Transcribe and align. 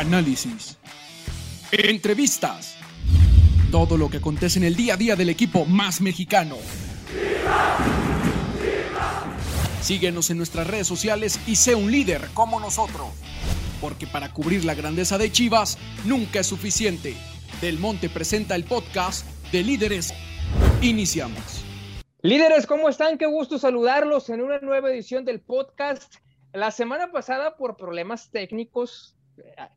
análisis, 0.00 0.78
entrevistas, 1.72 2.74
todo 3.70 3.98
lo 3.98 4.08
que 4.08 4.16
acontece 4.16 4.58
en 4.58 4.64
el 4.64 4.74
día 4.74 4.94
a 4.94 4.96
día 4.96 5.14
del 5.14 5.28
equipo 5.28 5.66
más 5.66 6.00
mexicano. 6.00 6.56
Síguenos 9.82 10.30
en 10.30 10.38
nuestras 10.38 10.66
redes 10.66 10.86
sociales 10.86 11.38
y 11.46 11.56
sé 11.56 11.74
un 11.74 11.92
líder 11.92 12.28
como 12.32 12.60
nosotros. 12.60 13.08
Porque 13.82 14.06
para 14.06 14.32
cubrir 14.32 14.64
la 14.64 14.74
grandeza 14.74 15.18
de 15.18 15.30
Chivas 15.30 15.76
nunca 16.06 16.40
es 16.40 16.46
suficiente. 16.46 17.14
Del 17.60 17.78
Monte 17.78 18.08
presenta 18.08 18.54
el 18.54 18.64
podcast 18.64 19.26
de 19.52 19.62
líderes. 19.62 20.14
Iniciamos. 20.80 21.62
Líderes, 22.22 22.66
¿cómo 22.66 22.88
están? 22.88 23.18
Qué 23.18 23.26
gusto 23.26 23.58
saludarlos 23.58 24.30
en 24.30 24.40
una 24.40 24.60
nueva 24.60 24.90
edición 24.90 25.26
del 25.26 25.40
podcast. 25.40 26.14
La 26.54 26.70
semana 26.70 27.12
pasada, 27.12 27.56
por 27.56 27.76
problemas 27.76 28.30
técnicos, 28.30 29.14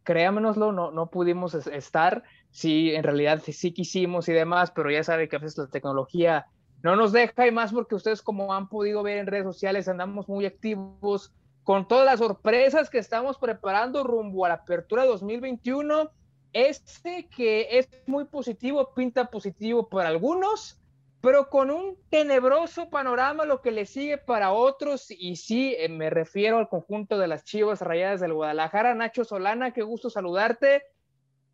créamenoslo, 0.03 0.71
no, 0.71 0.91
no 0.91 1.07
pudimos 1.07 1.53
estar. 1.53 2.23
Sí, 2.51 2.93
en 2.93 3.03
realidad 3.03 3.41
sí 3.43 3.71
quisimos 3.71 4.29
y 4.29 4.33
demás, 4.33 4.71
pero 4.71 4.91
ya 4.91 5.03
sabe 5.03 5.27
que 5.27 5.35
a 5.35 5.39
veces 5.39 5.57
la 5.57 5.67
tecnología 5.67 6.47
no 6.83 6.95
nos 6.95 7.11
deja 7.11 7.47
y 7.47 7.51
más 7.51 7.71
porque 7.71 7.95
ustedes 7.95 8.21
como 8.21 8.53
han 8.53 8.67
podido 8.67 9.03
ver 9.03 9.17
en 9.17 9.27
redes 9.27 9.45
sociales 9.45 9.87
andamos 9.87 10.27
muy 10.27 10.45
activos 10.45 11.33
con 11.63 11.87
todas 11.87 12.05
las 12.05 12.19
sorpresas 12.19 12.89
que 12.89 12.97
estamos 12.97 13.37
preparando 13.37 14.03
rumbo 14.03 14.45
a 14.45 14.49
la 14.49 14.55
apertura 14.55 15.05
2021. 15.05 16.11
Este 16.51 17.27
que 17.35 17.79
es 17.79 17.89
muy 18.05 18.25
positivo, 18.25 18.93
pinta 18.93 19.31
positivo 19.31 19.87
para 19.87 20.09
algunos, 20.09 20.82
pero 21.23 21.49
con 21.49 21.71
un 21.71 21.95
tenebroso 22.09 22.89
panorama 22.89 23.45
lo 23.45 23.61
que 23.61 23.71
le 23.71 23.85
sigue 23.85 24.17
para 24.17 24.51
otros, 24.51 25.09
y 25.09 25.37
sí, 25.37 25.73
eh, 25.79 25.87
me 25.87 26.09
refiero 26.09 26.57
al 26.57 26.67
conjunto 26.67 27.17
de 27.17 27.29
las 27.29 27.45
Chivas 27.45 27.79
Rayadas 27.79 28.19
del 28.19 28.33
Guadalajara. 28.33 28.93
Nacho 28.93 29.23
Solana, 29.23 29.71
qué 29.71 29.83
gusto 29.83 30.09
saludarte. 30.09 30.83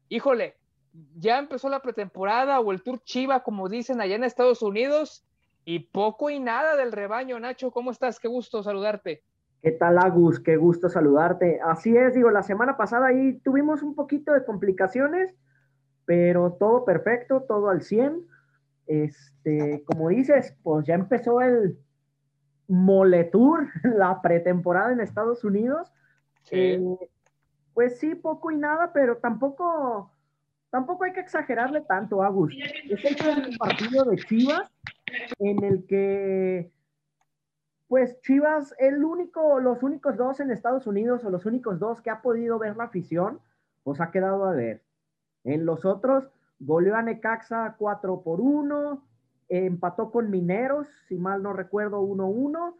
Híjole, 0.07 0.55
ya 1.19 1.37
empezó 1.37 1.69
la 1.69 1.83
pretemporada 1.83 2.59
o 2.59 2.71
el 2.71 2.81
Tour 2.81 3.03
Chiva, 3.03 3.43
como 3.43 3.69
dicen 3.69 4.01
allá 4.01 4.15
en 4.15 4.23
Estados 4.23 4.63
Unidos, 4.63 5.23
y 5.65 5.77
poco 5.91 6.31
y 6.31 6.39
nada 6.39 6.75
del 6.75 6.91
rebaño. 6.91 7.39
Nacho, 7.39 7.69
¿cómo 7.69 7.91
estás? 7.91 8.19
Qué 8.19 8.27
gusto 8.27 8.63
saludarte. 8.63 9.21
¿Qué 9.61 9.69
tal, 9.73 9.99
Agus? 9.99 10.39
Qué 10.39 10.57
gusto 10.57 10.89
saludarte. 10.89 11.59
Así 11.63 11.95
es, 11.95 12.15
digo, 12.15 12.31
la 12.31 12.41
semana 12.41 12.75
pasada 12.75 13.09
ahí 13.09 13.39
tuvimos 13.41 13.83
un 13.83 13.93
poquito 13.93 14.33
de 14.33 14.43
complicaciones, 14.43 15.35
pero 16.05 16.57
todo 16.59 16.85
perfecto, 16.85 17.45
todo 17.47 17.69
al 17.69 17.83
100 17.83 18.25
este, 18.89 19.83
como 19.85 20.09
dices, 20.09 20.57
pues 20.63 20.85
ya 20.87 20.95
empezó 20.95 21.41
el 21.41 21.77
Moletour, 22.67 23.67
la 23.83 24.19
pretemporada 24.21 24.91
en 24.91 24.99
Estados 24.99 25.43
Unidos. 25.43 25.93
Eh, 26.49 26.81
pues 27.75 27.99
sí, 27.99 28.15
poco 28.15 28.49
y 28.49 28.57
nada, 28.57 28.91
pero 28.91 29.17
tampoco, 29.17 30.11
tampoco 30.71 31.03
hay 31.03 31.13
que 31.13 31.19
exagerarle 31.19 31.81
tanto, 31.81 32.23
Agus. 32.23 32.51
Es 32.89 33.21
el 33.21 33.57
partido 33.59 34.05
de 34.05 34.17
Chivas 34.17 34.71
en 35.37 35.63
el 35.63 35.85
que, 35.85 36.71
pues 37.87 38.19
Chivas, 38.21 38.73
el 38.79 39.03
único, 39.03 39.59
los 39.59 39.83
únicos 39.83 40.17
dos 40.17 40.39
en 40.39 40.49
Estados 40.49 40.87
Unidos 40.87 41.23
o 41.23 41.29
los 41.29 41.45
únicos 41.45 41.77
dos 41.79 42.01
que 42.01 42.09
ha 42.09 42.23
podido 42.23 42.57
ver 42.57 42.75
la 42.75 42.85
afición, 42.85 43.39
pues 43.83 44.01
ha 44.01 44.09
quedado 44.09 44.45
a 44.45 44.53
ver. 44.53 44.81
En 45.43 45.65
los 45.65 45.85
otros, 45.85 46.27
Goleó 46.59 46.95
a 46.95 47.01
Necaxa 47.01 47.75
4 47.77 48.21
por 48.21 48.41
1, 48.41 49.07
empató 49.47 50.11
con 50.11 50.29
Mineros, 50.29 50.87
si 51.07 51.15
mal 51.15 51.41
no 51.41 51.53
recuerdo, 51.53 52.01
1-1. 52.01 52.75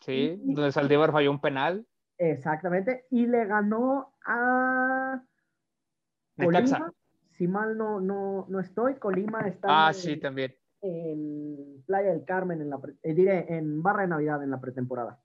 Sí, 0.00 0.40
donde 0.44 0.72
Saldívar 0.72 1.12
falló 1.12 1.30
un 1.30 1.40
penal. 1.40 1.86
Exactamente, 2.18 3.06
y 3.10 3.26
le 3.26 3.44
ganó 3.46 4.14
a 4.26 5.22
Colima, 6.36 6.92
si 7.30 7.48
mal 7.48 7.76
no, 7.76 8.00
no, 8.00 8.46
no 8.48 8.60
estoy, 8.60 8.96
Colima 8.96 9.40
está 9.40 9.86
ah, 9.86 9.88
en, 9.88 9.94
sí, 9.94 10.16
también. 10.16 10.54
en 10.80 11.82
Playa 11.86 12.10
del 12.10 12.24
Carmen, 12.24 12.60
en, 12.60 12.70
la, 12.70 12.80
eh, 13.02 13.14
diré, 13.14 13.46
en 13.56 13.82
Barra 13.82 14.02
de 14.02 14.08
Navidad 14.08 14.42
en 14.42 14.50
la 14.50 14.60
pretemporada. 14.60 15.20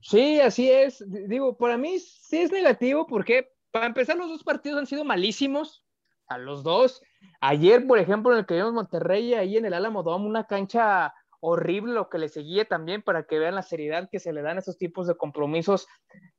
Sí, 0.00 0.40
así 0.40 0.70
es. 0.70 1.04
Digo, 1.28 1.56
para 1.56 1.76
mí 1.76 1.98
sí 1.98 2.38
es 2.38 2.52
negativo 2.52 3.06
porque 3.06 3.52
para 3.72 3.86
empezar 3.86 4.16
los 4.16 4.28
dos 4.28 4.44
partidos 4.44 4.78
han 4.78 4.86
sido 4.86 5.04
malísimos 5.04 5.84
a 6.28 6.38
los 6.38 6.62
dos. 6.62 7.02
Ayer, 7.40 7.86
por 7.86 7.98
ejemplo, 7.98 8.32
en 8.32 8.38
el 8.38 8.46
que 8.46 8.54
vimos 8.54 8.72
Monterrey, 8.72 9.34
ahí 9.34 9.56
en 9.56 9.64
el 9.64 9.74
Álamo 9.74 10.02
Dome, 10.02 10.26
una 10.26 10.44
cancha 10.44 11.14
horrible 11.40 11.92
lo 11.92 12.08
que 12.08 12.18
le 12.18 12.28
seguía 12.28 12.64
también 12.64 13.02
para 13.02 13.24
que 13.24 13.38
vean 13.38 13.54
la 13.54 13.62
seriedad 13.62 14.08
que 14.10 14.18
se 14.18 14.32
le 14.32 14.42
dan 14.42 14.56
a 14.56 14.60
esos 14.60 14.76
tipos 14.76 15.06
de 15.06 15.16
compromisos, 15.16 15.86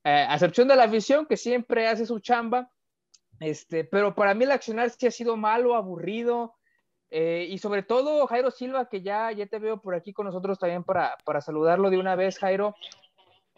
eh, 0.03 0.25
a 0.27 0.33
excepción 0.33 0.67
de 0.67 0.75
la 0.75 0.83
afición 0.83 1.25
que 1.25 1.37
siempre 1.37 1.87
hace 1.87 2.05
su 2.05 2.19
chamba, 2.19 2.69
este, 3.39 3.85
pero 3.85 4.15
para 4.15 4.33
mí 4.33 4.43
el 4.43 4.51
accionar 4.51 4.89
sí 4.89 5.07
ha 5.07 5.11
sido 5.11 5.37
malo, 5.37 5.75
aburrido, 5.75 6.55
eh, 7.11 7.47
y 7.49 7.57
sobre 7.57 7.81
todo 7.81 8.27
Jairo 8.27 8.51
Silva, 8.51 8.89
que 8.89 9.01
ya, 9.01 9.31
ya 9.31 9.47
te 9.47 9.59
veo 9.59 9.81
por 9.81 9.95
aquí 9.95 10.13
con 10.13 10.25
nosotros 10.25 10.59
también 10.59 10.83
para, 10.83 11.17
para 11.23 11.41
saludarlo 11.41 11.89
de 11.89 11.97
una 11.97 12.15
vez, 12.15 12.37
Jairo. 12.37 12.75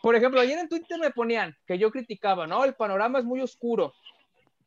Por 0.02 0.16
ejemplo, 0.16 0.40
ayer 0.40 0.58
en 0.58 0.70
Twitter 0.70 1.00
me 1.00 1.12
ponían 1.12 1.56
que 1.66 1.78
yo 1.78 1.92
criticaba, 1.92 2.48
¿no? 2.48 2.64
El 2.64 2.76
panorama 2.76 3.20
es 3.20 3.26
muy 3.26 3.42
oscuro. 3.42 3.94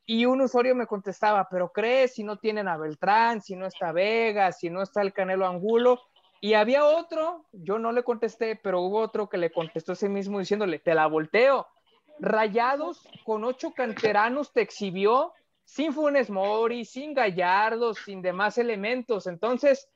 Y 0.07 0.27
un 0.27 0.43
usuario 0.43 0.75
me 0.75 0.87
contestaba, 0.87 1.49
pero 1.51 1.73
crees 1.73 2.15
si 2.15 2.25
no 2.25 2.37
tienen 2.37 2.69
a 2.69 2.77
Beltrán, 2.77 3.41
si 3.41 3.57
no 3.57 3.67
está 3.67 3.93
Vega, 3.93 4.53
si 4.53 4.69
no 4.69 4.83
está 4.83 5.01
el 5.03 5.13
Canelo 5.13 5.47
Angulo. 5.47 6.01
Y 6.41 6.55
había 6.55 6.85
otro, 6.85 7.47
yo 7.53 7.79
no 7.79 7.91
le 7.91 8.03
contesté, 8.03 8.57
pero 8.57 8.81
hubo 8.81 8.99
otro 8.99 9.31
que 9.31 9.39
le 9.39 9.51
contestó 9.51 9.93
ese 9.93 10.11
mismo 10.11 10.39
diciéndole, 10.39 10.79
te 10.79 10.95
la 10.95 11.07
volteo. 11.07 11.67
Rayados 12.21 13.09
con 13.25 13.45
ocho 13.45 13.73
canteranos 13.73 14.53
te 14.53 14.61
exhibió 14.61 15.33
sin 15.65 15.95
Funes 15.95 16.29
Mori, 16.29 16.85
sin 16.85 17.15
Gallardo, 17.15 17.95
sin 17.95 18.21
demás 18.21 18.59
elementos. 18.59 19.27
Entonces, 19.27 19.89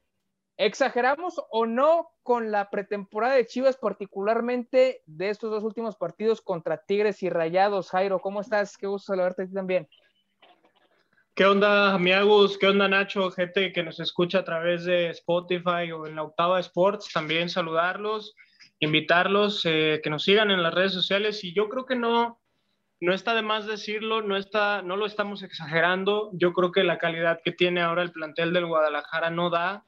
¿exageramos 0.58 1.41
o 1.50 1.64
no 1.64 2.10
con 2.22 2.50
la 2.50 2.69
pretemporada 2.69 3.34
de 3.34 3.46
Chivas, 3.46 3.76
particularmente 3.76 5.02
de 5.06 5.30
estos 5.30 5.50
dos 5.50 5.64
últimos 5.64 5.96
partidos 5.96 6.42
contra 6.42 6.84
Tigres 6.84 7.22
y 7.22 7.30
Rayados? 7.30 7.91
Jairo, 7.91 8.19
¿cómo 8.19 8.42
estás? 8.42 8.76
Qué 8.76 8.86
gusto 8.86 9.12
saludarte 9.12 9.44
a 9.44 9.47
ti 9.47 9.54
también. 9.54 9.88
¿Qué 11.38 11.47
onda, 11.47 11.94
amigos? 11.94 12.58
¿Qué 12.58 12.66
onda, 12.66 12.88
Nacho? 12.88 13.30
Gente 13.30 13.72
que 13.72 13.84
nos 13.84 14.00
escucha 14.00 14.41
a 14.41 14.44
través 14.44 14.84
de 14.84 15.10
Spotify 15.10 15.92
o 15.92 16.04
en 16.04 16.16
la 16.16 16.24
Octava 16.24 16.58
Sports, 16.58 17.12
también 17.14 17.48
saludarlos, 17.48 18.34
invitarlos, 18.80 19.64
eh, 19.64 20.00
que 20.02 20.10
nos 20.10 20.24
sigan 20.24 20.50
en 20.50 20.64
las 20.64 20.74
redes 20.74 20.92
sociales. 20.92 21.44
Y 21.44 21.54
yo 21.54 21.68
creo 21.68 21.86
que 21.86 21.94
no, 21.94 22.41
no 23.00 23.14
está 23.14 23.34
de 23.34 23.42
más 23.42 23.68
decirlo, 23.68 24.20
no, 24.20 24.36
está, 24.36 24.82
no 24.82 24.97
lo 24.97 25.06
estamos 25.06 25.44
exagerando. 25.44 26.30
Yo 26.32 26.52
creo 26.52 26.72
que 26.72 26.82
la 26.82 26.98
calidad 26.98 27.41
que 27.44 27.52
tiene 27.52 27.82
ahora 27.82 28.02
el 28.02 28.10
plantel 28.10 28.52
del 28.52 28.66
Guadalajara 28.66 29.30
no 29.30 29.48
da. 29.48 29.84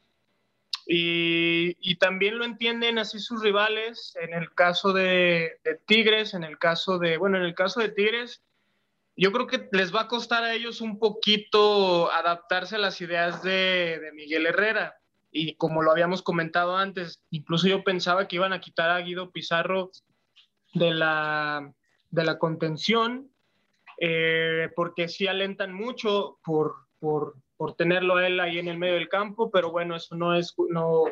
Y, 0.87 1.77
y 1.81 1.97
también 1.97 2.39
lo 2.39 2.45
entienden 2.45 2.99
así 2.99 3.19
sus 3.19 3.43
rivales. 3.43 4.17
En 4.21 4.35
el 4.35 4.53
caso 4.55 4.93
de, 4.93 5.59
de 5.65 5.81
Tigres, 5.87 6.35
en 6.35 6.45
el 6.45 6.59
caso 6.59 6.99
de, 6.99 7.17
bueno, 7.17 7.37
en 7.37 7.45
el 7.45 7.55
caso 7.55 7.81
de 7.81 7.91
Tigres 7.91 8.43
yo 9.21 9.33
creo 9.33 9.47
que 9.47 9.69
les 9.73 9.95
va 9.95 10.03
a 10.03 10.09
costar 10.09 10.45
a 10.45 10.55
ellos 10.55 10.81
un 10.81 10.99
poquito 10.99 12.11
adaptarse 12.11 12.77
a 12.77 12.79
las 12.79 13.03
ideas 13.03 13.43
de, 13.43 14.01
Miguel 14.15 14.47
Herrera. 14.47 14.99
Y 15.31 15.57
como 15.57 15.83
lo 15.83 15.91
habíamos 15.91 16.23
comentado 16.23 16.75
antes, 16.75 17.23
incluso 17.31 17.69
yo 17.69 17.85
pensaba 17.85 18.27
que 18.27 18.37
iban 18.37 18.55
a 18.55 18.61
quitar 18.61 18.89
a 18.89 19.01
Guido 19.01 19.31
Pizarro 19.31 19.91
de 20.73 20.93
la, 20.93 21.71
de 22.11 22.25
la 22.25 22.39
contención, 22.39 23.31
eh, 23.99 24.71
porque 24.75 25.07
sí 25.09 25.27
alentan 25.27 25.75
mucho 25.75 26.39
por, 26.43 26.77
por, 26.99 27.35
por, 27.61 27.75
tenerlo 27.75 28.17
a 28.17 28.27
él 28.27 28.41
ahí 28.41 28.59
en 28.59 28.69
el 28.69 28.79
medio 28.79 28.95
del 28.95 29.11
campo, 29.11 29.51
pero 29.51 29.71
bueno, 29.71 29.95
eso 29.95 30.17
no 30.17 30.35
es, 30.35 30.55
no, 30.71 31.05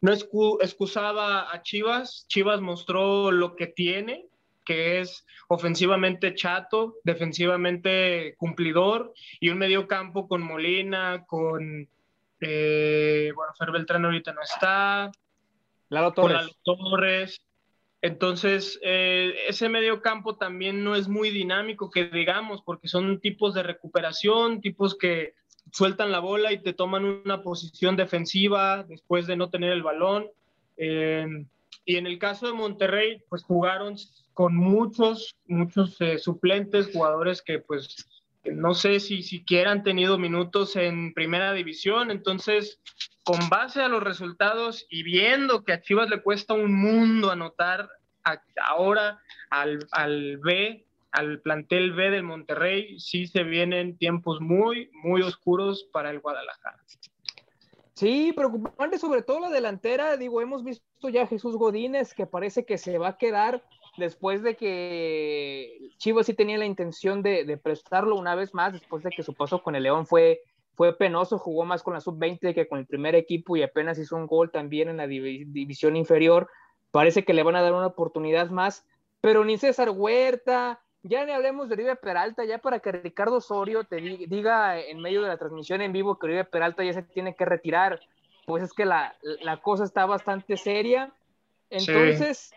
no 0.00 0.12
excusaba 0.12 1.54
a 1.54 1.62
Chivas. 1.62 2.26
Chivas 2.28 2.60
mostró 2.60 3.30
lo 3.30 3.54
que 3.54 3.68
tiene, 3.68 4.26
que 4.64 5.00
es 5.00 5.24
ofensivamente 5.48 6.34
chato, 6.34 6.96
defensivamente 7.04 8.34
cumplidor 8.38 9.12
y 9.38 9.50
un 9.50 9.58
medio 9.58 9.86
campo 9.86 10.26
con 10.26 10.42
Molina, 10.42 11.24
con, 11.26 11.88
eh, 12.40 13.32
bueno, 13.34 13.52
Fer 13.56 13.70
Beltrán 13.70 14.04
ahorita 14.04 14.32
no 14.32 14.42
está, 14.42 15.12
Lalo 15.90 16.12
Torres. 16.12 16.50
Torres. 16.64 17.40
Entonces, 18.02 18.78
eh, 18.82 19.34
ese 19.48 19.70
medio 19.70 20.02
campo 20.02 20.36
también 20.36 20.84
no 20.84 20.94
es 20.94 21.08
muy 21.08 21.30
dinámico, 21.30 21.90
que 21.90 22.04
digamos, 22.04 22.60
porque 22.62 22.88
son 22.88 23.20
tipos 23.20 23.54
de 23.54 23.62
recuperación, 23.62 24.60
tipos 24.60 24.98
que 24.98 25.32
sueltan 25.74 26.12
la 26.12 26.20
bola 26.20 26.52
y 26.52 26.62
te 26.62 26.72
toman 26.72 27.04
una 27.04 27.42
posición 27.42 27.96
defensiva 27.96 28.84
después 28.84 29.26
de 29.26 29.36
no 29.36 29.50
tener 29.50 29.72
el 29.72 29.82
balón. 29.82 30.28
Eh, 30.76 31.26
y 31.84 31.96
en 31.96 32.06
el 32.06 32.20
caso 32.20 32.46
de 32.46 32.52
Monterrey, 32.52 33.20
pues 33.28 33.42
jugaron 33.42 33.96
con 34.34 34.54
muchos, 34.54 35.34
muchos 35.48 36.00
eh, 36.00 36.18
suplentes, 36.18 36.92
jugadores 36.92 37.42
que 37.42 37.58
pues 37.58 38.08
no 38.44 38.74
sé 38.74 39.00
si 39.00 39.24
siquiera 39.24 39.72
han 39.72 39.82
tenido 39.82 40.16
minutos 40.16 40.76
en 40.76 41.12
primera 41.12 41.52
división. 41.52 42.12
Entonces, 42.12 42.78
con 43.24 43.48
base 43.48 43.82
a 43.82 43.88
los 43.88 44.02
resultados 44.02 44.86
y 44.88 45.02
viendo 45.02 45.64
que 45.64 45.72
a 45.72 45.80
Chivas 45.80 46.08
le 46.08 46.22
cuesta 46.22 46.54
un 46.54 46.72
mundo 46.72 47.32
anotar 47.32 47.88
ahora 48.62 49.18
al, 49.50 49.80
al 49.90 50.38
B, 50.38 50.86
al 51.14 51.40
plantel 51.40 51.92
B 51.92 52.10
del 52.10 52.24
Monterrey, 52.24 52.98
sí 52.98 53.28
se 53.28 53.44
vienen 53.44 53.96
tiempos 53.96 54.40
muy, 54.40 54.90
muy 55.04 55.22
oscuros 55.22 55.88
para 55.92 56.10
el 56.10 56.18
Guadalajara. 56.18 56.82
Sí, 57.94 58.32
preocupante 58.32 58.98
sobre 58.98 59.22
todo 59.22 59.38
la 59.38 59.50
delantera. 59.50 60.16
Digo, 60.16 60.40
hemos 60.40 60.64
visto 60.64 61.08
ya 61.08 61.22
a 61.22 61.26
Jesús 61.28 61.56
Godínez 61.56 62.14
que 62.14 62.26
parece 62.26 62.66
que 62.66 62.78
se 62.78 62.98
va 62.98 63.10
a 63.10 63.16
quedar 63.16 63.62
después 63.96 64.42
de 64.42 64.56
que 64.56 65.90
Chivas 65.98 66.26
sí 66.26 66.34
tenía 66.34 66.58
la 66.58 66.66
intención 66.66 67.22
de, 67.22 67.58
prestarlo 67.62 68.16
una 68.16 68.34
vez 68.34 68.52
más, 68.52 68.72
después 68.72 69.04
de 69.04 69.10
que 69.10 69.22
su 69.22 69.34
paso 69.34 69.62
con 69.62 69.76
el 69.76 69.84
León 69.84 70.06
fue, 70.06 70.40
fue 70.74 70.98
penoso, 70.98 71.38
jugó 71.38 71.64
más 71.64 71.84
con 71.84 71.94
la 71.94 72.00
sub-20 72.00 72.54
que 72.54 72.66
con 72.66 72.80
el 72.80 72.86
primer 72.86 73.14
equipo 73.14 73.56
y 73.56 73.62
apenas 73.62 74.00
hizo 74.00 74.16
un 74.16 74.26
gol 74.26 74.50
también 74.50 74.88
en 74.88 74.96
la 74.96 75.06
división 75.06 75.94
inferior. 75.94 76.50
Parece 76.90 77.24
que 77.24 77.34
le 77.34 77.44
van 77.44 77.54
a 77.54 77.62
dar 77.62 77.72
una 77.72 77.86
oportunidad 77.86 78.50
más, 78.50 78.84
pero 79.20 79.44
ni 79.44 79.56
César 79.58 79.90
Huerta, 79.90 80.83
ya 81.04 81.24
ni 81.26 81.32
hablemos 81.32 81.68
de 81.68 81.74
Oribe 81.74 81.96
Peralta, 81.96 82.44
ya 82.44 82.58
para 82.58 82.80
que 82.80 82.90
Ricardo 82.90 83.36
Osorio 83.36 83.84
te 83.84 83.96
diga 83.96 84.80
en 84.80 85.00
medio 85.00 85.22
de 85.22 85.28
la 85.28 85.36
transmisión 85.36 85.82
en 85.82 85.92
vivo 85.92 86.18
que 86.18 86.26
Oribe 86.26 86.44
Peralta 86.44 86.82
ya 86.82 86.94
se 86.94 87.02
tiene 87.02 87.36
que 87.36 87.44
retirar, 87.44 88.00
pues 88.46 88.62
es 88.62 88.72
que 88.72 88.86
la, 88.86 89.14
cosa 89.62 89.84
está 89.84 90.06
bastante 90.06 90.56
seria. 90.56 91.12
Entonces, 91.68 92.54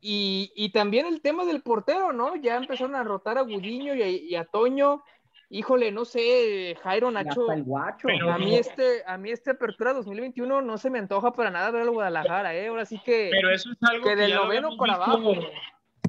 y, 0.00 0.70
también 0.72 1.06
el 1.06 1.20
tema 1.20 1.44
del 1.44 1.60
portero, 1.60 2.12
¿no? 2.12 2.36
Ya 2.36 2.56
empezaron 2.56 2.94
a 2.94 3.04
rotar 3.04 3.36
a 3.36 3.42
Gudiño 3.42 3.94
y 3.94 4.34
a, 4.34 4.44
Toño. 4.46 5.02
Híjole, 5.50 5.90
no 5.90 6.04
sé, 6.04 6.78
Jairo 6.82 7.10
Nacho. 7.10 7.48
a 7.50 8.38
mí 8.38 8.56
este, 8.56 9.02
a 9.04 9.18
mí 9.18 9.30
este 9.30 9.50
apertura 9.50 9.92
2021 9.92 10.62
no 10.62 10.78
se 10.78 10.90
me 10.90 11.00
antoja 11.00 11.32
para 11.32 11.50
nada 11.50 11.72
ver 11.72 11.82
al 11.82 11.90
Guadalajara, 11.90 12.54
¿eh? 12.54 12.68
Ahora 12.68 12.86
sí 12.86 13.00
que. 13.04 13.30
Pero 13.32 13.50
eso 13.50 13.70
es 13.72 13.78
algo 13.82 14.06
que, 14.06 14.16
del 14.16 14.32
noveno 14.32 14.76
para 14.78 14.94
abajo 14.94 15.34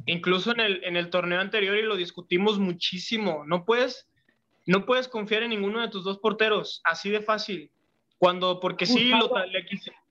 incluso 0.06 0.52
en 0.52 0.60
el, 0.60 0.84
en 0.84 0.98
el 0.98 1.10
torneo 1.10 1.40
anterior 1.40 1.78
y 1.78 1.84
lo 1.84 1.96
discutimos 1.96 2.60
muchísimo. 2.60 3.44
No 3.46 3.66
puedes, 3.66 4.08
no 4.66 4.86
puedes 4.86 5.08
confiar 5.08 5.44
en 5.44 5.52
ninguno 5.52 5.82
de 5.82 5.90
tus 5.90 6.04
dos 6.04 6.20
porteros, 6.20 6.82
así 6.84 7.10
de 7.10 7.22
fácil. 7.22 7.72
Cuando, 8.18 8.60
porque 8.60 8.86
sí, 8.86 9.12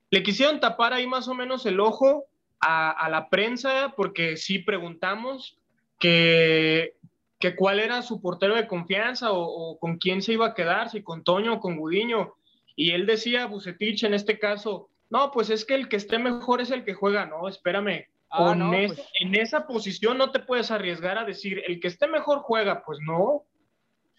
le, 0.09 0.23
quisieron 0.23 0.59
tapar 0.59 0.93
ahí 0.93 1.07
más 1.07 1.29
o 1.29 1.33
menos 1.33 1.65
el 1.65 1.79
ojo 1.79 2.25
a, 2.59 3.07
la 3.09 3.29
prensa, 3.29 3.93
porque 3.95 4.35
sí 4.35 4.59
preguntamos 4.59 5.57
que, 5.97 6.95
que, 7.39 7.55
cuál 7.55 7.79
era 7.79 8.01
su 8.01 8.21
portero 8.21 8.55
de 8.55 8.67
confianza 8.67 9.31
o, 9.31 9.79
con 9.79 9.97
quién 9.97 10.21
se 10.21 10.33
iba 10.33 10.47
a 10.47 10.53
quedar, 10.53 10.89
si 10.89 11.01
con 11.01 11.23
Toño 11.23 11.53
o 11.53 11.59
con 11.61 11.77
Gudiño. 11.77 12.33
Y 12.75 12.91
él 12.91 13.05
decía, 13.05 13.45
Bucetich 13.45 14.03
en 14.03 14.13
este 14.13 14.37
caso, 14.37 14.89
no, 15.09 15.31
pues 15.31 15.49
es 15.49 15.63
que 15.63 15.75
el 15.75 15.87
que 15.87 15.95
esté 15.95 16.19
mejor 16.19 16.59
es 16.61 16.71
el 16.71 16.83
que 16.83 16.93
juega, 16.93 17.25
no, 17.25 17.47
espérame, 17.47 18.07
Ah, 18.31 18.55
pues. 18.55 19.11
En 19.19 19.35
esa 19.35 19.67
posición 19.67 20.17
no 20.17 20.31
te 20.31 20.39
puedes 20.39 20.71
arriesgar 20.71 21.17
a 21.17 21.25
decir, 21.25 21.61
el 21.67 21.79
que 21.79 21.89
esté 21.89 22.07
mejor 22.07 22.39
juega, 22.39 22.83
pues 22.83 22.99
no. 23.05 23.43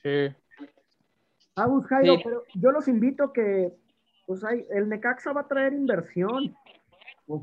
Sí. 0.03 0.35
Agus 1.57 1.87
Jairo, 1.87 2.19
pero 2.23 2.45
yo 2.55 2.71
los 2.71 2.89
invito 2.89 3.33
que, 3.33 3.73
pues 4.27 4.45
hay, 4.45 4.67
el 4.71 4.89
Necaxa 4.89 5.33
va 5.33 5.43
a 5.43 5.49
traer 5.49 5.73
inversión. 5.73 6.55
Pues, 7.27 7.43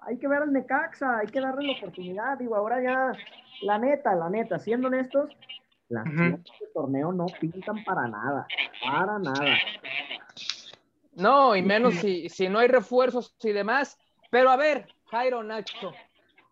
hay 0.00 0.18
que 0.18 0.28
ver 0.28 0.42
al 0.42 0.52
Necaxa, 0.52 1.18
hay 1.18 1.26
que 1.26 1.40
darle 1.40 1.68
la 1.68 1.78
oportunidad. 1.78 2.38
Digo, 2.38 2.56
ahora 2.56 2.82
ya, 2.82 3.12
la 3.62 3.78
neta, 3.78 4.14
la 4.14 4.28
neta, 4.28 4.58
siendo 4.58 4.88
honestos, 4.88 5.30
las 5.88 6.06
uh 6.06 6.42
torneo 6.74 7.12
no 7.12 7.26
pintan 7.40 7.84
para 7.84 8.08
nada, 8.08 8.46
para 8.82 9.18
nada. 9.18 9.56
No, 11.14 11.54
y 11.54 11.62
menos 11.62 11.94
si, 11.94 12.28
si 12.28 12.48
no 12.48 12.58
hay 12.58 12.68
refuerzos 12.68 13.34
y 13.42 13.52
demás. 13.52 13.98
Pero 14.30 14.50
a 14.50 14.56
ver, 14.56 14.88
Jairo 15.10 15.42
Nacho, 15.42 15.92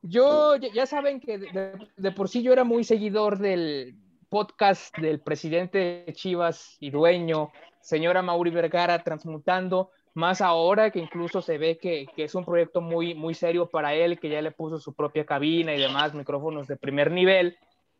yo 0.03 0.57
ya 0.57 0.87
saben 0.87 1.21
que 1.21 1.39
de, 1.39 2.13
por 2.13 2.29
sí 2.29 2.43
yo 2.43 2.53
era 2.53 2.65
muy 2.65 2.85
seguidor 2.85 3.39
del 3.39 3.95
podcast 4.29 4.97
del 4.99 5.21
presidente 5.21 6.05
de 6.07 6.13
Chivas 6.13 6.77
y 6.81 6.91
dueño, 6.91 7.53
señora 7.81 8.23
Mauri 8.23 8.51
Vergara, 8.51 9.03
transmutando, 9.03 9.91
más 10.15 10.41
ahora 10.41 10.91
que 10.91 10.99
incluso 10.99 11.41
se 11.41 11.59
ve 11.59 11.79
que, 11.79 12.07
es 12.17 12.35
un 12.35 12.45
proyecto 12.45 12.81
muy, 12.81 13.15
muy 13.15 13.35
serio 13.35 13.69
para 13.69 13.95
él, 13.95 14.19
que 14.19 14.29
ya 14.29 14.43
le 14.43 14.51
puso 14.51 14.79
su 14.79 14.95
propia 14.95 15.25
cabina 15.25 15.75
y 15.75 15.81
demás, 15.81 16.15
micrófonos 16.15 16.67
de 16.67 16.77
primer 16.77 17.11
nivel, 17.11 17.57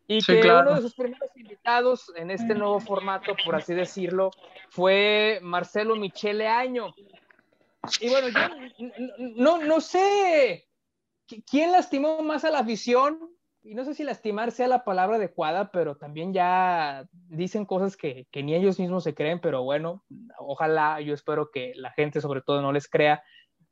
y 0.07 0.21
que 0.21 0.41
uno 0.41 0.75
de 0.75 0.81
sus 0.81 0.95
primeros 0.95 1.29
invitados 1.35 2.11
en 2.17 2.29
este 2.29 2.53
nuevo 2.55 2.79
formato, 2.79 3.35
por 3.45 3.55
así 3.55 3.73
decirlo, 3.73 4.31
fue 4.69 5.39
Marcelo 5.41 5.95
Michele 5.95 6.47
Año, 6.47 6.93
y 7.99 8.09
bueno, 8.09 8.29
yo 8.29 8.89
no, 9.35 9.57
no 9.59 9.81
sé 9.81 10.69
quién 11.49 11.71
lastimó 11.71 12.21
más 12.21 12.45
a 12.45 12.51
la 12.51 12.59
afición. 12.59 13.19
Y 13.65 13.75
no 13.75 13.85
sé 13.85 13.93
si 13.93 14.03
lastimar 14.03 14.51
sea 14.51 14.67
la 14.67 14.83
palabra 14.83 15.15
adecuada, 15.15 15.71
pero 15.71 15.95
también 15.95 16.33
ya 16.33 17.07
dicen 17.13 17.65
cosas 17.65 17.95
que, 17.95 18.27
que 18.29 18.43
ni 18.43 18.53
ellos 18.55 18.77
mismos 18.77 19.05
se 19.05 19.15
creen, 19.15 19.39
pero 19.39 19.63
bueno, 19.63 20.03
ojalá, 20.37 20.99
yo 20.99 21.13
espero 21.13 21.49
que 21.49 21.71
la 21.75 21.91
gente 21.91 22.19
sobre 22.19 22.41
todo 22.41 22.61
no 22.61 22.73
les 22.73 22.89
crea. 22.89 23.23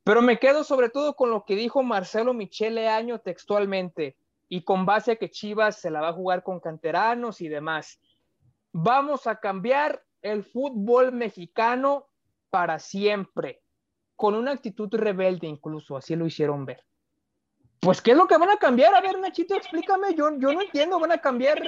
Pero 0.06 0.22
me 0.22 0.40
quedo 0.40 0.64
sobre 0.64 0.88
todo 0.88 1.18
con 1.18 1.30
lo 1.30 1.44
que 1.44 1.58
dijo 1.58 1.84
Marcelo 1.84 2.34
Michele 2.34 2.88
Año 2.88 3.20
textualmente 3.20 4.16
y 4.48 4.64
con 4.64 4.86
base 4.86 5.12
a 5.12 5.16
que 5.18 5.30
Chivas 5.30 5.82
se 5.82 5.92
la 5.92 6.00
va 6.00 6.10
a 6.10 6.14
jugar 6.14 6.42
con 6.42 6.62
canteranos 6.62 7.42
y 7.42 7.50
demás. 7.50 8.00
Vamos 8.72 9.28
a 9.28 9.42
cambiar 9.42 10.06
el 10.22 10.46
fútbol 10.46 11.12
mexicano 11.12 12.08
para 12.50 12.80
siempre 12.80 13.61
con 14.22 14.36
una 14.36 14.52
actitud 14.52 14.88
rebelde 14.92 15.48
incluso, 15.48 15.98
así 15.98 16.16
lo 16.16 16.28
hicieron 16.28 16.64
ver. 16.64 16.86
Pues, 17.80 18.04
¿qué 18.04 18.12
es 18.12 18.18
lo 18.18 18.28
que 18.28 18.38
van 18.38 18.52
a 18.52 18.58
cambiar? 18.58 18.94
A 18.94 19.02
ver, 19.02 19.18
Nachito, 19.18 19.56
explícame, 19.56 20.14
yo, 20.14 20.30
yo 20.38 20.54
no 20.54 20.62
entiendo, 20.62 21.00
van 21.00 21.14
a 21.14 21.18
cambiar, 21.18 21.60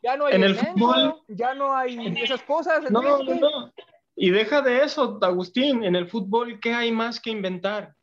ya 0.00 0.16
no 0.16 0.26
hay 0.26 0.34
en 0.36 0.44
el 0.44 0.54
fútbol, 0.54 1.16
ya 1.26 1.54
no 1.54 1.74
hay 1.74 2.14
esas 2.22 2.40
cosas. 2.44 2.88
No, 2.88 3.02
no, 3.02 3.18
no, 3.24 3.72
y 4.14 4.30
deja 4.30 4.62
de 4.62 4.84
eso, 4.84 5.18
Agustín, 5.20 5.82
en 5.82 5.96
el 5.96 6.06
fútbol, 6.06 6.60
¿qué 6.60 6.72
hay 6.72 6.92
más 6.92 7.18
que 7.18 7.30
inventar? 7.30 7.96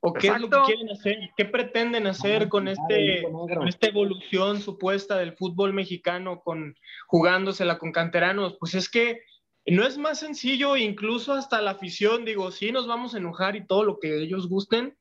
¿O 0.00 0.12
qué 0.12 0.28
es 0.28 0.38
lo 0.38 0.50
que 0.50 0.58
quieren 0.66 0.90
hacer? 0.90 1.16
¿Qué 1.34 1.46
pretenden 1.46 2.06
hacer 2.06 2.50
con, 2.50 2.68
este, 2.68 3.22
con 3.32 3.66
esta 3.68 3.86
evolución 3.86 4.60
supuesta 4.60 5.16
del 5.16 5.34
fútbol 5.34 5.72
mexicano, 5.72 6.42
con 6.42 6.74
jugándosela 7.06 7.78
con 7.78 7.90
canteranos? 7.90 8.58
Pues 8.60 8.74
es 8.74 8.90
que 8.90 9.22
no 9.66 9.86
es 9.86 9.96
más 9.98 10.18
sencillo, 10.18 10.76
incluso 10.76 11.32
hasta 11.32 11.60
la 11.60 11.72
afición, 11.72 12.24
digo, 12.24 12.50
sí 12.50 12.72
nos 12.72 12.86
vamos 12.86 13.14
a 13.14 13.18
enojar 13.18 13.54
y 13.56 13.66
todo 13.66 13.84
lo 13.84 13.98
que 14.00 14.22
ellos 14.22 14.48
gusten, 14.48 14.96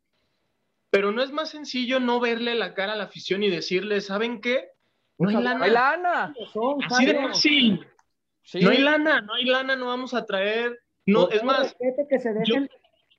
pero 0.92 1.12
no 1.12 1.24
es 1.24 1.32
más 1.32 1.50
sencillo 1.50 2.00
no 2.00 2.20
verle 2.20 2.54
la 2.54 2.74
cara 2.74 2.94
a 2.94 2.96
la 2.96 3.06
afición 3.06 3.44
y 3.44 3.50
decirle, 3.50 4.02
¿saben 4.02 4.42
qué? 4.42 4.70
No 5.18 5.30
hay 5.30 5.36
lana. 5.36 5.58
No 5.58 5.64
hay 5.64 5.72
lana. 5.72 6.34
Así 6.90 7.06
de 7.06 7.16
fácil. 7.16 7.88
No 8.62 8.70
hay 8.70 8.78
lana, 8.80 9.22
no 9.22 9.34
hay 9.34 9.46
lana, 9.46 9.76
no 9.76 9.88
vamos 9.88 10.14
a 10.14 10.26
traer. 10.26 10.80
No, 11.06 11.30
es 11.30 11.44
más. 11.44 11.76
Que 12.10 12.20
se, 12.20 12.34
dejen, 12.34 12.70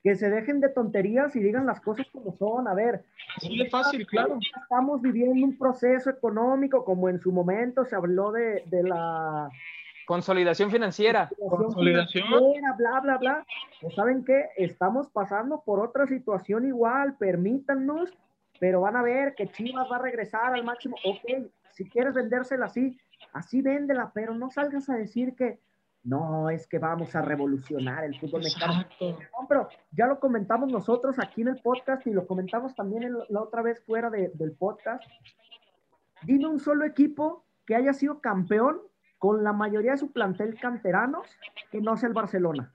que 0.03 0.15
se 0.15 0.29
dejen 0.29 0.59
de 0.59 0.69
tonterías 0.69 1.35
y 1.35 1.39
digan 1.39 1.65
las 1.65 1.81
cosas 1.81 2.05
como 2.11 2.35
son. 2.37 2.67
A 2.67 2.73
ver. 2.73 3.03
Así 3.35 3.57
de 3.57 3.69
fácil, 3.69 4.05
claro. 4.05 4.37
Estamos 4.61 5.01
viviendo 5.01 5.45
un 5.45 5.57
proceso 5.57 6.09
económico, 6.09 6.85
como 6.85 7.09
en 7.09 7.19
su 7.19 7.31
momento 7.31 7.85
se 7.85 7.95
habló 7.95 8.31
de, 8.31 8.63
de 8.67 8.83
la 8.83 9.49
Consolidación 10.05 10.71
financiera. 10.71 11.29
Consolidación. 11.37 12.25
bla, 12.77 12.99
bla, 12.99 13.17
bla. 13.17 13.45
Pues, 13.81 13.95
¿Saben 13.95 14.23
qué? 14.23 14.49
Estamos 14.57 15.09
pasando 15.09 15.61
por 15.65 15.79
otra 15.79 16.07
situación 16.07 16.65
igual, 16.65 17.15
permítanos, 17.17 18.11
pero 18.59 18.81
van 18.81 18.95
a 18.95 19.01
ver 19.01 19.35
que 19.35 19.47
Chivas 19.49 19.87
va 19.91 19.97
a 19.97 20.01
regresar 20.01 20.53
al 20.53 20.63
máximo. 20.63 20.95
Ok, 21.05 21.49
si 21.71 21.89
quieres 21.89 22.13
vendérsela 22.13 22.65
así, 22.65 22.97
así 23.33 23.61
véndela, 23.61 24.11
pero 24.13 24.33
no 24.33 24.49
salgas 24.49 24.89
a 24.89 24.95
decir 24.95 25.35
que 25.35 25.59
no, 26.03 26.49
es 26.49 26.67
que 26.67 26.79
vamos 26.79 27.15
a 27.15 27.21
revolucionar 27.21 28.03
el 28.03 28.19
fútbol 28.19 28.41
mexicano. 28.41 28.85
No, 28.99 29.47
pero 29.47 29.69
ya 29.91 30.05
lo 30.05 30.19
comentamos 30.19 30.69
nosotros 30.69 31.17
aquí 31.17 31.41
en 31.41 31.47
el 31.47 31.61
podcast 31.61 32.05
y 32.05 32.11
lo 32.11 32.27
comentamos 32.27 32.75
también 32.75 33.15
la 33.29 33.41
otra 33.41 33.61
vez 33.61 33.81
fuera 33.85 34.09
del 34.09 34.51
podcast. 34.51 35.03
Dime 36.23 36.47
un 36.47 36.59
solo 36.59 36.83
equipo 36.83 37.45
que 37.65 37.75
haya 37.75 37.93
sido 37.93 38.19
campeón 38.19 38.81
con 39.23 39.41
la 39.41 39.53
mayoría 39.53 39.91
de 39.91 39.97
su 39.97 40.11
plantel 40.11 40.59
canteranos 40.59 41.25
que 41.71 41.79
no 41.79 41.93
es 41.93 42.03
el 42.03 42.11
Barcelona. 42.11 42.69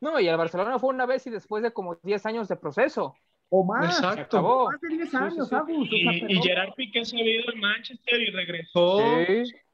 No, 0.00 0.20
y 0.20 0.28
el 0.28 0.36
Barcelona 0.36 0.78
fue 0.78 0.90
una 0.90 1.06
vez 1.06 1.26
y 1.26 1.30
después 1.30 1.60
de 1.60 1.72
como 1.72 1.96
10 2.04 2.24
años 2.26 2.46
de 2.46 2.54
proceso. 2.54 3.16
O 3.48 3.64
más. 3.64 3.98
Exacto. 3.98 4.68
Más 4.70 4.80
de 4.80 4.88
10 4.90 5.14
años, 5.16 5.50
y, 5.66 6.40
Gerard 6.40 6.74
Piqué 6.76 7.04
se 7.04 7.18
había 7.18 7.40
ido 7.40 7.48
al 7.52 7.58
Manchester 7.58 8.20
y 8.20 8.30
regresó. 8.30 9.00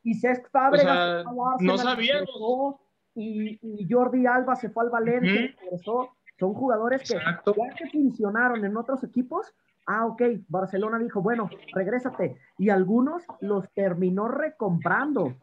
Y 0.02 0.14
Cesc 0.14 0.50
Fábregas 0.50 1.26
no 1.60 1.76
sabíamos. 1.76 2.76
y, 3.14 3.86
Jordi 3.90 4.24
Alba 4.24 4.56
se 4.56 4.70
fue 4.70 4.84
al 4.84 4.90
Valencia 4.90 5.42
y 5.42 5.48
regresó. 5.48 6.16
Son 6.38 6.54
jugadores 6.54 7.02
que 7.02 7.18
ya 7.18 7.42
que 7.76 7.90
funcionaron 7.90 8.64
en 8.64 8.78
otros 8.78 9.04
equipos, 9.04 9.52
ah, 9.88 10.06
ok, 10.06 10.22
Barcelona 10.48 10.98
dijo, 10.98 11.20
bueno, 11.20 11.50
regrésate. 11.74 12.36
Y 12.58 12.70
algunos 12.70 13.24
los 13.40 13.68
terminó 13.74 14.28
recomprando. 14.28 15.34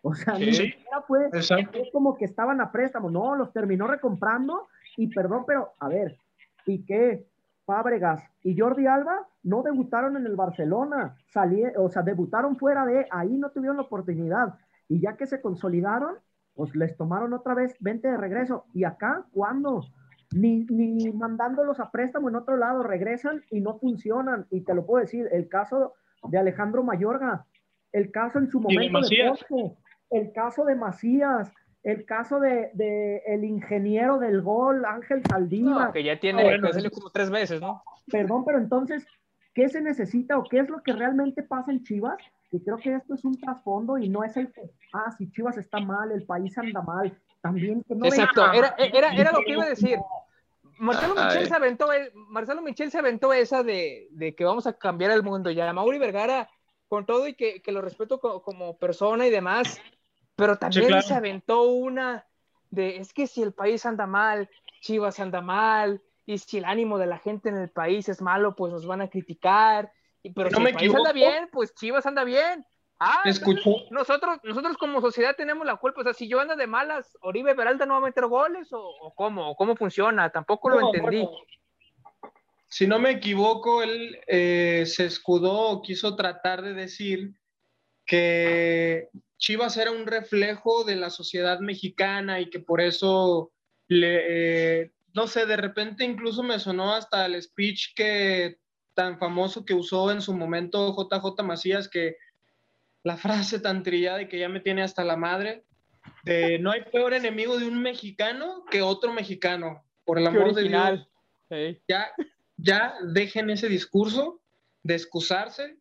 O 0.02 0.14
sea, 0.14 0.38
ni 0.38 0.52
siquiera 0.52 1.02
fue, 1.06 1.28
como 1.92 2.16
que 2.16 2.24
estaban 2.24 2.60
a 2.62 2.72
préstamo, 2.72 3.10
no, 3.10 3.36
los 3.36 3.52
terminó 3.52 3.86
recomprando 3.86 4.68
y 4.96 5.08
perdón, 5.08 5.44
pero 5.46 5.74
a 5.78 5.88
ver, 5.88 6.16
Piqué, 6.64 7.26
Fábregas 7.66 8.22
y 8.42 8.58
Jordi 8.58 8.86
Alba 8.86 9.28
no 9.42 9.62
debutaron 9.62 10.16
en 10.16 10.24
el 10.24 10.36
Barcelona, 10.36 11.16
o 11.76 11.88
sea, 11.90 12.02
debutaron 12.02 12.56
fuera 12.56 12.86
de, 12.86 13.06
ahí 13.10 13.36
no 13.36 13.50
tuvieron 13.50 13.76
la 13.76 13.82
oportunidad. 13.82 14.54
Y 14.88 15.00
ya 15.00 15.16
que 15.16 15.26
se 15.26 15.40
consolidaron, 15.40 16.16
pues 16.54 16.74
les 16.74 16.96
tomaron 16.96 17.32
otra 17.32 17.54
vez 17.54 17.76
20 17.80 18.08
de 18.08 18.16
regreso. 18.16 18.64
¿Y 18.74 18.84
acá 18.84 19.24
cuándo? 19.32 19.84
Ni, 20.32 20.64
ni 20.64 21.12
mandándolos 21.12 21.78
a 21.78 21.90
préstamo 21.90 22.28
en 22.28 22.36
otro 22.36 22.56
lado, 22.56 22.82
regresan 22.82 23.42
y 23.50 23.60
no 23.60 23.78
funcionan. 23.78 24.46
Y 24.50 24.62
te 24.62 24.74
lo 24.74 24.84
puedo 24.84 25.02
decir, 25.02 25.28
el 25.30 25.48
caso 25.48 25.94
de 26.24 26.38
Alejandro 26.38 26.82
Mayorga, 26.82 27.46
el 27.92 28.10
caso 28.10 28.38
en 28.38 28.50
su 28.50 28.60
momento 28.60 29.00
de 29.00 29.72
el 30.10 30.32
caso 30.32 30.64
de 30.64 30.74
Macías, 30.74 31.52
el 31.82 32.04
caso 32.04 32.40
de, 32.40 33.22
el 33.26 33.44
ingeniero 33.44 34.18
del 34.18 34.42
gol, 34.42 34.84
Ángel 34.84 35.22
Saldívar. 35.28 35.92
que 35.92 36.04
ya 36.04 36.18
tiene 36.18 36.60
como 36.90 37.10
tres 37.10 37.30
veces, 37.30 37.60
¿no? 37.60 37.82
Perdón, 38.10 38.44
pero 38.44 38.58
entonces, 38.58 39.06
¿qué 39.54 39.68
se 39.68 39.80
necesita 39.80 40.38
o 40.38 40.44
qué 40.44 40.58
es 40.60 40.68
lo 40.68 40.82
que 40.82 40.92
realmente 40.92 41.42
pasa 41.42 41.70
en 41.70 41.82
Chivas? 41.82 42.18
Y 42.52 42.60
creo 42.62 42.76
que 42.78 42.94
esto 42.94 43.14
es 43.14 43.24
un 43.24 43.38
trasfondo 43.38 43.96
y 43.96 44.08
no 44.08 44.24
es 44.24 44.36
el 44.36 44.52
que, 44.52 44.62
ah, 44.92 45.10
si 45.16 45.30
Chivas 45.30 45.56
está 45.56 45.78
mal, 45.78 46.10
el 46.10 46.24
país 46.24 46.56
anda 46.58 46.82
mal. 46.82 47.16
También 47.40 47.82
que 47.84 47.94
no 47.94 48.04
Exacto, 48.04 48.52
era, 48.52 48.74
era, 48.78 49.32
lo 49.32 49.38
que 49.44 49.52
iba 49.52 49.64
a 49.64 49.68
decir. 49.68 49.98
Marcelo 50.78 51.14
Michel, 51.14 51.46
se 51.46 51.54
aventó, 51.54 51.92
e, 51.92 52.10
Marcelo 52.14 52.62
Michel 52.62 52.90
se 52.90 52.98
aventó 52.98 53.32
esa 53.32 53.62
de, 53.62 54.08
de, 54.10 54.34
que 54.34 54.44
vamos 54.44 54.66
a 54.66 54.72
cambiar 54.72 55.10
el 55.12 55.22
mundo. 55.22 55.50
Ya 55.50 55.72
Mauri 55.72 55.98
Vergara, 55.98 56.48
con 56.90 57.06
todo 57.06 57.28
y 57.28 57.34
que, 57.34 57.62
que 57.62 57.70
lo 57.70 57.80
respeto 57.80 58.18
como, 58.18 58.76
persona 58.76 59.24
y 59.26 59.30
demás, 59.30 59.80
pero 60.40 60.56
también 60.56 61.02
se 61.02 61.14
aventó 61.14 61.64
una 61.64 62.26
de, 62.70 62.96
es 62.96 63.12
que 63.12 63.26
si 63.26 63.42
el 63.42 63.52
país 63.52 63.84
anda 63.84 64.06
mal, 64.06 64.48
Chivas 64.80 65.20
anda 65.20 65.42
mal, 65.42 66.00
y 66.24 66.38
si 66.38 66.58
el 66.58 66.64
ánimo 66.64 66.98
de 66.98 67.06
la 67.06 67.18
gente 67.18 67.50
en 67.50 67.58
el 67.58 67.68
país 67.68 68.08
es 68.08 68.22
malo, 68.22 68.56
pues 68.56 68.72
nos 68.72 68.86
van 68.86 69.02
a 69.02 69.08
criticar. 69.08 69.92
Y, 70.22 70.30
pero 70.30 70.48
si 70.48 70.62
el 70.62 70.72
país 70.72 70.94
anda 70.94 71.12
bien, 71.12 71.48
pues 71.52 71.74
Chivas 71.74 72.06
anda 72.06 72.24
bien. 72.24 72.64
Ah, 72.98 73.22
nosotros, 73.90 74.38
nosotros 74.42 74.76
como 74.78 75.00
sociedad 75.00 75.34
tenemos 75.36 75.66
la 75.66 75.76
culpa. 75.76 76.00
O 76.00 76.04
sea, 76.04 76.14
si 76.14 76.26
yo 76.28 76.40
ando 76.40 76.56
de 76.56 76.66
malas, 76.66 77.16
Oribe 77.20 77.54
Peralta 77.54 77.84
no 77.84 77.94
va 77.94 77.98
a 77.98 78.08
meter 78.08 78.26
goles 78.26 78.68
o, 78.72 79.12
cómo, 79.16 79.54
cómo 79.56 79.76
funciona. 79.76 80.30
Tampoco 80.30 80.70
lo 80.70 80.80
entendí. 80.86 81.28
si 82.68 82.86
no 82.86 82.98
me 82.98 83.10
equivoco, 83.10 83.82
él 83.82 84.18
eh, 84.26 84.84
se 84.86 85.06
escudó 85.06 85.70
o 85.70 85.82
quiso 85.82 86.16
tratar 86.16 86.62
de 86.62 86.74
decir 86.74 87.34
que 88.10 89.08
Chivas 89.38 89.76
era 89.76 89.92
un 89.92 90.04
reflejo 90.04 90.82
de 90.82 90.96
la 90.96 91.10
sociedad 91.10 91.60
mexicana 91.60 92.40
y 92.40 92.50
que 92.50 92.58
por 92.58 92.80
eso 92.80 93.52
le, 93.86 94.80
eh, 94.82 94.90
no 95.14 95.28
sé, 95.28 95.46
de 95.46 95.56
repente 95.56 96.02
incluso 96.02 96.42
me 96.42 96.58
sonó 96.58 96.92
hasta 96.92 97.24
el 97.26 97.40
speech 97.40 97.94
que 97.94 98.58
tan 98.94 99.16
famoso 99.20 99.64
que 99.64 99.74
usó 99.74 100.10
en 100.10 100.22
su 100.22 100.34
momento 100.34 100.92
JJ 100.92 101.44
Macías, 101.44 101.88
que 101.88 102.16
la 103.04 103.16
frase 103.16 103.60
tan 103.60 103.84
trillada 103.84 104.22
y 104.22 104.28
que 104.28 104.40
ya 104.40 104.48
me 104.48 104.58
tiene 104.58 104.82
hasta 104.82 105.04
la 105.04 105.16
madre, 105.16 105.62
de 106.24 106.58
no 106.58 106.72
hay 106.72 106.82
peor 106.90 107.14
enemigo 107.14 107.60
de 107.60 107.68
un 107.68 107.80
mexicano 107.80 108.64
que 108.72 108.82
otro 108.82 109.12
mexicano, 109.12 109.84
por 110.04 110.18
el 110.18 110.26
amor 110.26 110.52
de 110.52 110.64
Dios. 110.64 111.08
Ya, 111.86 112.10
ya 112.56 112.92
dejen 113.04 113.50
ese 113.50 113.68
discurso 113.68 114.40
de 114.82 114.96
excusarse. 114.96 115.76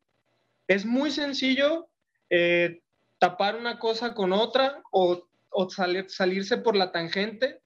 Es 0.67 0.85
muy 0.85 1.09
sencillo 1.09 1.89
eh, 2.29 2.81
tapar 3.17 3.55
una 3.55 3.79
cosa 3.79 4.13
con 4.13 4.33
otra 4.33 4.81
o, 4.91 5.27
salir, 5.69 6.09
salirse 6.09 6.57
por 6.57 6.75
la 6.75 6.91
tangente 6.91 7.61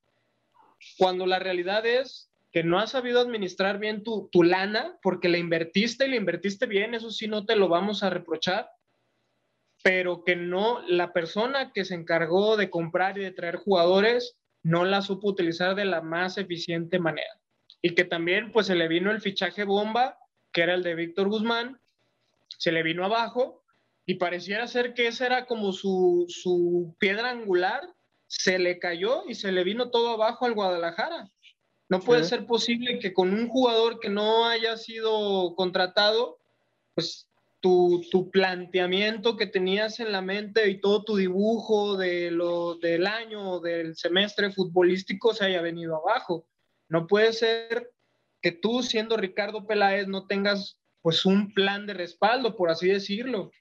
cuando 0.97 1.25
la 1.25 1.39
realidad 1.39 1.85
es 1.85 2.29
que 2.51 2.63
no 2.63 2.79
has 2.79 2.91
sabido 2.91 3.19
administrar 3.19 3.79
bien 3.79 4.03
tu, 4.03 4.29
tu 4.31 4.43
lana 4.43 4.97
porque 5.01 5.29
la 5.29 5.37
invertiste 5.37 6.05
y 6.05 6.09
la 6.09 6.15
invertiste 6.17 6.65
bien, 6.65 6.93
eso 6.93 7.09
sí 7.09 7.27
no 7.27 7.45
te 7.45 7.55
lo 7.55 7.67
vamos 7.67 8.03
a 8.03 8.09
reprochar, 8.09 8.69
pero 9.83 10.23
que 10.23 10.35
no, 10.35 10.81
la 10.87 11.13
persona 11.13 11.71
que 11.73 11.83
se 11.83 11.95
encargó 11.95 12.55
de 12.55 12.69
comprar 12.69 13.17
y 13.17 13.21
de 13.21 13.31
traer 13.31 13.57
jugadores 13.57 14.37
no 14.61 14.85
la 14.85 15.01
supo 15.01 15.27
utilizar 15.27 15.75
de 15.75 15.85
la 15.85 16.01
más 16.01 16.37
eficiente 16.37 16.99
manera. 16.99 17.39
Y 17.81 17.95
que 17.95 18.05
también 18.05 18.51
pues 18.51 18.67
se 18.67 18.75
le 18.75 18.87
vino 18.87 19.11
el 19.11 19.19
fichaje 19.19 19.65
bomba, 19.65 20.17
que 20.51 20.61
era 20.61 20.75
el 20.75 20.83
de 20.83 20.95
Víctor 20.95 21.27
Guzmán, 21.27 21.79
se 22.57 22.71
le 22.71 22.83
vino 22.83 23.03
abajo 23.03 23.62
y 24.05 24.15
pareciera 24.15 24.67
ser 24.67 24.93
que 24.93 25.07
esa 25.07 25.25
era 25.25 25.45
como 25.45 25.71
su, 25.71 26.25
su 26.27 26.95
piedra 26.99 27.29
angular 27.29 27.81
se 28.27 28.59
le 28.59 28.79
cayó 28.79 29.23
y 29.27 29.35
se 29.35 29.51
le 29.51 29.63
vino 29.63 29.89
todo 29.91 30.09
abajo 30.09 30.45
al 30.45 30.53
Guadalajara. 30.53 31.31
No 31.89 31.99
puede 31.99 32.23
ser 32.23 32.47
posible 32.47 32.97
que 32.99 33.13
con 33.13 33.31
un 33.31 33.47
jugador 33.47 33.99
que 33.99 34.09
no 34.09 34.47
haya 34.47 34.77
sido 34.77 35.53
contratado, 35.55 36.39
pues 36.95 37.27
tu, 37.59 38.03
tu, 38.11 38.31
planteamiento 38.31 39.37
que 39.37 39.45
tenías 39.45 39.99
en 39.99 40.11
la 40.11 40.21
mente 40.21 40.69
y 40.69 40.81
todo 40.81 41.03
tu 41.03 41.15
dibujo 41.15 41.95
de 41.95 42.31
lo, 42.31 42.75
del 42.75 43.07
año, 43.07 43.59
del 43.59 43.95
semestre 43.95 44.51
futbolístico 44.51 45.33
se 45.33 45.45
haya 45.45 45.61
venido 45.61 45.95
abajo. 45.95 46.45
No 46.89 47.07
puede 47.07 47.31
ser 47.31 47.91
que 48.41 48.51
tú, 48.51 48.83
siendo 48.83 49.15
Ricardo 49.15 49.65
Peláez, 49.65 50.07
no 50.07 50.25
tengas 50.25 50.77
pues 51.01 51.25
un 51.25 51.53
plan 51.53 51.85
de 51.85 51.93
respaldo, 51.93 52.55
por 52.55 52.69
así 52.69 52.87
decirlo. 52.87 53.51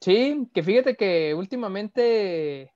Sí, 0.00 0.48
que 0.54 0.62
fíjate 0.62 0.96
que 0.96 1.34
últimamente 1.34 2.72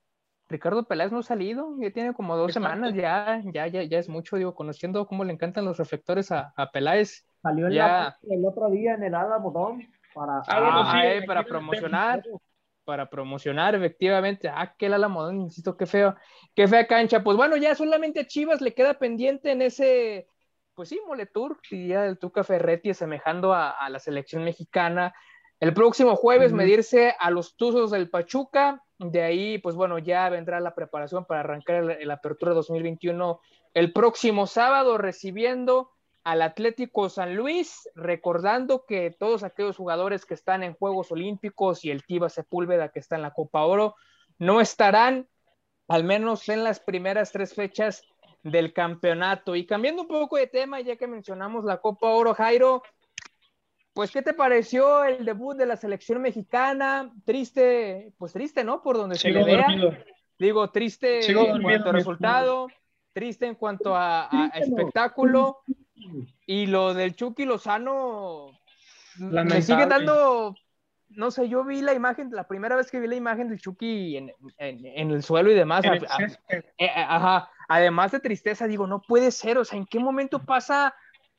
Ricardo 0.49 0.83
Peláez 0.83 1.11
no 1.11 1.19
ha 1.19 1.23
salido, 1.23 1.75
ya 1.79 1.89
tiene 1.91 2.13
como 2.13 2.35
dos 2.35 2.51
semanas, 2.51 2.93
ya, 2.93 3.41
ya, 3.45 3.67
ya, 3.67 3.83
ya 3.83 3.97
es 3.97 4.09
mucho, 4.09 4.35
digo, 4.35 4.53
conociendo 4.53 5.07
cómo 5.07 5.23
le 5.23 5.33
encantan 5.33 5.65
los 5.65 5.77
reflectores 5.77 6.31
a, 6.31 6.53
a 6.55 6.69
Peláez. 6.71 7.25
Salió 7.41 7.69
ya... 7.69 8.17
el 8.29 8.45
otro 8.45 8.69
día 8.69 8.93
en 8.93 9.03
el 9.03 9.15
Alamodón 9.15 9.87
para, 10.13 10.41
ah, 10.47 11.01
eh, 11.05 11.23
para 11.25 11.43
promocionar, 11.43 12.21
para 12.83 13.09
promocionar, 13.09 13.73
efectivamente. 13.73 14.49
Ah, 14.49 14.75
que 14.77 14.87
el 14.87 14.93
Alamodón, 14.93 15.41
insisto, 15.41 15.77
qué 15.77 15.85
feo, 15.85 16.15
qué 16.53 16.67
fea 16.67 16.85
cancha. 16.87 17.23
Pues 17.23 17.37
bueno, 17.37 17.57
ya 17.57 17.73
solamente 17.73 18.19
a 18.19 18.27
Chivas 18.27 18.61
le 18.61 18.73
queda 18.73 18.95
pendiente 18.95 19.51
en 19.51 19.61
ese, 19.61 20.27
pues 20.75 20.89
sí, 20.89 20.99
Moletour, 21.07 21.57
ya 21.71 22.05
el 22.05 22.19
Tuca 22.19 22.43
Ferretti 22.43 22.89
asemejando 22.89 23.53
a, 23.53 23.71
a 23.71 23.89
la 23.89 23.99
selección 23.99 24.43
mexicana. 24.43 25.13
El 25.63 25.73
próximo 25.73 26.17
jueves 26.17 26.51
medirse 26.51 27.15
a 27.17 27.31
los 27.31 27.55
Tuzos 27.55 27.89
del 27.89 28.09
Pachuca, 28.09 28.83
de 28.99 29.21
ahí, 29.21 29.59
pues 29.59 29.77
bueno, 29.77 29.97
ya 29.97 30.27
vendrá 30.27 30.59
la 30.59 30.75
preparación 30.75 31.23
para 31.23 31.39
arrancar 31.39 31.85
la 32.01 32.15
apertura 32.15 32.53
2021 32.53 33.39
el 33.73 33.93
próximo 33.93 34.45
sábado, 34.45 34.97
recibiendo 34.97 35.91
al 36.25 36.41
Atlético 36.41 37.07
San 37.07 37.37
Luis, 37.37 37.89
recordando 37.95 38.83
que 38.85 39.15
todos 39.17 39.43
aquellos 39.43 39.77
jugadores 39.77 40.25
que 40.25 40.33
están 40.33 40.63
en 40.63 40.73
Juegos 40.73 41.13
Olímpicos 41.13 41.85
y 41.85 41.91
el 41.91 42.03
Tiva 42.03 42.27
Sepúlveda 42.27 42.89
que 42.89 42.99
está 42.99 43.15
en 43.15 43.21
la 43.21 43.31
Copa 43.31 43.63
Oro 43.63 43.95
no 44.39 44.59
estarán, 44.59 45.29
al 45.87 46.03
menos 46.03 46.49
en 46.49 46.65
las 46.65 46.81
primeras 46.81 47.31
tres 47.31 47.53
fechas 47.53 48.03
del 48.43 48.73
campeonato. 48.73 49.55
Y 49.55 49.65
cambiando 49.65 50.01
un 50.01 50.09
poco 50.09 50.35
de 50.35 50.47
tema, 50.47 50.81
ya 50.81 50.97
que 50.97 51.07
mencionamos 51.07 51.63
la 51.63 51.77
Copa 51.77 52.09
Oro, 52.09 52.33
Jairo, 52.33 52.83
pues, 53.93 54.11
¿qué 54.11 54.21
te 54.21 54.33
pareció 54.33 55.03
el 55.03 55.23
debut 55.23 55.55
de 55.55 55.67
la 55.67 55.77
selección 55.77 56.21
mexicana? 56.21 57.11
Triste, 57.25 58.13
pues 58.17 58.33
triste, 58.33 58.63
¿no? 58.63 58.81
Por 58.81 58.97
donde 58.97 59.17
se 59.17 59.29
le 59.29 59.43
vea. 59.43 59.67
Digo, 60.39 60.71
triste 60.71 61.25
en 61.29 61.61
cuanto 61.61 61.89
a 61.89 61.91
resultado, 61.91 62.67
triste 63.13 63.45
en 63.45 63.55
cuanto 63.55 63.95
a, 63.95 64.51
espectáculo. 64.55 65.59
Y 66.45 66.65
lo 66.65 66.93
del 66.93 67.15
Chucky 67.15 67.45
Lozano 67.45 68.51
me 69.17 69.61
sigue 69.61 69.85
dando, 69.85 70.55
no 71.09 71.31
sé, 71.31 71.47
yo 71.47 71.63
vi 71.63 71.81
la 71.81 71.93
imagen, 71.93 72.31
la 72.31 72.47
primera 72.47 72.75
vez 72.75 72.89
que 72.89 72.99
vi 72.99 73.07
la 73.07 73.15
imagen 73.15 73.47
del 73.47 73.61
Chucky 73.61 74.17
en, 74.17 74.31
el 74.57 75.23
suelo 75.23 75.51
y 75.51 75.55
demás. 75.55 75.85
Eh, 76.49 76.89
ajá, 76.95 77.49
además 77.69 78.11
de 78.11 78.19
tristeza, 78.19 78.67
digo, 78.67 78.87
no 78.87 79.01
puede 79.01 79.31
ser, 79.31 79.59
o 79.59 79.65
sea, 79.65 79.77
¿en 79.77 79.85
qué 79.85 79.99
momento 79.99 80.39
pasa 80.43 80.95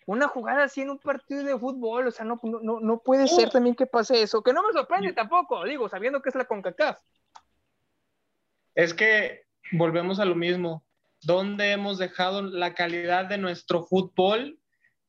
una 0.07 0.29
jugada 0.29 0.65
así 0.65 0.83
en 0.83 0.91
un 0.91 0.99
partido 0.99 1.43
de 1.45 1.59
fútbol, 1.59 2.07
o 2.07 2.11
sea, 2.11 2.25
no, 2.25 2.41
no, 2.43 2.81
no 2.81 3.03
puede 3.03 3.27
ser 3.29 3.51
también 3.51 3.75
que 3.75 3.87
pase 3.87 4.23
eso, 4.23 4.43
que 4.43 4.53
no 4.53 4.63
me 4.63 4.73
sorprende 4.73 5.13
tampoco, 5.13 5.65
digo, 5.65 5.89
sabiendo 5.89 6.21
que 6.21 6.29
es 6.29 6.35
la 6.35 6.45
CONCACAF. 6.45 6.99
Es 8.75 8.93
que 8.93 9.45
volvemos 9.73 10.21
a 10.21 10.25
lo 10.25 10.35
mismo, 10.35 10.85
¿dónde 11.23 11.73
hemos 11.73 11.99
dejado 11.99 12.43
la 12.43 12.75
calidad 12.75 13.27
de 13.27 13.39
nuestro 13.39 13.85
fútbol? 13.85 14.59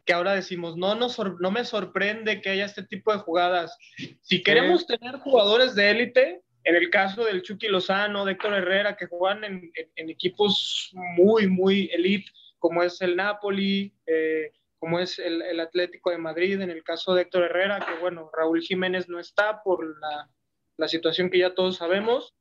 Que 0.05 0.13
ahora 0.13 0.33
decimos, 0.33 0.77
no, 0.77 0.95
no, 0.95 1.07
no 1.39 1.51
me 1.51 1.65
sorprende 1.65 2.41
que 2.41 2.51
haya 2.51 2.65
este 2.65 2.83
tipo 2.83 3.11
de 3.11 3.19
jugadas. 3.19 3.77
Si 4.21 4.43
queremos 4.43 4.85
tener 4.85 5.17
jugadores 5.17 5.73
de 5.75 5.89
élite, 5.89 6.43
en 6.63 6.75
el 6.75 6.89
caso 6.89 7.23
del 7.25 7.41
Chucky 7.41 7.67
Lozano, 7.67 8.25
de 8.25 8.33
Héctor 8.33 8.53
Herrera, 8.53 8.95
que 8.95 9.07
juegan 9.07 9.43
en, 9.43 9.71
en, 9.95 10.09
equipos 10.09 10.91
muy, 11.15 11.47
muy 11.47 11.89
elite, 11.91 12.31
como 12.59 12.81
es 12.81 13.01
el 13.01 13.15
Napoli, 13.15 13.93
eh, 14.05 14.51
como 14.85 14.99
es 14.99 15.17
el, 15.17 15.59
Atlético 15.59 16.11
de 16.11 16.19
Madrid, 16.19 16.61
en 16.61 16.69
el 16.69 16.83
caso 16.83 17.15
de 17.15 17.23
Héctor 17.23 17.45
Herrera, 17.45 17.79
que 17.79 17.99
bueno, 17.99 18.29
Raúl 18.31 18.61
Jiménez 18.61 19.09
no 19.09 19.17
está 19.19 19.63
por 19.63 19.83
la, 19.99 20.87
situación 20.87 21.31
que 21.31 21.39
ya 21.39 21.55
todos 21.55 21.77
sabemos 21.77 22.35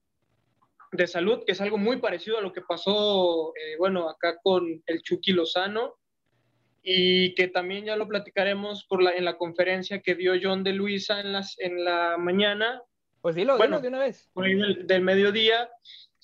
de 0.92 1.06
salud, 1.06 1.42
que 1.46 1.52
es 1.52 1.62
algo 1.62 1.78
muy 1.78 1.96
parecido 2.00 2.36
a 2.36 2.42
lo 2.42 2.52
que 2.52 2.60
pasó, 2.60 3.54
eh, 3.56 3.78
bueno, 3.78 4.10
acá 4.10 4.36
con 4.42 4.82
el 4.84 5.00
Chucky 5.00 5.32
Lozano. 5.32 5.94
y 6.82 7.34
que 7.34 7.48
también 7.48 7.86
ya 7.86 7.96
lo 7.96 8.06
platicaremos 8.06 8.84
por 8.84 9.02
la, 9.02 9.12
en 9.12 9.24
la 9.24 9.38
conferencia 9.38 10.02
que 10.02 10.14
dio 10.14 10.34
John 10.38 10.64
de 10.64 10.74
Luisa 10.74 11.20
en, 11.20 11.32
las, 11.32 11.58
en 11.60 11.82
la 11.82 12.18
mañana. 12.18 12.82
Pues 13.22 13.36
dilo, 13.36 13.56
bueno, 13.56 13.80
de 13.80 13.88
una 13.88 14.00
vez. 14.00 14.28
Por 14.34 14.44
ahí 14.44 14.54
del, 14.54 14.86
del 14.86 15.00
mediodía. 15.00 15.70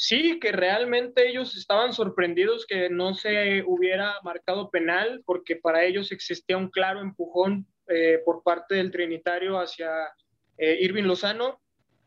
Sí, 0.01 0.41
que 0.41 0.51
realmente 0.51 1.29
ellos 1.29 1.55
estaban 1.59 1.93
sorprendidos 1.93 2.65
que 2.65 2.89
no 2.89 3.13
se 3.13 3.63
hubiera 3.67 4.15
marcado 4.23 4.71
penal, 4.71 5.23
porque 5.27 5.57
para 5.57 5.85
ellos 5.85 6.11
existía 6.11 6.57
un 6.57 6.71
claro 6.71 7.03
empujón 7.03 7.67
eh, 7.87 8.19
por 8.25 8.43
parte 8.43 8.77
del 8.77 8.91
Trinitario 8.91 9.61
hacia 9.61 9.91
eh, 10.57 10.79
Irving 10.81 11.03
Lozano. 11.03 11.61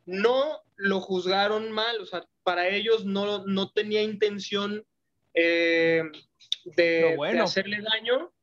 No 0.07 0.63
lo 0.75 1.01
juzgaron 1.01 1.71
mal, 1.71 2.01
o 2.01 2.07
sea, 2.07 2.25
para 2.41 2.67
ellos 2.67 3.05
no, 3.05 3.45
no 3.45 3.69
tenía 3.69 4.01
intención 4.01 4.83
eh, 5.35 6.01
de, 6.75 7.15
hacerle 7.39 7.77
daño, 7.79 8.33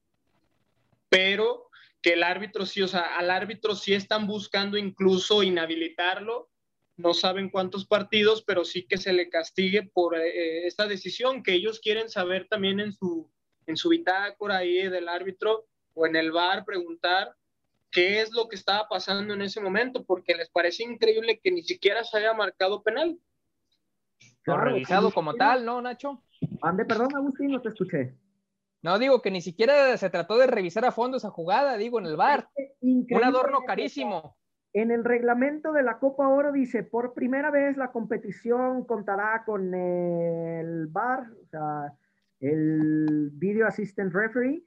pero 1.09 1.69
que 2.01 2.13
el 2.13 2.23
árbitro 2.23 2.67
sí, 2.67 2.83
o 2.83 2.89
sea, 2.89 3.19
al 3.19 3.33
árbitro 3.33 3.75
sí 3.75 3.95
están 3.95 4.29
buscando 4.29 4.79
incluso 4.79 5.43
inhabilitarlo. 5.43 6.49
No 7.01 7.15
saben 7.15 7.49
cuántos 7.49 7.87
partidos, 7.87 8.43
pero 8.43 8.65
sí 8.65 8.87
que 8.87 8.99
se 8.99 9.13
le 9.13 9.31
castigue 9.31 9.83
por 9.83 10.17
esta 10.17 10.87
decisión 10.87 11.43
que 11.43 11.55
ellos 11.55 11.81
quieren 11.81 12.11
saber 12.11 12.47
también 12.49 12.79
en 12.79 12.93
su, 12.93 13.31
en 13.67 13.77
su 13.77 13.89
bitácora 13.89 14.59
ahí 14.59 14.89
del 14.89 15.09
árbitro 15.09 15.67
o 15.95 16.07
en 16.07 16.17
el 16.17 16.31
bar 16.31 16.65
preguntar 16.65 17.35
qué 17.91 18.21
es 18.21 18.33
lo 18.33 18.49
que 18.49 18.57
estaba 18.57 18.87
pasando 18.89 19.35
en 19.35 19.43
ese 19.43 19.61
momento, 19.61 20.05
porque 20.05 20.35
les 20.35 20.51
parece 20.51 20.85
increíble 20.85 21.41
que 21.43 21.51
ni 21.51 21.63
siquiera 21.63 22.05
se 22.05 22.19
haya 22.19 22.35
marcado 22.35 22.83
penal. 22.83 23.19
Claro, 24.43 24.65
revisado 24.65 25.11
como 25.11 25.35
tal, 25.35 25.65
¿no, 25.65 25.81
Nacho? 25.81 26.23
Ande, 26.63 26.85
perdón, 26.85 27.15
Agustín, 27.17 27.51
no 27.51 27.61
te 27.61 27.71
escuché. 27.71 28.15
No, 28.83 28.99
digo 28.99 29.21
que 29.21 29.31
ni 29.31 29.43
siquiera 29.43 29.97
se 29.97 30.09
trató 30.09 30.39
de 30.39 30.47
revisar 30.47 30.85
a 30.85 30.93
fondo 30.93 31.19
esa 31.19 31.31
jugada, 31.31 31.77
digo, 31.77 31.99
en 31.99 32.07
el 32.07 32.17
bar. 32.17 32.49
Un 32.81 33.25
adorno 33.25 33.61
carísimo. 33.67 34.37
En 34.73 34.91
el 34.93 35.05
reglamento 35.05 35.73
de 35.73 35.83
la 35.83 35.99
Copa 35.99 36.29
Oro 36.29 36.53
dice, 36.53 36.85
por 36.85 37.13
primera 37.13 37.51
vez 37.51 37.77
la 37.77 37.91
competición 37.91 38.85
contará 38.85 39.43
con 39.45 39.75
el 39.75 40.87
bar, 40.87 41.27
o 41.43 41.47
sea, 41.47 41.93
el 42.39 43.31
Video 43.33 43.67
Assistant 43.67 44.15
Referee, 44.15 44.65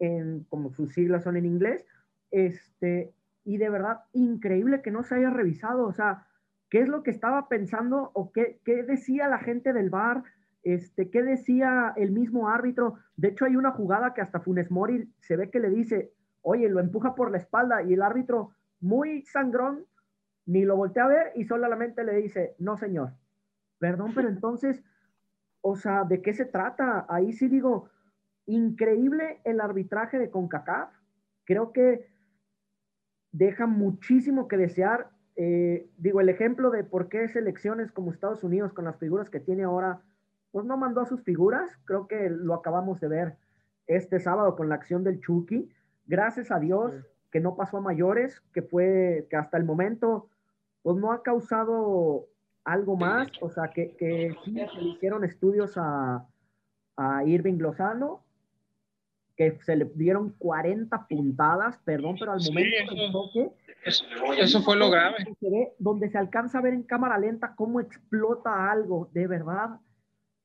en, 0.00 0.44
como 0.44 0.70
sus 0.70 0.92
siglas 0.92 1.22
son 1.22 1.36
en 1.36 1.46
inglés, 1.46 1.86
este, 2.30 3.12
y 3.44 3.58
de 3.58 3.70
verdad, 3.70 4.00
increíble 4.12 4.82
que 4.82 4.90
no 4.90 5.02
se 5.04 5.14
haya 5.14 5.30
revisado, 5.30 5.86
o 5.86 5.92
sea, 5.92 6.26
qué 6.68 6.80
es 6.80 6.88
lo 6.88 7.02
que 7.02 7.10
estaba 7.10 7.48
pensando 7.48 8.10
o 8.14 8.32
qué, 8.32 8.60
qué 8.64 8.82
decía 8.82 9.28
la 9.28 9.38
gente 9.38 9.72
del 9.72 9.90
bar, 9.90 10.24
este, 10.62 11.10
qué 11.10 11.22
decía 11.22 11.92
el 11.96 12.10
mismo 12.10 12.48
árbitro. 12.48 12.94
De 13.16 13.28
hecho, 13.28 13.44
hay 13.44 13.56
una 13.56 13.70
jugada 13.70 14.12
que 14.12 14.20
hasta 14.20 14.40
Funes 14.40 14.70
Mori 14.70 15.10
se 15.20 15.36
ve 15.36 15.50
que 15.50 15.60
le 15.60 15.70
dice, 15.70 16.12
oye, 16.42 16.68
lo 16.68 16.80
empuja 16.80 17.14
por 17.14 17.30
la 17.30 17.38
espalda 17.38 17.82
y 17.82 17.94
el 17.94 18.02
árbitro, 18.02 18.50
muy 18.80 19.22
sangrón, 19.22 19.86
ni 20.46 20.64
lo 20.64 20.76
voltea 20.76 21.04
a 21.04 21.08
ver 21.08 21.32
y 21.34 21.44
solamente 21.44 22.04
le 22.04 22.16
dice, 22.16 22.54
no, 22.58 22.76
señor. 22.76 23.12
Perdón, 23.78 24.12
pero 24.14 24.28
entonces, 24.28 24.82
o 25.60 25.76
sea, 25.76 26.04
¿de 26.04 26.22
qué 26.22 26.32
se 26.32 26.44
trata? 26.44 27.06
Ahí 27.08 27.32
sí 27.32 27.48
digo, 27.48 27.88
increíble 28.46 29.40
el 29.44 29.60
arbitraje 29.60 30.18
de 30.18 30.30
CONCACAF. 30.30 30.92
Creo 31.44 31.72
que 31.72 32.08
deja 33.32 33.66
muchísimo 33.66 34.48
que 34.48 34.56
desear. 34.56 35.10
Eh, 35.36 35.88
digo, 35.96 36.20
el 36.20 36.28
ejemplo 36.28 36.70
de 36.70 36.84
por 36.84 37.08
qué 37.08 37.28
selecciones 37.28 37.92
como 37.92 38.12
Estados 38.12 38.44
Unidos, 38.44 38.72
con 38.72 38.84
las 38.84 38.98
figuras 38.98 39.30
que 39.30 39.40
tiene 39.40 39.62
ahora, 39.62 40.02
pues 40.50 40.66
no 40.66 40.76
mandó 40.76 41.00
a 41.00 41.06
sus 41.06 41.22
figuras. 41.22 41.78
Creo 41.84 42.08
que 42.08 42.28
lo 42.28 42.54
acabamos 42.54 43.00
de 43.00 43.08
ver 43.08 43.36
este 43.86 44.20
sábado 44.20 44.56
con 44.56 44.68
la 44.68 44.74
acción 44.74 45.04
del 45.04 45.20
Chucky. 45.20 45.70
Gracias 46.06 46.50
a 46.50 46.58
Dios 46.58 47.06
que 47.30 47.40
no 47.40 47.56
pasó 47.56 47.78
a 47.78 47.80
mayores, 47.80 48.40
que 48.52 48.62
fue, 48.62 49.26
que 49.30 49.36
hasta 49.36 49.56
el 49.56 49.64
momento, 49.64 50.28
pues 50.82 50.96
no 50.96 51.12
ha 51.12 51.22
causado 51.22 52.26
algo 52.64 52.96
más. 52.96 53.28
O 53.40 53.50
sea, 53.50 53.70
que, 53.70 53.96
que 53.96 54.36
sí 54.44 54.52
le 54.52 54.68
hicieron 54.82 55.24
estudios 55.24 55.76
a, 55.76 56.26
a 56.96 57.24
Irving 57.24 57.58
Lozano 57.58 58.22
que 59.40 59.58
se 59.64 59.74
le 59.74 59.86
dieron 59.94 60.34
40 60.36 61.06
puntadas, 61.08 61.78
perdón, 61.78 62.16
pero 62.20 62.32
al 62.32 62.40
momento 62.42 62.94
del 62.94 63.10
toque, 63.10 63.50
eso, 63.84 64.60
fue 64.60 64.76
lo 64.76 64.90
grave. 64.90 65.24
donde 65.78 66.10
se 66.10 66.18
alcanza 66.18 66.58
a 66.58 66.60
ver 66.60 66.74
en 66.74 66.82
cámara 66.82 67.16
lenta 67.16 67.54
cómo 67.54 67.80
explota 67.80 68.70
algo, 68.70 69.08
de 69.14 69.26
verdad. 69.26 69.80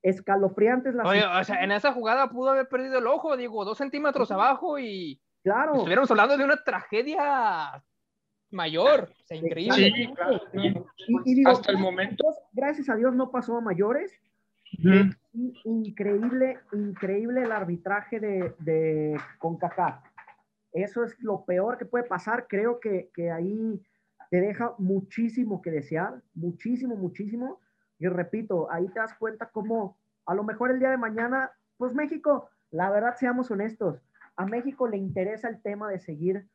Escalofriantes 0.02 0.96
las. 0.96 1.06
Oye, 1.08 1.26
o 1.26 1.44
sea, 1.44 1.62
en 1.62 1.74
esa 1.74 1.92
jugada 1.92 2.30
pudo 2.30 2.52
haber 2.52 2.70
perdido 2.70 3.00
el 3.00 3.08
ojo, 3.08 3.36
digo, 3.36 3.66
dos 3.66 3.78
centímetros 3.78 4.32
abajo 4.32 4.80
y. 4.80 5.20
Claro. 5.46 5.76
Estuviéramos 5.76 6.10
hablando 6.10 6.38
de 6.38 6.44
una 6.44 6.58
tragedia 6.64 7.84
mayor, 8.50 9.12
o 9.12 9.26
sea, 9.28 9.38
increíble. 9.38 9.92
Sí, 9.96 10.14
claro. 10.16 10.42
Y, 11.24 11.36
digo, 11.36 11.52
Hasta 11.52 11.72
el 11.72 11.78
momento. 11.78 12.26
Gracias 12.52 12.90
a 12.90 12.96
Dios 12.96 13.14
no 13.14 13.30
pasó 13.30 13.56
a 13.56 13.62
mayores, 13.62 14.12
increíble, 15.64 16.58
increíble 16.74 17.44
el 17.44 17.52
arbitraje 17.52 18.20
de, 18.20 18.56
de 18.58 19.22
CONCACAF. 19.38 20.04
Eso 20.74 21.04
es 21.04 21.16
lo 21.20 21.46
peor 21.46 21.78
que 21.78 21.86
puede 21.86 22.06
pasar. 22.06 22.48
Creo 22.48 22.80
que, 22.80 23.12
que 23.14 23.30
ahí 23.30 23.80
te 24.32 24.42
deja 24.42 24.74
muchísimo 24.80 25.62
que 25.62 25.70
desear, 25.70 26.24
muchísimo, 26.34 26.96
muchísimo. 26.96 27.60
Y 28.00 28.08
repito, 28.08 28.68
ahí 28.72 28.88
te 28.88 29.00
das 29.00 29.14
cuenta 29.14 29.52
cómo 29.52 29.96
a 30.26 30.34
lo 30.34 30.44
mejor 30.44 30.72
el 30.72 30.80
día 30.80 30.90
de 30.90 30.98
mañana, 30.98 31.52
pues 31.78 31.94
México, 31.94 32.50
la 32.72 32.90
verdad, 32.90 33.16
seamos 33.16 33.52
honestos, 33.52 34.02
a 34.38 34.46
México 34.46 34.88
le 34.88 34.98
interesa 34.98 35.48
el 35.48 35.62
tema 35.62 35.90
de 35.90 36.00
seguir 36.00 36.48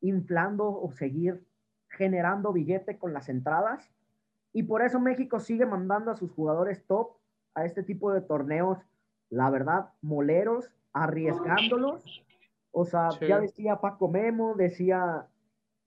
inflando 0.00 0.68
o 0.68 0.90
seguir 0.92 1.44
generando 1.88 2.52
billete 2.52 2.98
con 2.98 3.12
las 3.12 3.28
entradas. 3.28 3.90
Y 4.52 4.64
por 4.64 4.82
eso 4.82 5.00
México 5.00 5.40
sigue 5.40 5.66
mandando 5.66 6.10
a 6.10 6.16
sus 6.16 6.30
jugadores 6.30 6.84
top 6.86 7.16
a 7.54 7.64
este 7.64 7.82
tipo 7.82 8.12
de 8.12 8.20
torneos, 8.20 8.78
la 9.30 9.50
verdad, 9.50 9.90
moleros, 10.02 10.70
arriesgándolos. 10.92 12.24
O 12.70 12.84
sea, 12.84 13.10
ya 13.20 13.38
decía 13.38 13.80
Paco 13.80 14.08
Memo, 14.08 14.54
decía 14.54 15.26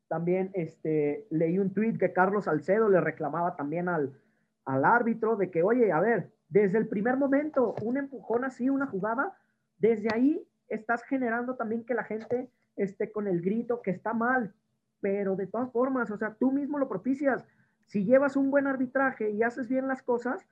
también, 0.08 0.52
este, 0.54 1.28
leí 1.30 1.60
un 1.60 1.74
tweet 1.74 1.98
que 1.98 2.14
Carlos 2.14 2.46
Salcedo 2.46 2.90
le 2.90 3.02
reclamaba 3.02 3.56
también 3.56 3.90
al, 3.90 4.18
al 4.66 4.86
árbitro 4.86 5.36
de 5.36 5.52
que, 5.52 5.64
oye, 5.64 5.92
a 5.92 6.00
ver, 6.00 6.32
desde 6.48 6.78
el 6.78 6.88
primer 6.88 7.18
momento, 7.18 7.76
un 7.82 7.98
empujón 7.98 8.46
así, 8.46 8.70
una 8.70 8.88
jugada, 8.88 9.38
desde 9.80 10.08
ahí 10.14 10.48
estás 10.70 11.04
generando 11.04 11.56
también 11.56 11.86
que 11.86 11.94
la 11.94 12.04
gente 12.04 12.50
esté 12.76 13.12
con 13.12 13.28
el 13.28 13.42
grito 13.42 13.82
que 13.82 13.92
está 13.92 14.14
mal, 14.14 14.54
pero 15.02 15.36
de 15.36 15.48
todas 15.48 15.72
formas, 15.72 16.12
o 16.12 16.18
sea, 16.18 16.36
tú 16.40 16.52
mismo 16.52 16.78
lo 16.78 16.88
propicias. 16.88 17.46
Si 17.86 18.04
llevas 18.04 18.36
un 18.36 18.52
buen 18.52 18.68
arbitraje 18.68 19.32
y 19.32 19.44
haces 19.44 19.68
bien 19.70 19.88
las 19.88 20.02
cosas, 20.02 20.46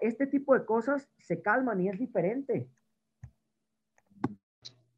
este 0.00 0.26
tipo 0.26 0.58
de 0.58 0.64
cosas 0.64 1.08
se 1.18 1.42
calman 1.42 1.80
y 1.80 1.88
es 1.88 1.98
diferente. 1.98 2.68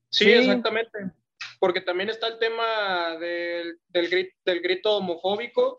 Sí, 0.09 0.31
exactamente. 0.31 1.11
Porque 1.59 1.81
también 1.81 2.09
está 2.09 2.29
el 2.29 2.39
tema 2.39 3.17
del, 3.19 3.79
del, 3.89 4.61
grito, 4.63 4.97
homofóbico 4.97 5.77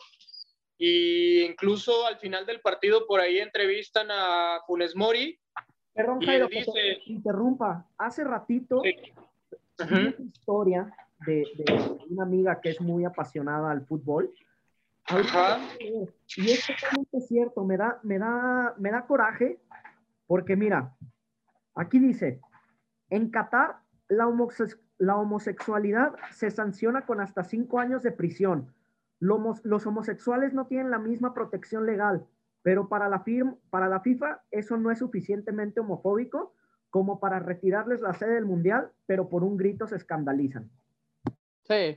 y 0.77 1.41
incluso 1.43 2.05
al 2.05 2.17
final 2.19 2.45
del 2.45 2.61
partido 2.61 3.07
por 3.07 3.19
ahí 3.19 3.39
entrevistan 3.39 4.07
a 4.11 4.59
Funes 4.67 4.95
Mori. 4.95 5.39
Perdón, 5.93 6.21
Jairo, 6.21 6.47
que 6.47 6.63
interrumpa. 7.07 7.85
Hace 7.97 8.23
ratito, 8.23 8.81
una 8.81 10.15
historia 10.19 10.93
de, 11.25 11.43
una 12.09 12.23
amiga 12.23 12.59
que 12.61 12.69
es 12.69 12.81
muy 12.81 13.05
apasionada 13.05 13.71
al 13.71 13.85
fútbol. 13.85 14.33
Y 16.37 16.51
es 16.51 16.65
totalmente 16.65 17.21
cierto, 17.27 17.65
me 17.65 17.77
da, 17.77 17.99
me, 18.03 18.17
da, 18.17 18.75
me 18.77 18.91
da 18.91 19.05
coraje, 19.05 19.59
porque 20.27 20.55
mira, 20.55 20.95
aquí 21.75 21.99
dice, 21.99 22.39
en 23.09 23.29
Qatar 23.29 23.81
la, 24.07 24.29
la 24.97 25.17
homosexualidad 25.17 26.15
se 26.31 26.49
sanciona 26.51 27.05
con 27.05 27.19
hasta 27.19 27.43
cinco 27.43 27.79
años 27.79 28.03
de 28.03 28.11
prisión. 28.11 28.73
Los, 29.19 29.63
los 29.65 29.85
homosexuales 29.85 30.53
no 30.53 30.67
tienen 30.67 30.91
la 30.91 30.99
misma 30.99 31.33
protección 31.33 31.85
legal, 31.85 32.25
pero 32.63 32.89
para 32.89 33.09
la, 33.09 33.23
para 33.69 33.87
la 33.87 34.01
FIFA 34.01 34.41
eso 34.51 34.77
no 34.77 34.91
es 34.91 34.99
suficientemente 34.99 35.79
homofóbico 35.79 36.53
como 36.89 37.19
para 37.19 37.39
retirarles 37.39 38.01
la 38.01 38.13
sede 38.13 38.35
del 38.35 38.45
Mundial, 38.45 38.91
pero 39.05 39.29
por 39.29 39.43
un 39.43 39.57
grito 39.57 39.87
se 39.87 39.95
escandalizan. 39.95 40.69
Sí, 41.63 41.95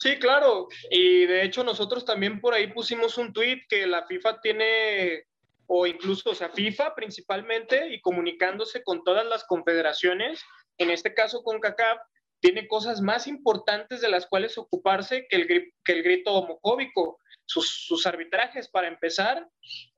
Sí, 0.00 0.18
claro. 0.18 0.68
Y 0.90 1.26
de 1.26 1.44
hecho 1.44 1.62
nosotros 1.62 2.06
también 2.06 2.40
por 2.40 2.54
ahí 2.54 2.68
pusimos 2.68 3.18
un 3.18 3.34
tweet 3.34 3.60
que 3.68 3.86
la 3.86 4.06
FIFA 4.06 4.40
tiene, 4.40 5.24
o 5.66 5.86
incluso, 5.86 6.30
o 6.30 6.34
sea, 6.34 6.48
FIFA 6.48 6.94
principalmente, 6.94 7.92
y 7.92 8.00
comunicándose 8.00 8.82
con 8.82 9.04
todas 9.04 9.26
las 9.26 9.44
confederaciones, 9.44 10.42
en 10.78 10.90
este 10.90 11.12
caso 11.12 11.42
con 11.42 11.60
CACAF, 11.60 11.98
tiene 12.40 12.66
cosas 12.66 13.02
más 13.02 13.26
importantes 13.26 14.00
de 14.00 14.08
las 14.08 14.26
cuales 14.26 14.56
ocuparse 14.56 15.26
que 15.28 15.36
el, 15.36 15.46
que 15.46 15.92
el 15.92 16.02
grito 16.02 16.32
homofóbico. 16.32 17.18
Sus, 17.50 17.68
sus 17.68 18.06
arbitrajes, 18.06 18.68
para 18.68 18.86
empezar, 18.86 19.48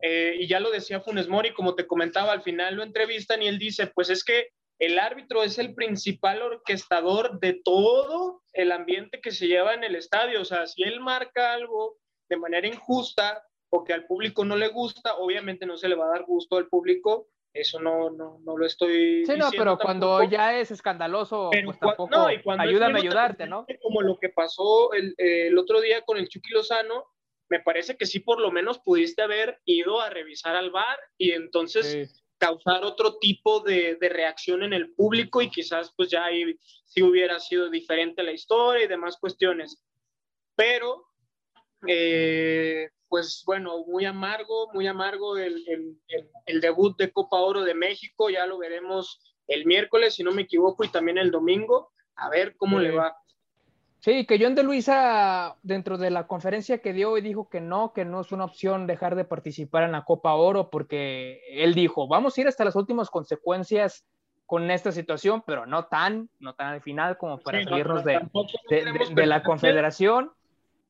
eh, 0.00 0.36
y 0.38 0.48
ya 0.48 0.58
lo 0.58 0.70
decía 0.70 1.00
Funes 1.00 1.28
Mori, 1.28 1.52
como 1.52 1.74
te 1.74 1.86
comentaba, 1.86 2.32
al 2.32 2.42
final 2.42 2.76
lo 2.76 2.82
entrevistan 2.82 3.42
y 3.42 3.48
él 3.48 3.58
dice, 3.58 3.88
pues 3.88 4.08
es 4.08 4.24
que 4.24 4.48
el 4.78 4.98
árbitro 4.98 5.42
es 5.42 5.58
el 5.58 5.74
principal 5.74 6.40
orquestador 6.40 7.38
de 7.40 7.60
todo 7.62 8.42
el 8.54 8.72
ambiente 8.72 9.20
que 9.20 9.30
se 9.30 9.48
lleva 9.48 9.74
en 9.74 9.84
el 9.84 9.96
estadio. 9.96 10.40
O 10.40 10.44
sea, 10.46 10.66
si 10.66 10.82
él 10.82 10.98
marca 11.00 11.52
algo 11.52 11.98
de 12.30 12.38
manera 12.38 12.66
injusta 12.66 13.46
o 13.70 13.84
que 13.84 13.92
al 13.92 14.06
público 14.06 14.46
no 14.46 14.56
le 14.56 14.68
gusta, 14.68 15.16
obviamente 15.16 15.66
no 15.66 15.76
se 15.76 15.88
le 15.88 15.94
va 15.94 16.06
a 16.06 16.12
dar 16.16 16.24
gusto 16.24 16.56
al 16.56 16.68
público. 16.68 17.28
Eso 17.52 17.80
no, 17.80 18.08
no, 18.08 18.40
no 18.44 18.56
lo 18.56 18.64
estoy. 18.64 19.26
Sí, 19.26 19.36
no, 19.36 19.50
pero 19.50 19.76
cuando 19.76 20.24
ya 20.24 20.58
es 20.58 20.70
escandaloso, 20.70 21.50
pues 21.64 21.78
tampoco. 21.78 22.08
No, 22.10 22.32
y 22.32 22.40
ayúdame 22.58 22.98
a 22.98 23.02
ayudarte, 23.02 23.46
¿no? 23.46 23.66
Como 23.82 24.00
lo 24.00 24.18
que 24.18 24.30
pasó 24.30 24.94
el, 24.94 25.14
el 25.18 25.56
otro 25.58 25.82
día 25.82 26.00
con 26.00 26.16
el 26.16 26.28
Chucky 26.28 26.50
Lozano, 26.54 27.11
me 27.52 27.60
parece 27.60 27.98
que 27.98 28.06
sí, 28.06 28.20
por 28.20 28.40
lo 28.40 28.50
menos 28.50 28.78
pudiste 28.78 29.20
haber 29.20 29.60
ido 29.66 30.00
a 30.00 30.08
revisar 30.08 30.56
al 30.56 30.70
bar 30.70 30.98
y 31.18 31.32
entonces 31.32 32.24
causar 32.38 32.82
otro 32.82 33.18
tipo 33.18 33.60
de, 33.60 33.98
reacción 34.00 34.62
en 34.62 34.72
el 34.72 34.94
público 34.94 35.42
y 35.42 35.50
quizás 35.50 35.92
pues 35.94 36.08
ya 36.08 36.24
ahí 36.24 36.58
sí 36.86 37.02
hubiera 37.02 37.38
sido 37.40 37.68
diferente 37.68 38.22
la 38.22 38.32
historia 38.32 38.86
y 38.86 38.88
demás 38.88 39.18
cuestiones. 39.20 39.84
Pero, 40.56 41.04
eh, 41.86 42.88
pues 43.06 43.42
bueno, 43.44 43.84
muy 43.86 44.06
amargo, 44.06 44.72
muy 44.72 44.86
amargo 44.86 45.36
el, 45.36 45.62
el, 46.46 46.60
debut 46.62 46.96
de 46.96 47.12
Copa 47.12 47.38
Oro 47.38 47.64
de 47.64 47.74
México, 47.74 48.30
ya 48.30 48.46
lo 48.46 48.56
veremos 48.56 49.20
el 49.46 49.66
miércoles, 49.66 50.14
si 50.14 50.22
no 50.22 50.32
me 50.32 50.42
equivoco, 50.42 50.84
y 50.84 50.88
también 50.88 51.18
el 51.18 51.30
domingo, 51.30 51.92
a 52.16 52.30
ver 52.30 52.56
cómo 52.56 52.80
le 52.80 52.92
va. 52.92 53.14
Sí, 54.02 54.26
que 54.26 54.36
John 54.40 54.56
de 54.56 54.64
Luisa, 54.64 55.54
dentro 55.62 55.96
de 55.96 56.10
la 56.10 56.26
conferencia 56.26 56.78
que 56.78 56.92
dio, 56.92 57.14
dijo 57.14 57.48
que 57.48 57.60
no, 57.60 57.92
que 57.92 58.04
no 58.04 58.22
es 58.22 58.32
una 58.32 58.46
opción 58.46 58.88
dejar 58.88 59.14
de 59.14 59.24
participar 59.24 59.84
en 59.84 59.92
la 59.92 60.04
Copa 60.04 60.34
Oro, 60.34 60.70
porque 60.70 61.40
él 61.48 61.72
dijo, 61.72 62.08
vamos 62.08 62.36
a 62.36 62.40
ir 62.40 62.48
hasta 62.48 62.64
las 62.64 62.74
últimas 62.74 63.10
consecuencias 63.10 64.04
con 64.44 64.68
esta 64.72 64.90
situación, 64.90 65.44
pero 65.46 65.66
no 65.66 65.84
tan, 65.84 66.28
no 66.40 66.56
tan 66.56 66.74
al 66.74 66.82
final 66.82 67.16
como 67.16 67.38
para 67.38 67.62
salirnos 67.62 68.02
de, 68.02 68.20
de, 69.14 69.26
la 69.26 69.44
Confederación, 69.44 70.32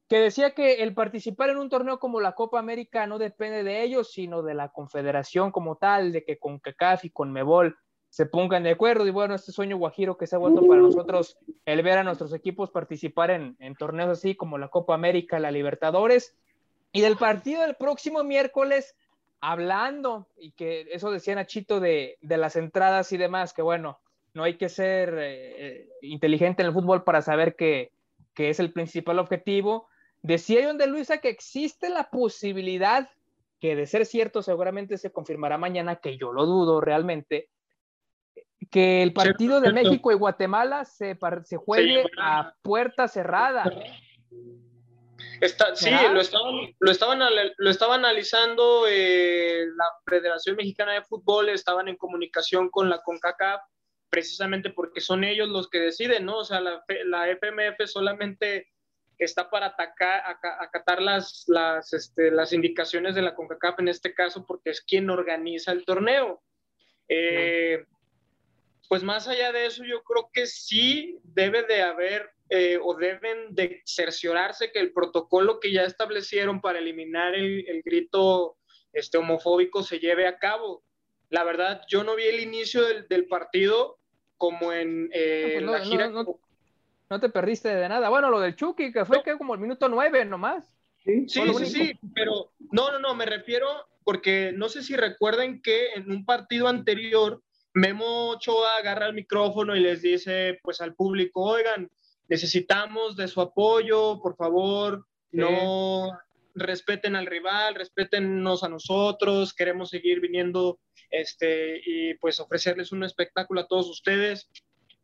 que 0.08 0.18
decía 0.18 0.54
que 0.54 0.82
el 0.82 0.94
participar 0.94 1.50
en 1.50 1.58
un 1.58 1.68
torneo 1.68 1.98
como 1.98 2.18
la 2.18 2.32
Copa 2.32 2.58
América 2.58 3.06
no 3.06 3.18
depende 3.18 3.62
de 3.62 3.82
ellos, 3.82 4.10
sino 4.10 4.42
de 4.42 4.54
la 4.54 4.70
Confederación 4.70 5.50
como 5.50 5.76
tal, 5.76 6.12
de 6.12 6.24
que 6.24 6.38
con 6.38 6.58
CACAF 6.60 7.04
y 7.04 7.10
con 7.10 7.30
Mebol 7.30 7.76
se 8.12 8.26
pongan 8.26 8.62
de 8.62 8.72
acuerdo. 8.72 9.06
Y 9.06 9.10
bueno, 9.10 9.34
este 9.34 9.52
sueño 9.52 9.78
guajiro 9.78 10.18
que 10.18 10.26
se 10.26 10.36
ha 10.36 10.38
vuelto 10.38 10.66
para 10.66 10.82
nosotros 10.82 11.38
el 11.64 11.82
ver 11.82 11.96
a 11.96 12.04
nuestros 12.04 12.34
equipos 12.34 12.70
participar 12.70 13.30
en, 13.30 13.74
torneos 13.76 14.10
así 14.10 14.34
como 14.34 14.58
la 14.58 14.68
Copa 14.68 14.92
América, 14.92 15.38
la 15.38 15.50
Libertadores. 15.50 16.36
Y 16.92 17.00
del 17.00 17.16
partido 17.16 17.62
del 17.62 17.74
próximo 17.74 18.22
miércoles, 18.22 18.94
hablando, 19.40 20.28
y 20.36 20.52
que 20.52 20.88
eso 20.92 21.10
decía 21.10 21.34
Nachito 21.36 21.80
de, 21.80 22.18
de 22.20 22.36
las 22.36 22.56
entradas 22.56 23.10
y 23.12 23.16
demás, 23.16 23.54
que 23.54 23.62
bueno, 23.62 23.98
no 24.34 24.42
hay 24.42 24.58
que 24.58 24.68
ser 24.68 25.14
eh, 25.18 25.54
eh, 25.66 25.88
inteligente 26.02 26.60
en 26.60 26.68
el 26.68 26.74
fútbol 26.74 27.04
para 27.04 27.22
saber 27.22 27.56
que, 27.56 27.92
que 28.34 28.50
es 28.50 28.60
el 28.60 28.74
principal 28.74 29.20
objetivo. 29.20 29.88
Decía 30.20 30.60
John 30.66 30.76
de 30.76 30.86
Luisa 30.86 31.16
que 31.16 31.30
existe 31.30 31.88
la 31.88 32.10
posibilidad, 32.10 33.08
que 33.58 33.74
de 33.74 33.86
ser 33.86 34.04
cierto 34.04 34.42
seguramente 34.42 34.98
se 34.98 35.12
confirmará 35.12 35.56
mañana, 35.56 35.96
que 35.96 36.18
yo 36.18 36.30
lo 36.30 36.44
dudo 36.44 36.82
realmente, 36.82 37.48
que 38.72 39.02
el 39.02 39.12
partido 39.12 39.60
de 39.60 39.70
México 39.70 40.10
y 40.10 40.14
Guatemala 40.14 40.86
se, 40.86 41.16
se 41.44 41.56
juegue 41.58 42.04
a 42.18 42.54
puerta 42.62 43.06
cerrada. 43.06 43.70
Está, 45.42 45.76
sí, 45.76 45.90
lo 45.90 46.20
estaban, 46.20 46.54
lo 46.78 46.90
estaban, 46.90 47.20
lo 47.58 47.70
estaba 47.70 47.96
analizando 47.96 48.86
eh, 48.88 49.66
la 49.76 49.84
Federación 50.06 50.56
Mexicana 50.56 50.94
de 50.94 51.02
Fútbol, 51.02 51.50
estaban 51.50 51.88
en 51.88 51.96
comunicación 51.96 52.70
con 52.70 52.88
la 52.88 53.02
CONCACAF, 53.02 53.60
precisamente 54.08 54.70
porque 54.70 55.00
son 55.00 55.22
ellos 55.22 55.48
los 55.48 55.68
que 55.68 55.80
deciden, 55.80 56.24
¿no? 56.24 56.38
O 56.38 56.44
sea, 56.44 56.60
la, 56.60 56.82
la 57.06 57.28
FMF 57.28 57.86
solamente 57.86 58.68
está 59.18 59.50
para 59.50 59.66
atacar, 59.66 60.22
acatar 60.60 61.02
las, 61.02 61.44
las, 61.48 61.92
este, 61.92 62.30
las 62.30 62.52
indicaciones 62.54 63.14
de 63.14 63.22
la 63.22 63.34
CONCACAF 63.34 63.80
en 63.80 63.88
este 63.88 64.14
caso, 64.14 64.46
porque 64.46 64.70
es 64.70 64.80
quien 64.80 65.10
organiza 65.10 65.72
el 65.72 65.84
torneo. 65.84 66.42
Eh, 67.08 67.84
pues 68.92 69.02
más 69.02 69.26
allá 69.26 69.52
de 69.52 69.64
eso, 69.64 69.84
yo 69.84 70.02
creo 70.02 70.28
que 70.34 70.44
sí 70.44 71.18
debe 71.22 71.62
de 71.62 71.80
haber 71.80 72.28
eh, 72.50 72.78
o 72.78 72.94
deben 72.94 73.54
de 73.54 73.80
cerciorarse 73.86 74.70
que 74.70 74.80
el 74.80 74.92
protocolo 74.92 75.60
que 75.60 75.72
ya 75.72 75.84
establecieron 75.84 76.60
para 76.60 76.78
eliminar 76.78 77.34
el, 77.34 77.80
grito 77.82 78.58
este, 78.92 79.16
homofóbico 79.16 79.82
se 79.82 79.98
lleve 79.98 80.26
a 80.26 80.38
cabo. 80.38 80.84
La 81.30 81.42
verdad, 81.42 81.80
yo 81.88 82.04
no 82.04 82.16
vi 82.16 82.24
el 82.24 82.40
inicio 82.40 82.82
del, 83.08 83.26
partido 83.28 83.98
como 84.36 84.74
en 84.74 85.08
eh, 85.14 85.52
pues 85.54 85.70
la 85.70 85.80
gira. 85.80 86.10
No, 86.10 87.18
te 87.18 87.30
perdiste 87.30 87.74
de 87.74 87.88
nada. 87.88 88.10
Bueno, 88.10 88.28
lo 88.28 88.40
del 88.40 88.56
Chucky, 88.56 88.92
que 88.92 89.06
fue 89.06 89.22
que 89.22 89.38
como 89.38 89.54
el 89.54 89.60
minuto 89.60 89.88
nueve 89.88 90.22
nomás. 90.26 90.78
Sí, 90.98 91.26
sí, 91.30 91.40
sí, 91.54 91.64
sí, 91.64 91.98
pero 92.14 92.52
no, 92.70 92.92
no, 92.92 92.98
no, 92.98 93.14
me 93.14 93.24
refiero 93.24 93.68
porque 94.04 94.52
no 94.54 94.68
sé 94.68 94.82
si 94.82 94.96
recuerden 94.96 95.62
que 95.62 95.94
en 95.94 96.10
un 96.10 96.26
partido 96.26 96.68
anterior 96.68 97.42
Memo 97.74 98.30
Ochoa 98.30 98.76
agarra 98.76 99.06
el 99.06 99.14
micrófono 99.14 99.74
y 99.74 99.80
les 99.80 100.02
dice 100.02 100.58
pues 100.62 100.80
al 100.80 100.94
público, 100.94 101.42
oigan, 101.42 101.90
necesitamos 102.28 103.16
de 103.16 103.28
su 103.28 103.40
apoyo, 103.40 104.20
por 104.20 104.36
favor, 104.36 105.06
no 105.30 106.10
respeten 106.54 107.16
al 107.16 107.26
rival, 107.26 107.74
respétennos 107.74 108.62
a 108.62 108.68
nosotros, 108.68 109.54
queremos 109.54 109.90
seguir 109.90 110.20
viniendo 110.20 110.78
este, 111.10 111.80
y 111.84 112.14
pues 112.14 112.40
ofrecerles 112.40 112.92
un 112.92 113.04
espectáculo 113.04 113.62
a 113.62 113.66
todos 113.66 113.88
ustedes. 113.88 114.50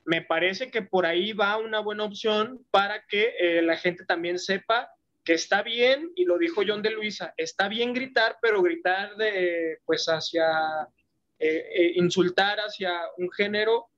Me 0.05 0.23
parece 0.23 0.71
que 0.71 0.83
por 0.83 1.07
ahí 1.07 1.33
va 1.33 1.59
una 1.59 1.81
buena 1.81 2.05
opción 2.05 2.65
para 2.71 3.05
que 3.07 3.35
eh, 3.39 3.63
la 3.63 3.77
gente 3.77 4.05
también 4.05 4.39
sepa 4.39 4.91
que 5.25 5.35
está 5.35 5.63
bien, 5.63 6.11
y 6.17 6.25
lo 6.25 6.39
dijo 6.39 6.63
John 6.67 6.81
de 6.81 6.91
Luisa, 6.91 7.35
está 7.37 7.69
bien 7.69 7.93
gritar, 7.93 8.39
pero 8.41 8.63
gritar 8.63 9.15
de, 9.17 9.77
pues 9.85 10.07
hacia 10.07 10.89
eh, 11.39 11.65
eh, 11.73 11.93
insultar 11.97 12.59
hacia 12.59 12.93
un 13.17 13.31
género, 13.31 13.89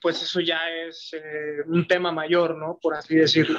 pues 0.00 0.22
eso 0.22 0.40
ya 0.40 0.60
es 0.86 1.12
eh, 1.12 1.62
un 1.66 1.86
tema 1.86 2.10
mayor, 2.10 2.56
¿no? 2.56 2.78
Por 2.80 2.94
así 2.94 3.16
decirlo. 3.16 3.58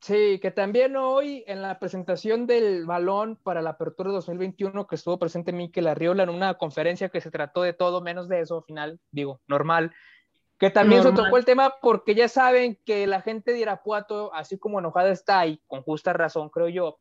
Sí, 0.00 0.38
que 0.40 0.50
también 0.50 0.96
hoy 0.96 1.44
en 1.46 1.62
la 1.62 1.78
presentación 1.78 2.46
del 2.46 2.84
balón 2.84 3.36
para 3.42 3.62
la 3.62 3.70
apertura 3.70 4.10
2021 4.10 4.86
que 4.86 4.94
estuvo 4.94 5.18
presente 5.18 5.52
Miquel 5.52 5.86
Arriola 5.86 6.22
en 6.22 6.28
una 6.28 6.54
conferencia 6.54 7.08
que 7.08 7.20
se 7.20 7.30
trató 7.30 7.62
de 7.62 7.72
todo 7.72 8.00
menos 8.00 8.28
de 8.28 8.40
eso, 8.40 8.58
al 8.58 8.64
final, 8.64 9.00
digo, 9.10 9.40
normal, 9.48 9.92
que 10.58 10.70
también 10.70 11.02
se 11.02 11.12
tocó 11.12 11.36
el 11.36 11.44
tema 11.44 11.74
porque 11.80 12.14
ya 12.14 12.28
saben 12.28 12.78
que 12.84 13.06
la 13.06 13.20
gente 13.20 13.52
de 13.52 13.60
Irapuato, 13.60 14.32
así 14.34 14.58
como 14.58 14.78
enojada 14.78 15.10
está 15.10 15.40
ahí, 15.40 15.60
con 15.66 15.82
justa 15.82 16.12
razón, 16.12 16.50
creo 16.50 16.68
yo, 16.68 16.98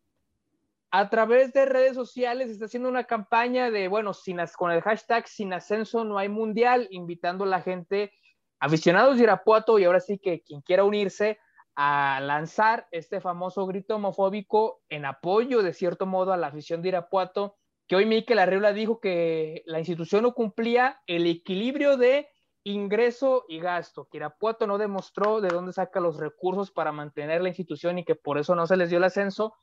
a 0.91 1.09
través 1.09 1.51
de 1.53 1.65
redes 1.65 1.95
sociales 1.95 2.49
está 2.49 2.65
haciendo 2.65 2.89
una 2.89 3.03
campaña 3.03 3.69
de, 3.69 3.87
bueno, 3.87 4.13
sin, 4.13 4.37
con 4.57 4.71
el 4.71 4.81
hashtag 4.81 5.27
sin 5.27 5.53
ascenso 5.53 6.03
no 6.03 6.17
hay 6.17 6.29
mundial, 6.29 6.87
invitando 6.91 7.43
a 7.43 7.47
la 7.47 7.61
gente, 7.61 8.13
aficionados 8.59 9.17
de 9.17 9.23
Irapuato 9.23 9.77
y 9.79 9.83
ahora 9.83 9.99
sí 9.99 10.19
que 10.19 10.41
quien 10.41 10.61
quiera 10.61 10.83
unirse 10.83 11.39
a 11.75 12.21
lanzar 12.21 12.87
este 12.91 13.19
famoso 13.19 13.65
grito 13.65 13.95
homofóbico 13.95 14.81
en 14.87 15.05
apoyo 15.05 15.61
de 15.61 15.73
cierto 15.73 16.05
modo 16.05 16.31
a 16.31 16.37
la 16.37 16.47
afición 16.47 16.81
de 16.81 16.89
Irapuato, 16.89 17.57
que 17.87 17.95
hoy 17.95 18.05
Miquel 18.05 18.39
Arriola 18.39 18.73
dijo 18.73 18.99
que 18.99 19.63
la 19.65 19.79
institución 19.79 20.23
no 20.23 20.33
cumplía 20.33 21.01
el 21.05 21.27
equilibrio 21.27 21.97
de 21.97 22.29
ingreso 22.63 23.45
y 23.47 23.59
gasto, 23.59 24.07
que 24.09 24.17
Irapuato 24.17 24.65
no 24.65 24.77
demostró 24.77 25.41
de 25.41 25.49
dónde 25.49 25.73
saca 25.73 25.99
los 25.99 26.17
recursos 26.17 26.71
para 26.71 26.91
mantener 26.91 27.41
la 27.41 27.49
institución 27.49 27.99
y 27.99 28.05
que 28.05 28.15
por 28.15 28.39
eso 28.39 28.55
no 28.55 28.65
se 28.65 28.77
les 28.77 28.89
dio 28.89 28.97
el 28.97 29.03
ascenso, 29.03 29.53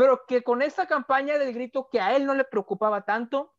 pero 0.00 0.24
que 0.26 0.42
con 0.42 0.62
esta 0.62 0.86
campaña 0.86 1.36
del 1.36 1.52
grito 1.52 1.90
que 1.92 2.00
a 2.00 2.16
él 2.16 2.24
no 2.24 2.32
le 2.32 2.44
preocupaba 2.44 3.04
tanto, 3.04 3.54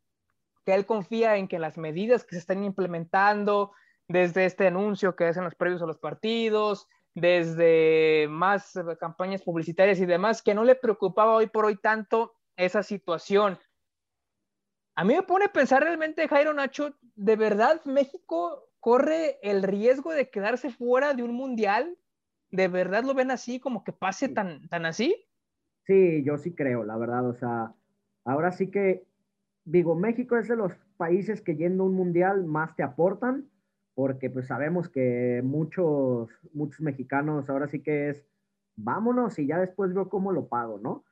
que 0.65 0.73
él 0.73 0.88
confía 0.88 1.38
en 1.38 1.47
que 1.47 1.60
las 1.60 1.77
medidas 1.77 2.23
que 2.23 2.32
se 2.32 2.39
están 2.39 2.63
implementando 2.63 3.73
desde 4.08 4.45
este 4.45 4.65
anuncio 4.65 5.15
que 5.15 5.25
hacen 5.25 5.43
los 5.43 5.54
previos 5.54 5.84
a 5.84 5.86
los 5.86 5.99
partidos, 5.99 6.88
desde 7.13 8.25
más 8.27 8.73
campañas 8.99 9.43
publicitarias 9.43 9.99
y 9.99 10.08
demás, 10.08 10.41
que 10.41 10.56
no 10.56 10.63
le 10.63 10.73
preocupaba 10.73 11.36
hoy 11.36 11.45
por 11.45 11.65
hoy 11.65 11.75
tanto 11.75 12.34
esa 12.56 12.82
situación. 12.82 13.60
A 14.95 15.04
mí 15.04 15.13
me 15.13 15.21
pone 15.21 15.45
a 15.45 15.54
pensar 15.54 15.84
realmente, 15.84 16.27
Jairo 16.27 16.56
Nacho, 16.56 16.95
¿de 17.13 17.36
verdad 17.36 17.86
México 17.86 18.67
corre 18.80 19.38
el 19.43 19.62
riesgo 19.62 20.12
de 20.12 20.32
quedarse 20.32 20.71
fuera 20.71 21.13
de 21.13 21.21
un 21.21 21.36
mundial? 21.36 21.99
¿De 22.49 22.67
verdad 22.67 23.04
lo 23.04 23.13
ven 23.13 23.30
así, 23.30 23.60
como 23.60 23.84
que 23.84 23.93
pase 23.93 24.27
tan, 24.27 24.67
tan 24.69 24.88
así? 24.88 25.27
Sí, 25.86 26.24
yo 26.24 26.38
sí 26.38 26.54
creo, 26.54 26.84
la 26.84 26.98
verdad. 26.98 27.28
O 27.28 27.34
sea, 27.34 27.74
ahora 28.26 28.52
sí 28.52 28.70
que, 28.72 29.04
digo, 29.65 29.96
México 29.96 30.38
es 30.38 30.48
de 30.48 30.56
los 30.56 30.74
países 30.98 31.41
que 31.41 31.56
yendo 31.56 31.84
a 31.84 31.88
un 31.88 31.96
mundial 31.96 32.44
más 32.46 32.76
te 32.76 32.84
aportan, 32.84 33.50
porque 33.96 34.30
pues 34.30 34.48
sabemos 34.48 34.89
que 34.89 35.41
muchos, 35.44 36.30
muchos 36.54 36.82
mexicanos 36.82 37.50
ahora 37.50 37.67
sí 37.67 37.82
que 37.82 38.10
es, 38.10 38.26
vámonos 38.76 39.38
y 39.39 39.48
ya 39.48 39.58
después 39.60 39.94
veo 39.94 40.08
cómo 40.10 40.32
lo 40.32 40.48
pago, 40.48 40.80
¿no? 40.80 41.04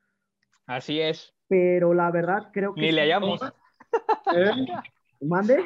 Así 0.65 0.99
es. 1.01 1.33
Pero 1.47 1.93
la 1.93 2.11
verdad 2.11 2.49
creo 2.53 2.73
que... 2.75 2.81
Ni 2.81 2.91
le 2.91 3.01
hallamos. 3.01 3.41
¿Mande? 5.21 5.65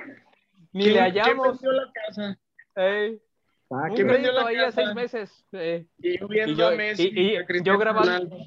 Ni 0.72 0.86
le 0.90 1.00
hallamos. 1.00 1.60
¿Quién 1.60 1.76
la 1.76 1.92
casa? 1.94 2.40
Ey. 2.76 3.22
Ah, 3.70 3.88
Un 3.90 3.96
crédito 3.96 4.46
ahí 4.46 4.56
a 4.58 4.72
seis 4.72 4.94
meses. 4.96 5.46
eh. 5.52 5.88
Y 6.00 6.20
yo 6.20 6.28
viendo 6.28 6.54
Y 6.54 6.56
yo- 6.58 6.68
a 6.68 6.76
Messi. 6.76 7.10
y- 7.14 7.36
y 7.38 7.64
yo 7.64 7.78
grabando- 7.78 8.12
Ronaldo. 8.12 8.38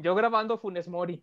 Yo 0.00 0.14
grabando 0.14 0.58
Funes 0.58 0.88
Mori. 0.88 1.22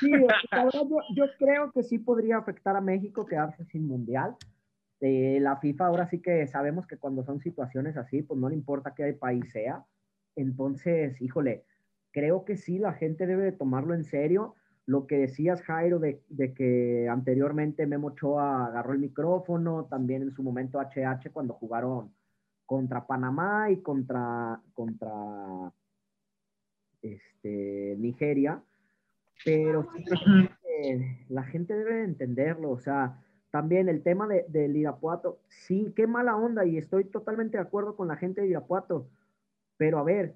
Sí, 0.00 0.10
la 0.50 0.64
verdad, 0.64 0.82
yo, 1.14 1.24
creo 1.38 1.70
que 1.70 1.82
sí 1.82 1.98
podría 1.98 2.38
afectar 2.38 2.76
a 2.76 2.80
México 2.80 3.26
quedarse 3.26 3.64
sin 3.66 3.86
mundial. 3.86 4.36
Eh, 5.00 5.38
la 5.40 5.58
FIFA 5.58 5.86
ahora 5.86 6.08
sí 6.08 6.20
que 6.20 6.46
sabemos 6.46 6.86
que 6.86 6.96
cuando 6.96 7.24
son 7.24 7.40
situaciones 7.40 7.96
así, 7.96 8.22
pues 8.22 8.40
no 8.40 8.48
le 8.48 8.54
importa 8.54 8.94
qué 8.94 9.12
país 9.12 9.50
sea. 9.52 9.84
Entonces, 10.34 11.20
híjole, 11.20 11.64
creo 12.10 12.44
que 12.44 12.56
sí, 12.56 12.78
la 12.78 12.94
gente 12.94 13.26
debe 13.26 13.44
de 13.44 13.52
tomarlo 13.52 13.94
en 13.94 14.04
serio. 14.04 14.54
Lo 14.86 15.06
que 15.06 15.18
decías, 15.18 15.62
Jairo, 15.62 15.98
de, 15.98 16.22
de 16.28 16.54
que 16.54 17.08
anteriormente 17.08 17.86
Memo 17.86 18.08
Ochoa 18.08 18.66
agarró 18.66 18.92
el 18.92 18.98
micrófono, 18.98 19.86
también 19.86 20.22
en 20.22 20.32
su 20.32 20.42
momento 20.42 20.80
HH 20.80 21.30
cuando 21.32 21.54
jugaron 21.54 22.12
contra 22.66 23.06
Panamá 23.06 23.70
y 23.70 23.82
contra, 23.82 24.60
contra 24.72 25.12
este, 27.02 27.96
Nigeria. 27.98 28.62
Pero 29.44 29.88
eh, 30.68 31.24
la 31.28 31.42
gente 31.44 31.74
debe 31.74 31.94
de 31.96 32.04
entenderlo, 32.04 32.70
o 32.70 32.78
sea, 32.78 33.20
también 33.50 33.88
el 33.88 34.02
tema 34.02 34.26
de, 34.26 34.46
del 34.48 34.76
Irapuato, 34.76 35.40
sí, 35.48 35.92
qué 35.94 36.06
mala 36.06 36.36
onda 36.36 36.64
y 36.64 36.78
estoy 36.78 37.04
totalmente 37.04 37.58
de 37.58 37.62
acuerdo 37.62 37.96
con 37.96 38.08
la 38.08 38.16
gente 38.16 38.40
de 38.40 38.48
Irapuato, 38.48 39.08
pero 39.76 39.98
a 39.98 40.04
ver, 40.04 40.34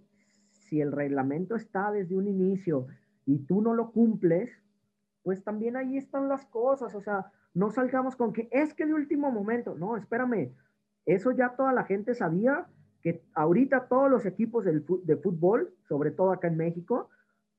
si 0.50 0.80
el 0.80 0.92
reglamento 0.92 1.54
está 1.56 1.92
desde 1.92 2.16
un 2.16 2.26
inicio 2.26 2.88
y 3.24 3.38
tú 3.38 3.62
no 3.62 3.74
lo 3.74 3.92
cumples, 3.92 4.50
pues 5.22 5.42
también 5.42 5.76
ahí 5.76 5.96
están 5.96 6.28
las 6.28 6.44
cosas, 6.46 6.94
o 6.94 7.00
sea, 7.00 7.32
no 7.54 7.70
salgamos 7.70 8.16
con 8.16 8.32
que 8.32 8.48
es 8.50 8.74
que 8.74 8.86
de 8.86 8.92
último 8.92 9.30
momento, 9.30 9.74
no, 9.76 9.96
espérame, 9.96 10.52
eso 11.06 11.30
ya 11.30 11.54
toda 11.56 11.72
la 11.72 11.84
gente 11.84 12.14
sabía 12.14 12.66
que 13.06 13.22
ahorita 13.34 13.86
todos 13.86 14.10
los 14.10 14.26
equipos 14.26 14.64
de 14.64 15.16
fútbol, 15.18 15.72
sobre 15.88 16.10
todo 16.10 16.32
acá 16.32 16.48
en 16.48 16.56
México, 16.56 17.08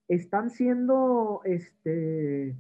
están 0.10 0.50
siendo 0.50 1.40
este, 1.46 2.54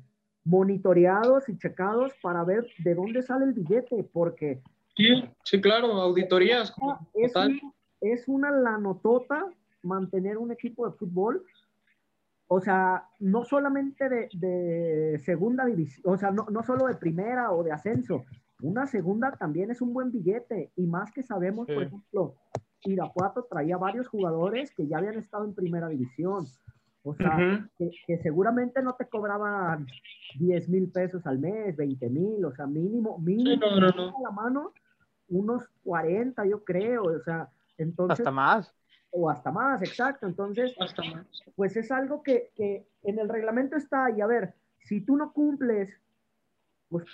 monitoreados 0.45 1.49
y 1.49 1.57
checados 1.57 2.13
para 2.21 2.45
ver 2.45 2.65
de 2.85 2.95
dónde 2.95 3.23
sale 3.23 3.43
el 3.43 3.51
billete, 3.51 4.05
porque 4.13 4.61
Sí, 4.95 5.21
sí, 5.43 5.59
claro, 5.59 5.87
auditorías. 6.01 6.73
es, 7.13 7.35
un- 7.35 7.73
es 7.99 8.25
una 8.29 8.51
lanotota 8.51 9.45
mantener 9.83 10.37
un 10.37 10.53
equipo 10.53 10.87
de 10.89 10.95
fútbol. 10.97 11.43
O 12.47 12.61
sea, 12.61 13.03
no 13.19 13.43
solamente 13.43 14.07
de, 14.07 14.29
de 14.31 15.19
segunda 15.25 15.65
división, 15.65 16.13
o 16.13 16.17
sea, 16.17 16.31
no, 16.31 16.45
no 16.49 16.63
solo 16.63 16.85
de 16.87 16.95
primera 16.95 17.51
o 17.51 17.63
de 17.63 17.73
ascenso, 17.73 18.23
una 18.61 18.87
segunda 18.87 19.33
también 19.33 19.69
es 19.71 19.81
un 19.81 19.93
buen 19.93 20.09
billete. 20.11 20.71
Y 20.77 20.87
más 20.87 21.11
que 21.11 21.21
sabemos, 21.23 21.67
por 21.67 21.83
ejemplo, 21.83 22.35
Irapuato 22.83 23.43
traía 23.49 23.77
varios 23.77 24.07
jugadores 24.07 24.73
que 24.73 24.87
ya 24.87 24.97
habían 24.97 25.17
estado 25.17 25.45
en 25.45 25.53
primera 25.53 25.87
división. 25.87 26.45
O 27.03 27.15
sea, 27.15 27.37
Ujú. 27.37 27.67
que, 27.77 27.91
que 28.05 28.17
seguramente 28.19 28.81
no 28.81 28.95
te 28.95 29.07
cobraban 29.07 29.87
10 30.37 30.67
mil 30.69 30.91
pesos 30.91 31.25
al 31.25 31.39
mes, 31.39 31.75
20 31.75 32.09
mil, 32.09 32.43
o 32.43 32.53
sea, 32.53 32.67
mínimo, 32.67 33.17
mínimo, 33.19 33.65
no, 33.65 33.79
no, 33.79 33.87
no. 33.95 34.17
a 34.17 34.21
la 34.21 34.31
mano, 34.31 34.73
unos 35.29 35.63
40, 35.83 36.45
yo 36.45 36.63
creo, 36.63 37.03
o 37.03 37.19
sea, 37.23 37.49
entonces, 37.77 38.19
Hasta 38.19 38.31
más. 38.31 38.75
o 39.11 39.29
hasta 39.29 39.51
más, 39.51 39.81
exacto, 39.81 40.27
entonces, 40.27 40.75
Hasta 40.79 41.03
más. 41.03 41.25
pues 41.55 41.77
es 41.77 41.91
algo 41.91 42.23
que, 42.23 42.51
que 42.55 42.87
en 43.03 43.19
el 43.19 43.29
reglamento 43.29 43.77
está, 43.77 44.11
y 44.11 44.19
a 44.21 44.27
ver, 44.27 44.55
si 44.79 45.01
tú 45.01 45.15
no 45.15 45.31
cumples, 45.31 45.89
pues, 46.89 47.05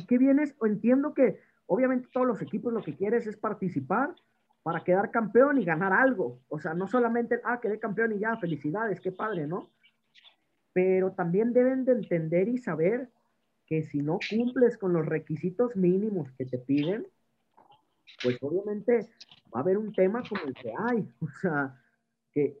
¿a 0.00 0.06
qué 0.06 0.18
vienes? 0.18 0.54
O 0.60 0.66
entiendo 0.66 1.12
que, 1.12 1.40
obviamente, 1.66 2.08
todos 2.12 2.26
los 2.26 2.42
equipos 2.42 2.72
lo 2.72 2.82
que 2.82 2.96
quieres 2.96 3.26
es 3.26 3.36
participar 3.36 4.14
para 4.62 4.84
quedar 4.84 5.10
campeón 5.10 5.58
y 5.58 5.64
ganar 5.64 5.92
algo, 5.92 6.40
o 6.48 6.60
sea, 6.60 6.74
no 6.74 6.86
solamente, 6.86 7.40
ah, 7.44 7.60
quedé 7.60 7.78
campeón 7.78 8.12
y 8.12 8.18
ya, 8.18 8.36
felicidades, 8.36 9.00
qué 9.00 9.10
padre, 9.10 9.46
¿no? 9.46 9.70
Pero 10.72 11.12
también 11.12 11.52
deben 11.52 11.84
de 11.84 11.92
entender 11.92 12.48
y 12.48 12.58
saber 12.58 13.08
que 13.66 13.84
si 13.84 14.02
no 14.02 14.18
cumples 14.28 14.76
con 14.76 14.92
los 14.92 15.06
requisitos 15.06 15.76
mínimos 15.76 16.30
que 16.32 16.44
te 16.44 16.58
piden, 16.58 17.06
pues 18.22 18.36
obviamente 18.42 19.08
va 19.54 19.60
a 19.60 19.62
haber 19.62 19.78
un 19.78 19.92
tema 19.92 20.22
como 20.28 20.42
el 20.42 20.54
que 20.54 20.72
hay, 20.76 21.08
o 21.20 21.28
sea, 21.40 21.80
que, 22.32 22.58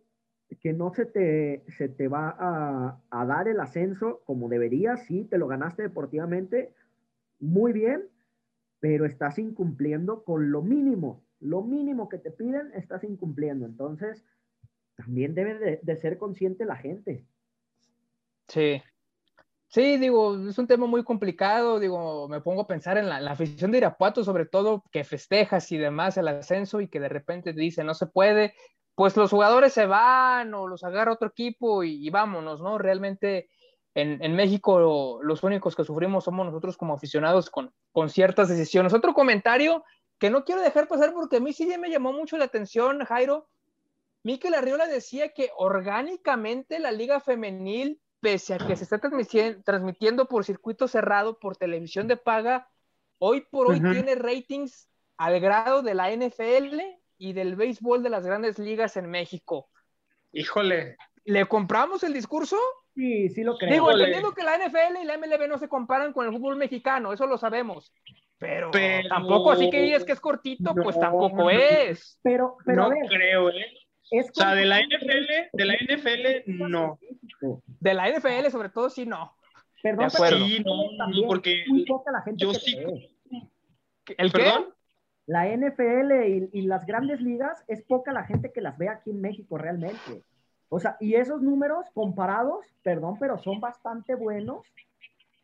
que 0.60 0.72
no 0.72 0.94
se 0.94 1.04
te, 1.04 1.64
se 1.76 1.88
te 1.88 2.08
va 2.08 2.34
a, 2.38 3.00
a 3.10 3.26
dar 3.26 3.46
el 3.46 3.60
ascenso 3.60 4.22
como 4.24 4.48
debería, 4.48 4.96
sí, 4.96 5.24
te 5.24 5.38
lo 5.38 5.48
ganaste 5.48 5.82
deportivamente, 5.82 6.72
muy 7.40 7.72
bien, 7.72 8.08
pero 8.80 9.04
estás 9.04 9.38
incumpliendo 9.38 10.24
con 10.24 10.50
lo 10.50 10.62
mínimo, 10.62 11.22
lo 11.40 11.62
mínimo 11.62 12.08
que 12.08 12.18
te 12.18 12.30
piden, 12.30 12.72
estás 12.74 13.04
incumpliendo, 13.04 13.66
entonces 13.66 14.24
también 14.96 15.34
debe 15.34 15.80
de, 15.82 15.96
ser 15.96 16.18
consciente 16.18 16.64
la 16.64 16.76
gente. 16.76 17.24
Sí. 18.48 18.82
Sí, 19.68 19.98
digo, 19.98 20.48
es 20.48 20.58
un 20.58 20.66
tema 20.66 20.86
muy 20.86 21.04
complicado, 21.04 21.78
digo, 21.78 22.28
me 22.28 22.40
pongo 22.40 22.62
a 22.62 22.66
pensar 22.66 22.98
en 22.98 23.08
la, 23.08 23.20
la 23.20 23.32
afición 23.32 23.70
de 23.70 23.78
Irapuato, 23.78 24.24
sobre 24.24 24.44
todo 24.44 24.82
que 24.90 25.04
festejas 25.04 25.70
y 25.70 25.78
demás 25.78 26.16
el 26.16 26.26
ascenso 26.26 26.80
y 26.80 26.88
que 26.88 26.98
de 26.98 27.08
repente 27.08 27.54
te 27.54 27.60
dice 27.60 27.84
no 27.84 27.94
se 27.94 28.06
puede, 28.06 28.54
pues 28.96 29.16
los 29.16 29.30
jugadores 29.30 29.72
se 29.72 29.86
van 29.86 30.52
o 30.54 30.66
los 30.66 30.82
agarra 30.82 31.12
otro 31.12 31.28
equipo 31.28 31.84
y, 31.84 32.04
y 32.04 32.10
vámonos, 32.10 32.60
¿no? 32.60 32.78
Realmente 32.78 33.48
en, 33.94 34.22
en 34.22 34.36
México 34.36 35.20
los 35.22 35.42
únicos 35.42 35.74
que 35.74 35.84
sufrimos 35.84 36.24
somos 36.24 36.46
nosotros 36.46 36.76
como 36.76 36.94
aficionados 36.94 37.50
con, 37.50 37.72
con 37.92 38.08
ciertas 38.08 38.48
decisiones. 38.48 38.92
Otro 38.92 39.14
comentario 39.14 39.84
que 40.20 40.30
no 40.30 40.44
quiero 40.44 40.60
dejar 40.60 40.86
pasar 40.86 41.12
porque 41.14 41.38
a 41.38 41.40
mí 41.40 41.52
sí 41.52 41.66
ya 41.66 41.78
me 41.78 41.90
llamó 41.90 42.12
mucho 42.12 42.36
la 42.36 42.44
atención, 42.44 43.02
Jairo. 43.04 43.48
Mikel 44.22 44.52
Arriola 44.52 44.86
decía 44.86 45.30
que 45.30 45.50
orgánicamente 45.56 46.78
la 46.78 46.92
liga 46.92 47.20
femenil 47.20 47.98
pese 48.20 48.52
a 48.52 48.58
que 48.58 48.76
se 48.76 48.84
está 48.84 48.98
transmitiendo, 48.98 49.62
transmitiendo 49.62 50.28
por 50.28 50.44
circuito 50.44 50.88
cerrado, 50.88 51.38
por 51.38 51.56
televisión 51.56 52.06
de 52.06 52.18
paga, 52.18 52.68
hoy 53.18 53.46
por 53.50 53.68
hoy 53.68 53.80
tiene 53.80 54.14
ratings 54.14 54.90
al 55.16 55.40
grado 55.40 55.80
de 55.80 55.94
la 55.94 56.10
NFL 56.12 56.80
y 57.16 57.32
del 57.32 57.56
béisbol 57.56 58.02
de 58.02 58.10
las 58.10 58.26
grandes 58.26 58.58
ligas 58.58 58.98
en 58.98 59.08
México. 59.08 59.70
Híjole. 60.32 60.98
¿Le 61.24 61.46
compramos 61.46 62.02
el 62.02 62.12
discurso? 62.12 62.58
Sí, 62.94 63.30
sí 63.30 63.42
lo 63.42 63.56
creo. 63.56 63.72
Digo, 63.72 63.90
entendiendo 63.90 64.34
que 64.34 64.42
la 64.42 64.58
NFL 64.58 65.00
y 65.00 65.04
la 65.04 65.16
MLB 65.16 65.48
no 65.48 65.58
se 65.58 65.68
comparan 65.68 66.12
con 66.12 66.26
el 66.26 66.32
fútbol 66.32 66.56
mexicano, 66.56 67.14
eso 67.14 67.26
lo 67.26 67.38
sabemos. 67.38 67.90
Pero, 68.40 68.70
Pero- 68.72 69.08
tampoco 69.08 69.52
así 69.52 69.68
que 69.70 69.82
digas 69.82 70.02
que 70.04 70.12
es 70.12 70.20
cortito, 70.20 70.74
pues 70.74 70.98
tampoco 70.98 71.36
no. 71.44 71.50
es. 71.50 72.18
pero, 72.22 72.56
pero 72.64 72.84
a 72.86 72.88
no 72.88 72.94
ver, 72.94 73.06
creo, 73.08 73.50
¿eh? 73.50 73.66
es 74.10 74.28
O 74.30 74.32
sea, 74.34 74.54
de 74.54 74.64
la 74.64 74.80
NFL, 74.80 75.50
de 75.52 75.64
la 75.64 75.74
NFL, 75.74 76.42
no. 76.68 76.98
De 77.80 77.94
la 77.94 78.08
NFL, 78.08 78.50
sobre 78.50 78.70
todo, 78.70 78.88
sí, 78.90 79.04
no. 79.06 79.36
Perdón, 79.82 80.08
De 80.08 80.14
acuerdo. 80.16 80.36
pero 80.38 80.46
Sí, 80.46 80.62
no, 80.64 80.90
no, 80.90 80.96
también 80.96 81.28
porque 81.28 81.64
muy 81.68 81.84
poca 81.84 82.10
la 82.10 82.22
gente 82.22 82.42
yo 82.42 82.50
que 82.52 82.58
sí- 82.58 82.76
ve. 82.76 83.10
¿El 84.18 84.32
qué? 84.32 84.38
¿Perdón? 84.38 84.74
La 85.26 85.46
NFL 85.46 86.26
y, 86.26 86.48
y 86.52 86.62
las 86.62 86.86
grandes 86.86 87.20
ligas 87.20 87.62
es 87.68 87.82
poca 87.82 88.10
la 88.12 88.24
gente 88.24 88.52
que 88.52 88.60
las 88.62 88.76
ve 88.78 88.88
aquí 88.88 89.10
en 89.10 89.20
México 89.20 89.58
realmente. 89.58 90.24
O 90.70 90.80
sea, 90.80 90.96
y 90.98 91.14
esos 91.14 91.40
números 91.42 91.84
comparados, 91.94 92.64
perdón, 92.82 93.16
pero 93.20 93.38
son 93.38 93.60
bastante 93.60 94.14
buenos. 94.14 94.66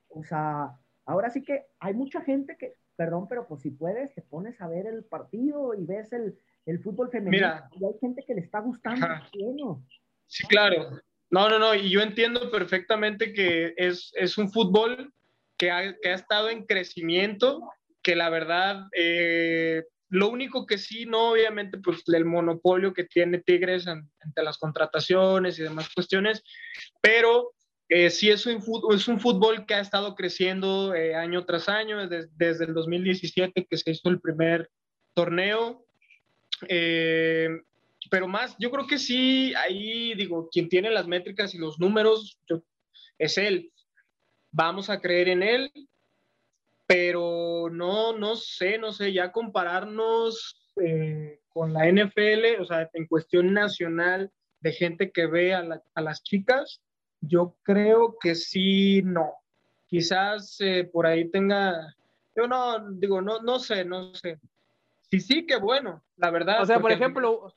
O 0.08 0.24
sea, 0.24 0.72
ahora 1.04 1.30
sí 1.30 1.42
que 1.44 1.66
hay 1.78 1.94
mucha 1.94 2.20
gente 2.22 2.56
que, 2.56 2.72
perdón, 2.96 3.28
pero 3.28 3.46
pues 3.46 3.62
si 3.62 3.70
puedes, 3.70 4.14
te 4.14 4.22
pones 4.22 4.60
a 4.60 4.68
ver 4.68 4.86
el 4.86 5.04
partido 5.04 5.74
y 5.74 5.84
ves 5.84 6.12
el, 6.12 6.38
el 6.64 6.80
fútbol 6.82 7.10
femenino. 7.10 7.46
Mira. 7.46 7.68
y 7.72 7.84
hay 7.84 7.98
gente 8.00 8.24
que 8.26 8.34
le 8.34 8.40
está 8.40 8.60
gustando. 8.60 9.06
Bueno. 9.38 9.84
Sí, 10.26 10.44
claro. 10.46 10.90
No, 11.30 11.48
no, 11.48 11.58
no, 11.58 11.74
y 11.74 11.90
yo 11.90 12.00
entiendo 12.00 12.50
perfectamente 12.50 13.32
que 13.32 13.74
es, 13.76 14.12
es 14.14 14.38
un 14.38 14.50
fútbol 14.50 15.12
que 15.56 15.70
ha, 15.70 15.94
que 16.00 16.10
ha 16.10 16.14
estado 16.14 16.48
en 16.50 16.64
crecimiento, 16.66 17.60
que 18.02 18.14
la 18.14 18.30
verdad, 18.30 18.86
eh, 18.96 19.84
lo 20.08 20.28
único 20.30 20.66
que 20.66 20.78
sí, 20.78 21.04
no, 21.06 21.30
obviamente, 21.32 21.78
pues 21.78 22.02
el 22.06 22.24
monopolio 22.24 22.94
que 22.94 23.04
tiene 23.04 23.38
Tigres 23.38 23.86
en- 23.88 24.08
ante 24.20 24.42
las 24.44 24.56
contrataciones 24.58 25.58
y 25.58 25.62
demás 25.64 25.88
cuestiones, 25.92 26.44
pero 27.00 27.52
sí 28.10 28.30
es 28.30 28.46
un, 28.46 28.62
fútbol, 28.62 29.64
que 29.66 29.74
ha 29.74 29.80
estado 29.80 30.14
creciendo 30.14 30.94
eh, 30.94 31.14
año 31.14 31.44
tras 31.44 31.68
año, 31.68 32.08
desde, 32.08 32.28
desde 32.36 32.64
el 32.64 32.74
2017 32.74 33.66
que 33.68 33.76
se 33.76 33.92
hizo 33.92 34.08
el 34.08 34.20
primer 34.20 34.70
torneo. 35.14 35.86
Eh, 36.68 37.48
pero 38.10 38.28
más, 38.28 38.56
yo 38.58 38.70
creo 38.70 38.86
que 38.86 38.98
sí, 38.98 39.52
ahí 39.54 40.14
digo, 40.14 40.48
quien 40.50 40.68
tiene 40.68 40.90
las 40.90 41.06
métricas 41.06 41.54
y 41.54 41.58
los 41.58 41.78
números 41.78 42.38
es 43.18 43.38
él. 43.38 43.72
Vamos 44.52 44.90
a 44.90 45.00
creer 45.00 45.28
en 45.28 45.42
él, 45.42 45.70
pero 46.86 47.68
no, 47.70 48.16
no 48.16 48.36
sé, 48.36 48.78
no 48.78 48.92
sé, 48.92 49.12
ya 49.12 49.32
compararnos 49.32 50.72
eh, 50.82 51.40
con 51.48 51.72
la 51.72 51.90
NFL, 51.90 52.60
o 52.60 52.64
sea, 52.64 52.88
en 52.92 53.06
cuestión 53.06 53.52
nacional 53.52 54.30
de 54.60 54.72
gente 54.72 55.10
que 55.10 55.26
ve 55.26 55.54
a 55.54 56.00
las 56.00 56.22
chicas, 56.22 56.80
yo 57.20 57.56
creo 57.62 58.16
que 58.20 58.34
sí, 58.34 59.02
no. 59.02 59.34
Quizás 59.86 60.56
eh, 60.60 60.88
por 60.92 61.06
ahí 61.06 61.30
tenga 61.30 61.94
Yo 62.34 62.46
no, 62.46 62.90
digo, 62.92 63.20
no, 63.20 63.40
no 63.40 63.58
sé, 63.58 63.84
no 63.84 64.14
sé. 64.14 64.38
Sí, 65.10 65.20
sí, 65.20 65.46
qué 65.46 65.56
bueno, 65.56 66.02
la 66.16 66.30
verdad. 66.30 66.62
O 66.62 66.66
sea, 66.66 66.80
por 66.80 66.90
ejemplo, 66.90 67.54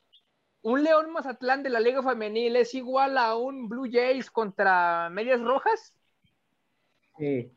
un 0.62 0.84
León 0.84 1.12
Mazatlán 1.12 1.64
de 1.64 1.70
la 1.70 1.80
Liga 1.80 2.04
Femenil 2.04 2.56
es 2.56 2.74
igual 2.76 3.18
a 3.18 3.36
un 3.36 3.68
Blue 3.68 3.90
Jays 3.92 4.30
contra 4.30 5.10
Medias 5.10 5.42
Rojas. 5.42 5.94
Sí. 7.18 7.52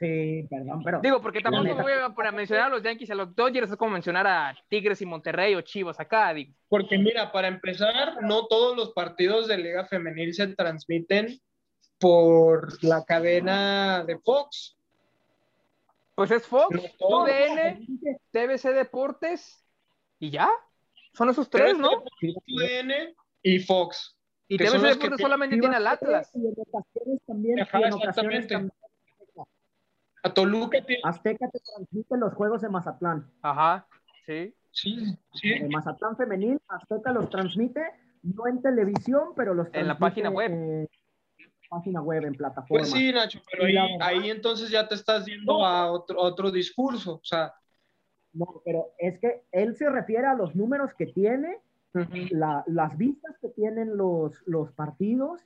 Sí, 0.00 0.46
perdón, 0.48 0.82
pero. 0.82 1.00
Digo, 1.02 1.20
porque 1.20 1.42
tampoco 1.42 1.82
voy 1.82 1.92
a, 1.92 2.32
mencionar 2.32 2.66
a 2.66 2.68
los 2.70 2.82
Yankees 2.82 3.10
y 3.10 3.12
a 3.12 3.16
los 3.16 3.36
Dodgers, 3.36 3.70
es 3.70 3.76
como 3.76 3.92
mencionar 3.92 4.26
a 4.26 4.56
Tigres 4.68 5.02
y 5.02 5.06
Monterrey 5.06 5.54
o 5.54 5.60
Chivas 5.60 6.00
acá, 6.00 6.32
digo. 6.32 6.54
Porque 6.70 6.96
mira, 6.96 7.30
para 7.30 7.48
empezar, 7.48 8.22
no 8.22 8.46
todos 8.46 8.74
los 8.74 8.94
partidos 8.94 9.46
de 9.46 9.58
Liga 9.58 9.84
Femenil 9.84 10.32
se 10.32 10.46
transmiten 10.54 11.38
por 11.98 12.82
la 12.82 13.04
cadena 13.04 14.02
de 14.04 14.18
Fox. 14.18 14.74
Pues 16.14 16.30
es 16.30 16.46
Fox, 16.46 16.78
UDN, 16.98 17.86
TBC 18.30 18.70
Deportes 18.72 19.62
y 20.18 20.30
ya. 20.30 20.48
Son 21.12 21.28
esos 21.28 21.50
tres, 21.50 21.76
¿no? 21.76 21.90
UDN 22.22 23.14
y 23.42 23.58
Fox. 23.58 24.16
Y 24.48 24.56
TBC 24.56 24.80
Deportes 24.80 25.20
solamente 25.20 25.58
tiene 25.58 25.76
al 25.76 25.86
Atlas. 25.86 26.30
Y 26.34 26.38
en 26.38 26.54
ocasiones 26.56 27.20
también. 27.26 27.58
en 27.58 27.92
ocasiones 27.92 28.48
también 28.48 28.72
a 30.22 30.34
Toluca. 30.34 30.78
Azteca 31.04 31.48
te 31.48 31.60
transmite 31.60 32.16
los 32.16 32.34
juegos 32.34 32.62
de 32.62 32.68
Mazatlán. 32.68 33.30
Ajá, 33.42 33.86
sí. 34.26 34.54
Sí, 34.72 35.18
sí. 35.34 35.54
Mazatlán 35.68 36.16
femenil, 36.16 36.60
Azteca 36.68 37.12
los 37.12 37.28
transmite, 37.28 37.82
no 38.22 38.46
en 38.46 38.62
televisión, 38.62 39.30
pero 39.34 39.54
los 39.54 39.68
En 39.72 39.88
la 39.88 39.98
página 39.98 40.30
web. 40.30 40.50
En 40.50 40.88
página 41.68 42.02
web, 42.02 42.24
en 42.24 42.34
plataforma. 42.34 42.68
Pues 42.68 42.90
sí, 42.90 43.12
Nacho, 43.12 43.40
pero 43.50 43.64
ahí, 43.64 43.76
ahí, 44.00 44.30
entonces 44.30 44.70
ya 44.70 44.86
te 44.88 44.94
estás 44.94 45.24
yendo 45.26 45.64
a 45.64 45.90
otro, 45.90 46.20
otro 46.20 46.50
discurso, 46.50 47.14
o 47.14 47.24
sea. 47.24 47.54
No, 48.32 48.62
pero 48.64 48.92
es 48.98 49.18
que 49.18 49.42
él 49.50 49.76
se 49.76 49.88
refiere 49.90 50.26
a 50.26 50.34
los 50.34 50.54
números 50.54 50.92
que 50.94 51.06
tiene, 51.06 51.58
la, 52.30 52.62
las 52.66 52.96
vistas 52.96 53.36
que 53.40 53.48
tienen 53.48 53.96
los, 53.96 54.40
los 54.46 54.70
partidos 54.72 55.40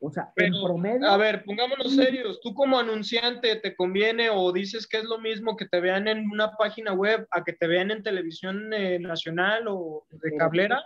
o 0.00 0.10
sea, 0.10 0.32
en 0.36 0.52
promedio. 0.52 1.08
A 1.08 1.16
ver, 1.16 1.44
pongámonos 1.44 1.94
serios. 1.94 2.40
Tú, 2.40 2.54
como 2.54 2.78
anunciante, 2.78 3.56
¿te 3.56 3.74
conviene 3.74 4.30
o 4.30 4.52
dices 4.52 4.86
que 4.86 4.98
es 4.98 5.04
lo 5.04 5.18
mismo 5.18 5.56
que 5.56 5.66
te 5.66 5.80
vean 5.80 6.06
en 6.06 6.30
una 6.30 6.52
página 6.52 6.92
web 6.92 7.26
a 7.32 7.42
que 7.42 7.52
te 7.52 7.66
vean 7.66 7.90
en 7.90 8.04
televisión 8.04 8.72
eh, 8.72 9.00
nacional 9.00 9.64
o 9.66 10.06
de 10.10 10.36
cablera? 10.36 10.80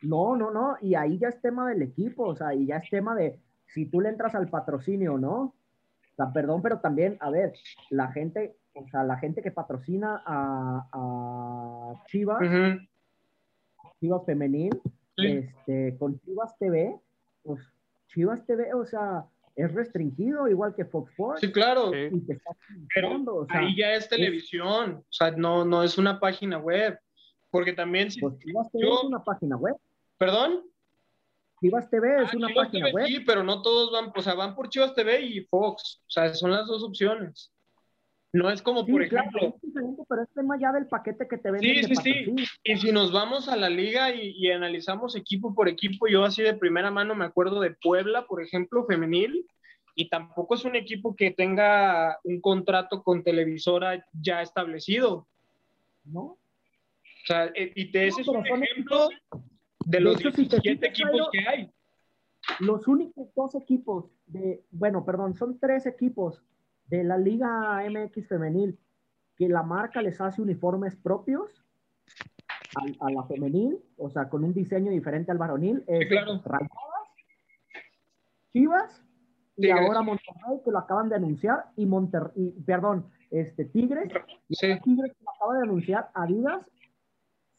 No, 0.00 0.36
no, 0.36 0.50
no. 0.50 0.76
Y 0.80 0.94
ahí 0.94 1.18
ya 1.18 1.28
es 1.28 1.40
tema 1.42 1.68
del 1.68 1.82
equipo. 1.82 2.28
O 2.28 2.34
sea, 2.34 2.54
y 2.54 2.66
ya 2.66 2.76
es 2.76 2.88
tema 2.88 3.14
de 3.14 3.38
si 3.66 3.84
tú 3.84 4.00
le 4.00 4.08
entras 4.08 4.34
al 4.34 4.48
patrocinio 4.48 5.14
o 5.14 5.18
no. 5.18 5.36
O 6.12 6.14
sea, 6.16 6.32
perdón, 6.32 6.62
pero 6.62 6.80
también, 6.80 7.18
a 7.20 7.30
ver, 7.30 7.52
la 7.90 8.10
gente, 8.10 8.56
o 8.74 8.88
sea, 8.88 9.04
la 9.04 9.18
gente 9.18 9.42
que 9.42 9.50
patrocina 9.50 10.22
a, 10.24 10.88
a 10.92 12.04
Chivas, 12.06 12.40
Chivas 14.00 14.24
Femenil, 14.24 14.80
este, 15.16 15.98
con 15.98 16.18
Chivas 16.20 16.56
TV 16.58 16.98
pues 17.42 17.60
Chivas 18.08 18.44
TV, 18.46 18.72
o 18.74 18.84
sea, 18.84 19.24
es 19.56 19.72
restringido, 19.72 20.48
igual 20.48 20.74
que 20.74 20.84
Fox 20.84 21.10
Sports. 21.12 21.40
Sí, 21.40 21.52
claro. 21.52 21.90
Pero 22.94 23.46
ahí 23.50 23.76
ya 23.76 23.94
es 23.94 24.08
televisión, 24.08 24.96
o 24.98 25.12
sea, 25.12 25.30
no, 25.32 25.64
no 25.64 25.82
es 25.82 25.98
una 25.98 26.18
página 26.18 26.58
web. 26.58 26.98
Porque 27.50 27.72
también 27.72 28.10
si 28.10 28.20
pues 28.20 28.38
Chivas 28.38 28.70
TV 28.70 28.88
es 28.88 29.04
una 29.04 29.24
página 29.24 29.56
web. 29.56 29.74
¿Perdón? 30.18 30.62
Chivas 31.60 31.90
TV 31.90 32.22
es 32.22 32.30
ah, 32.32 32.36
una 32.36 32.48
página 32.54 32.90
web. 32.90 33.06
Sí, 33.06 33.20
pero 33.20 33.42
no 33.42 33.60
todos 33.60 33.92
van, 33.92 34.12
o 34.14 34.22
sea, 34.22 34.34
van 34.34 34.54
por 34.54 34.68
Chivas 34.68 34.94
TV 34.94 35.20
y 35.20 35.40
Fox. 35.42 36.00
O 36.06 36.10
sea, 36.10 36.32
son 36.34 36.52
las 36.52 36.66
dos 36.66 36.82
opciones. 36.82 37.52
No 38.32 38.48
es 38.48 38.62
como, 38.62 38.86
por 38.86 39.02
ejemplo. 39.02 39.56
diferente, 39.60 40.02
pero 40.08 40.22
es 40.22 40.28
tema 40.30 40.56
ya 40.60 40.72
del 40.72 40.86
paquete 40.86 41.26
que 41.26 41.36
te 41.36 41.50
venden. 41.50 41.84
Sí, 41.84 41.94
sí, 41.94 41.96
sí. 41.96 42.34
Y 42.62 42.76
si 42.76 42.92
nos 42.92 43.12
vamos 43.12 43.48
a 43.48 43.56
la 43.56 43.68
liga 43.68 44.14
y, 44.14 44.48
analizamos 44.50 45.16
equipo 45.16 45.52
por 45.54 45.68
equipo, 45.68 46.06
yo 46.06 46.24
así 46.24 46.42
de 46.42 46.54
primera 46.54 46.90
mano 46.90 47.14
me 47.16 47.24
acuerdo 47.24 47.60
de 47.60 47.72
Puebla, 47.72 48.26
por 48.26 48.40
ejemplo, 48.40 48.86
femenil, 48.86 49.46
y 49.96 50.08
tampoco 50.08 50.54
es 50.54 50.64
un 50.64 50.76
equipo 50.76 51.16
que 51.16 51.32
tenga 51.32 52.18
un 52.22 52.40
contrato 52.40 53.02
con 53.02 53.24
televisora 53.24 54.06
ya 54.12 54.42
establecido. 54.42 55.26
¿No? 56.04 56.20
O 56.22 57.26
sea, 57.26 57.46
eh, 57.46 57.72
y 57.74 57.90
te 57.90 58.06
ese 58.06 58.22
es 58.22 58.28
un 58.28 58.46
ejemplo 58.46 59.08
de 59.84 60.00
los 60.00 60.18
17 60.18 60.86
equipos 60.86 61.28
que 61.32 61.40
hay. 61.40 61.70
Los 62.60 62.86
únicos 62.88 63.28
dos 63.34 63.54
equipos 63.54 64.10
de, 64.26 64.62
bueno, 64.70 65.04
perdón, 65.04 65.36
son 65.36 65.58
tres 65.58 65.84
equipos 65.86 66.42
de 66.90 67.04
la 67.04 67.16
Liga 67.16 67.80
MX 67.88 68.26
femenil, 68.26 68.78
que 69.36 69.48
la 69.48 69.62
marca 69.62 70.02
les 70.02 70.20
hace 70.20 70.42
uniformes 70.42 70.96
propios 70.96 71.64
a, 73.00 73.10
la 73.10 73.22
femenil, 73.24 73.78
o 73.96 74.10
sea, 74.10 74.28
con 74.28 74.44
un 74.44 74.52
diseño 74.52 74.90
diferente 74.90 75.30
al 75.30 75.38
varonil, 75.38 75.84
es 75.86 76.08
claro. 76.08 76.42
Chivas, 78.52 79.04
y 79.56 79.70
ahora 79.70 80.02
Monterrey, 80.02 80.60
que 80.64 80.70
lo 80.70 80.78
acaban 80.78 81.08
de 81.08 81.16
anunciar, 81.16 81.66
y 81.76 81.86
Monterrey, 81.86 82.54
perdón, 82.66 83.06
este, 83.30 83.64
Tigres, 83.66 84.12
Tigres 84.48 85.12
que 85.12 85.24
lo 85.24 85.30
acaba 85.30 85.54
de 85.56 85.62
anunciar 85.62 86.10
Adidas, 86.14 86.66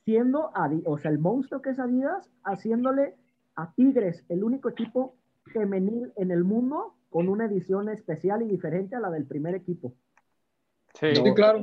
siendo, 0.03 0.51
o 0.85 0.97
sea, 0.97 1.11
el 1.11 1.19
monstruo 1.19 1.61
que 1.61 1.69
es 1.69 1.79
Adidas, 1.79 2.29
haciéndole 2.43 3.15
a 3.55 3.73
Tigres 3.73 4.25
el 4.29 4.43
único 4.43 4.69
equipo 4.69 5.15
femenil 5.53 6.11
en 6.17 6.31
el 6.31 6.43
mundo 6.43 6.95
con 7.11 7.27
una 7.27 7.45
edición 7.45 7.89
especial 7.89 8.41
y 8.41 8.45
diferente 8.45 8.95
a 8.95 8.99
la 8.99 9.11
del 9.11 9.27
primer 9.27 9.53
equipo. 9.53 9.93
Sí, 10.99 11.13
claro. 11.35 11.61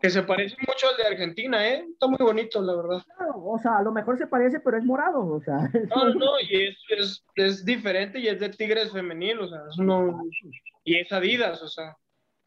Que 0.00 0.10
se 0.10 0.22
parece 0.22 0.56
mucho 0.66 0.88
al 0.88 0.96
de 0.96 1.06
Argentina, 1.06 1.68
¿eh? 1.68 1.86
Está 1.90 2.06
muy 2.08 2.18
bonito, 2.18 2.60
la 2.62 2.74
verdad. 2.74 3.02
o 3.36 3.58
sea, 3.58 3.78
a 3.78 3.82
lo 3.82 3.92
mejor 3.92 4.18
se 4.18 4.26
parece, 4.26 4.60
pero 4.60 4.78
es 4.78 4.84
morado, 4.84 5.26
o 5.26 5.40
sea. 5.40 5.70
No, 5.94 6.14
no, 6.14 6.40
y 6.40 6.64
es, 6.64 6.76
es, 6.88 7.24
es 7.36 7.64
diferente 7.64 8.18
y 8.18 8.28
es 8.28 8.40
de 8.40 8.48
Tigres 8.48 8.90
femenil, 8.90 9.40
o 9.40 9.48
sea, 9.48 9.60
es 9.70 9.78
uno, 9.78 10.22
y 10.82 10.96
es 10.96 11.12
Adidas, 11.12 11.62
o 11.62 11.68
sea. 11.68 11.96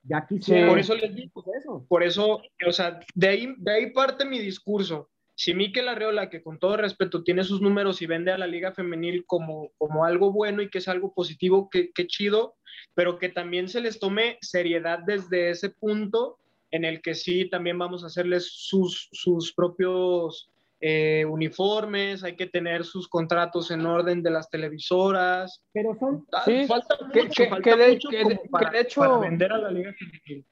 Ya 0.04 0.26
quisiera. 0.26 0.70
Por 0.70 0.80
eso 0.80 0.96
les 0.96 1.14
digo, 1.14 1.44
eso. 1.58 1.86
por 1.88 2.02
eso, 2.02 2.42
o 2.66 2.72
sea, 2.72 3.00
de 3.14 3.28
ahí, 3.28 3.56
de 3.58 3.72
ahí 3.72 3.92
parte 3.92 4.26
mi 4.26 4.40
discurso 4.40 5.10
si 5.38 5.54
Miquel 5.54 5.88
Arreola, 5.88 6.32
que 6.32 6.42
con 6.42 6.58
todo 6.58 6.78
respeto 6.78 7.22
tiene 7.24 7.44
sus 7.44 7.62
números 7.62 8.02
y 8.02 8.08
vende 8.08 8.32
a 8.32 8.40
la 8.40 8.48
liga 8.48 8.72
femenil 8.72 9.24
como, 9.28 9.70
como 9.78 10.04
algo 10.04 10.32
bueno 10.32 10.64
y 10.64 10.70
que 10.70 10.80
es 10.80 10.88
algo 10.88 11.14
positivo, 11.14 11.70
que, 11.70 11.92
chido, 12.08 12.56
pero 12.96 13.20
que 13.20 13.30
también 13.30 13.70
se 13.70 13.80
les 13.80 14.00
tome 14.00 14.40
seriedad 14.42 14.98
desde 15.06 15.52
ese 15.52 15.70
punto 15.70 16.40
en 16.72 16.86
el 16.86 17.04
que 17.04 17.14
sí 17.14 17.48
también 17.52 17.78
vamos 17.78 18.04
a 18.04 18.08
hacerles 18.08 18.52
sus, 18.52 19.10
sus 19.12 19.54
propios 19.54 20.50
eh, 20.82 21.24
uniformes, 21.26 22.24
hay 22.24 22.36
que 22.36 22.48
tener 22.48 22.84
sus 22.84 23.08
contratos 23.08 23.70
en 23.70 23.86
orden 23.86 24.24
de 24.24 24.32
las 24.32 24.50
televisoras. 24.50 25.62
Pero 25.72 25.96
son... 26.00 26.26
Ah, 26.34 26.46
falta 26.68 26.98
mucho, 27.14 27.46
falta 27.48 27.78
mucho 27.78 28.10
para, 28.50 28.72
de 28.72 28.80
hecho, 28.82 29.02
para 29.02 29.18
vender 29.20 29.54
a 29.54 29.60
la 29.60 29.70
liga 29.70 29.94
femenil 29.94 30.44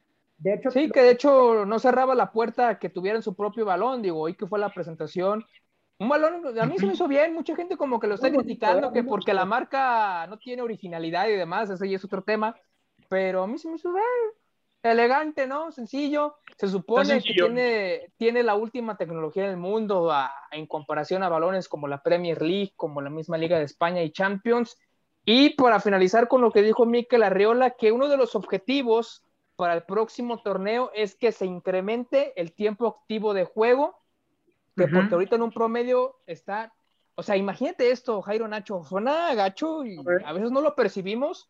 sí, 0.71 0.89
que 0.89 1.01
de 1.01 1.11
hecho 1.11 1.65
no 1.65 1.79
cerraba 1.79 2.15
la 2.15 2.31
puerta 2.31 2.69
a 2.69 2.79
que 2.79 2.89
tuvieran 2.89 3.21
su 3.21 3.35
propio 3.35 3.65
balón, 3.65 4.01
digo, 4.01 4.19
hoy 4.19 4.35
que 4.35 4.47
fue 4.47 4.59
la 4.59 4.69
presentación. 4.69 5.45
Un 5.97 6.09
balón, 6.09 6.59
a 6.59 6.65
mí 6.65 6.77
se 6.77 6.85
me 6.85 6.93
hizo 6.93 7.07
bien, 7.07 7.33
mucha 7.33 7.55
gente 7.55 7.77
como 7.77 7.99
que 7.99 8.07
lo 8.07 8.15
está 8.15 8.29
criticando, 8.29 8.91
que 8.91 9.03
porque 9.03 9.33
la 9.33 9.45
marca 9.45 10.27
no 10.27 10.37
tiene 10.37 10.61
originalidad 10.61 11.29
y 11.29 11.35
demás, 11.35 11.69
ese 11.69 11.89
ya 11.89 11.95
es 11.95 12.03
otro 12.03 12.21
tema, 12.21 12.55
pero 13.07 13.43
a 13.43 13.47
mí 13.47 13.57
se 13.57 13.69
me 13.69 13.75
hizo 13.75 13.93
bien, 13.93 14.03
elegante, 14.83 15.47
¿no? 15.47 15.71
Sencillo, 15.71 16.35
se 16.57 16.67
supone 16.67 17.21
que 17.21 17.33
tiene, 17.33 18.11
tiene 18.17 18.43
la 18.43 18.55
última 18.55 18.97
tecnología 18.97 19.47
del 19.47 19.57
mundo 19.57 20.11
en 20.51 20.67
comparación 20.67 21.23
a 21.23 21.29
balones 21.29 21.69
como 21.69 21.87
la 21.87 22.03
Premier 22.03 22.41
League, 22.41 22.73
como 22.75 23.01
la 23.01 23.09
misma 23.09 23.37
Liga 23.37 23.57
de 23.57 23.65
España 23.65 24.03
y 24.03 24.11
Champions. 24.11 24.77
Y 25.23 25.51
para 25.55 25.79
finalizar 25.79 26.27
con 26.27 26.41
lo 26.41 26.51
que 26.51 26.61
dijo 26.61 26.85
Mikel 26.85 27.23
Arriola, 27.23 27.71
que 27.71 27.91
uno 27.91 28.09
de 28.09 28.17
los 28.17 28.35
objetivos 28.35 29.24
para 29.55 29.73
el 29.73 29.83
próximo 29.83 30.41
torneo 30.41 30.91
es 30.93 31.15
que 31.15 31.31
se 31.31 31.45
incremente 31.45 32.39
el 32.39 32.51
tiempo 32.53 32.87
activo 32.87 33.33
de 33.33 33.45
juego, 33.45 34.01
que 34.75 34.87
porque 34.87 35.13
ahorita 35.13 35.37
en 35.37 35.43
un 35.43 35.51
promedio 35.51 36.19
está, 36.27 36.73
o 37.15 37.23
sea, 37.23 37.37
imagínate 37.37 37.91
esto, 37.91 38.21
Jairo 38.21 38.47
Nacho, 38.47 38.83
suena 38.83 39.33
gacho 39.33 39.85
y 39.85 39.97
a 40.25 40.33
veces 40.33 40.51
no 40.51 40.61
lo 40.61 40.75
percibimos, 40.75 41.49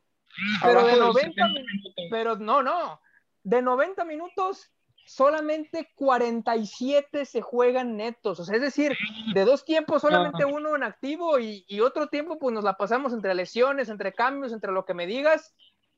pero 0.61 0.85
de 0.85 0.97
90 0.97 1.47
minutos, 1.47 1.93
pero 2.11 2.35
no, 2.35 2.61
no, 2.61 3.01
de 3.43 3.61
90 3.61 4.05
minutos 4.05 4.71
solamente 5.07 5.91
47 5.95 7.25
se 7.25 7.41
juegan 7.41 7.97
netos, 7.97 8.39
o 8.39 8.45
sea, 8.45 8.55
es 8.55 8.61
decir, 8.61 8.95
de 9.33 9.45
dos 9.45 9.65
tiempos 9.65 10.01
solamente 10.01 10.45
uno 10.45 10.75
en 10.75 10.83
activo 10.83 11.39
y, 11.39 11.65
y 11.67 11.79
otro 11.79 12.07
tiempo 12.07 12.37
pues 12.37 12.53
nos 12.53 12.63
la 12.63 12.77
pasamos 12.77 13.13
entre 13.13 13.33
lesiones, 13.33 13.89
entre 13.89 14.13
cambios, 14.13 14.51
entre 14.51 14.71
lo 14.71 14.85
que 14.85 14.95
me 14.95 15.07
digas, 15.07 15.55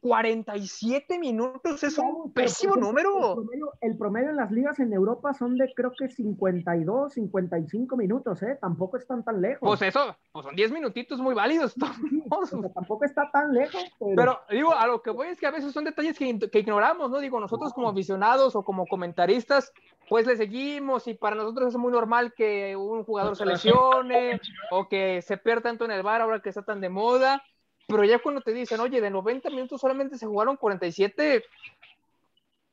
47 0.08 1.20
minutos 1.20 1.84
es 1.84 1.98
un 1.98 2.32
pésimo 2.32 2.78
número. 2.78 3.44
El 3.82 3.98
promedio, 3.98 4.30
en 4.30 4.38
las 4.38 4.52
ligas 4.52 4.80
en 4.80 4.94
Europa 4.94 5.34
son 5.34 5.58
de 5.58 5.74
creo 5.76 5.92
que 5.98 6.08
52, 6.08 7.14
55 7.14 7.98
minutos, 7.98 8.42
¿eh? 8.42 8.58
Tampoco 8.62 8.96
están 8.96 9.26
tan 9.26 9.42
lejos. 9.42 9.68
Pues 9.68 9.82
eso, 9.82 10.16
pues 10.32 10.46
son 10.46 10.56
10 10.56 10.72
minutitos 10.72 11.20
muy 11.20 11.36
válidos. 11.36 11.76
tampoco 12.74 13.04
está 13.04 13.30
tan 13.32 13.54
lejos. 13.54 13.84
Pero... 14.16 14.40
digo, 14.50 14.74
a 14.74 14.88
lo 14.88 15.02
que 15.02 15.12
voy 15.12 15.28
es 15.28 15.40
que 15.40 15.48
a 15.48 15.52
veces 15.52 15.74
son 15.74 15.84
detalles 15.84 16.18
que, 16.18 16.40
que 16.40 16.60
ignoramos, 16.60 17.12
¿no? 17.12 17.20
Digo, 17.20 17.42
nosotros 17.42 17.74
como 17.74 17.90
aficionados 17.90 18.56
o 18.56 18.64
como 18.64 18.88
comentaristas, 18.88 19.74
pues 20.08 20.26
le 20.26 20.38
seguimos 20.38 21.06
y 21.10 21.16
para 21.16 21.36
nosotros 21.36 21.74
es 21.74 21.78
muy 21.78 21.92
normal 21.92 22.34
que 22.34 22.78
un 22.78 23.04
jugador 23.04 23.36
se 23.36 23.46
lesione 23.46 24.40
o 24.72 24.88
que 24.88 25.22
se 25.22 25.36
pierda 25.36 25.64
tanto 25.64 25.84
en 25.84 25.92
el 25.92 26.04
bar 26.04 26.22
ahora 26.22 26.40
que 26.40 26.48
está 26.48 26.62
tan 26.62 26.80
de 26.80 26.88
moda 26.88 27.44
pero 27.88 28.04
ya 28.04 28.20
cuando 28.20 28.42
te 28.42 28.54
dicen, 28.54 28.80
oye, 28.80 29.02
de 29.02 29.10
90 29.10 29.50
minutos 29.50 29.80
solamente 29.80 30.18
se 30.18 30.28
jugaron 30.28 30.58
47, 30.58 31.44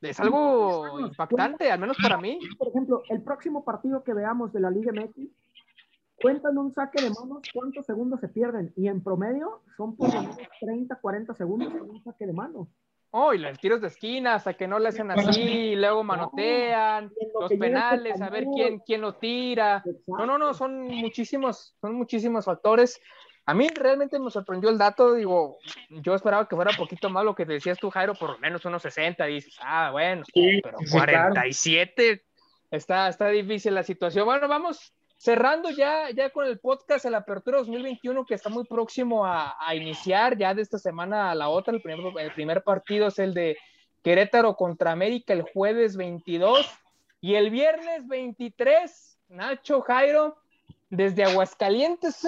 es 0.01 0.21
algo 0.21 1.01
impactante, 1.01 1.71
al 1.71 1.79
menos 1.79 1.97
para 2.03 2.19
mí. 2.19 2.39
Por 2.59 2.69
ejemplo, 2.69 3.03
el 3.09 3.23
próximo 3.23 3.65
partido 3.65 4.03
que 4.03 4.13
veamos 4.13 4.53
de 4.53 4.61
la 4.61 4.71
Liga 4.71 4.93
MX, 4.93 5.31
cuentan 6.21 6.59
un 6.59 6.73
saque 6.75 7.03
de 7.03 7.11
manos, 7.11 7.43
cuántos 7.53 7.87
segundos 7.87 8.21
se 8.21 8.29
pierden, 8.29 8.73
y 8.77 8.89
en 8.89 9.03
promedio 9.03 9.63
son 9.77 9.97
por 9.97 10.13
lo 10.13 10.21
menos 10.21 10.37
30, 10.61 10.97
40 10.97 11.35
segundos 11.35 11.73
en 11.73 11.83
un 11.83 12.03
saque 12.03 12.27
de 12.27 12.33
manos. 12.33 12.69
Oh, 13.17 13.33
y 13.33 13.39
los 13.39 13.57
tiros 13.61 13.81
de 13.81 13.87
esquina, 13.87 14.35
hasta 14.35 14.55
que 14.55 14.67
no 14.67 14.81
le 14.81 14.89
hacen 14.89 15.09
así, 15.13 15.41
y 15.41 15.77
luego 15.77 16.03
manotean, 16.03 17.13
los 17.41 17.53
penales, 17.53 18.21
a 18.21 18.29
ver 18.29 18.47
quién, 18.53 18.81
quién 18.81 19.01
lo 19.03 19.15
tira. 19.15 19.85
No, 20.09 20.27
no, 20.27 20.37
no, 20.37 20.53
son 20.53 20.83
muchísimos, 20.89 21.77
son 21.81 21.95
muchísimos 21.95 22.45
factores. 22.45 23.01
A 23.47 23.53
mí 23.53 23.69
realmente 23.69 24.19
me 24.19 24.31
sorprendió 24.31 24.71
el 24.71 24.79
dato, 24.79 25.15
digo, 25.15 25.59
yo 25.91 26.15
esperaba 26.15 26.49
que 26.49 26.57
fuera 26.57 26.71
un 26.71 26.77
poquito 26.77 27.11
más 27.11 27.25
lo 27.25 27.35
que 27.35 27.45
decías 27.45 27.79
tú, 27.79 27.91
Jairo, 27.91 28.15
por 28.15 28.31
lo 28.31 28.39
menos 28.39 28.65
unos 28.65 28.83
60, 28.83 29.25
dices, 29.27 29.57
ah, 29.61 29.91
bueno, 29.91 30.23
pero 30.33 30.79
47, 30.91 32.23
está, 32.71 33.09
está 33.09 33.29
difícil 33.29 33.75
la 33.75 33.83
situación. 33.83 34.25
Bueno, 34.25 34.49
vamos 34.49 34.95
cerrando 35.19 35.71
ya, 35.71 36.11
ya 36.11 36.31
con 36.31 36.47
el 36.47 36.59
podcast, 36.59 37.05
la 37.05 37.19
apertura 37.19 37.59
2021 37.59 38.25
que 38.25 38.35
está 38.35 38.49
muy 38.49 38.65
próximo 38.65 39.27
a, 39.27 39.57
iniciar, 39.75 40.39
ya 40.39 40.55
de 40.55 40.63
esta 40.63 40.79
semana 40.79 41.31
a 41.31 41.35
la 41.35 41.51
otra, 41.51 41.75
el 41.75 41.83
primer, 41.83 42.19
el 42.19 42.33
primer 42.33 42.63
partido 42.63 43.09
es 43.09 43.19
el 43.19 43.35
de 43.35 43.59
Querétaro 44.03 44.57
contra 44.57 44.93
América 44.93 45.33
el 45.33 45.43
jueves 45.43 45.97
22 45.97 46.67
y 47.21 47.35
el 47.37 47.51
viernes 47.51 48.07
23, 48.07 49.19
Nacho, 49.29 49.81
Jairo, 49.81 50.37
desde 50.91 51.25
Aguascalientes, 51.25 52.23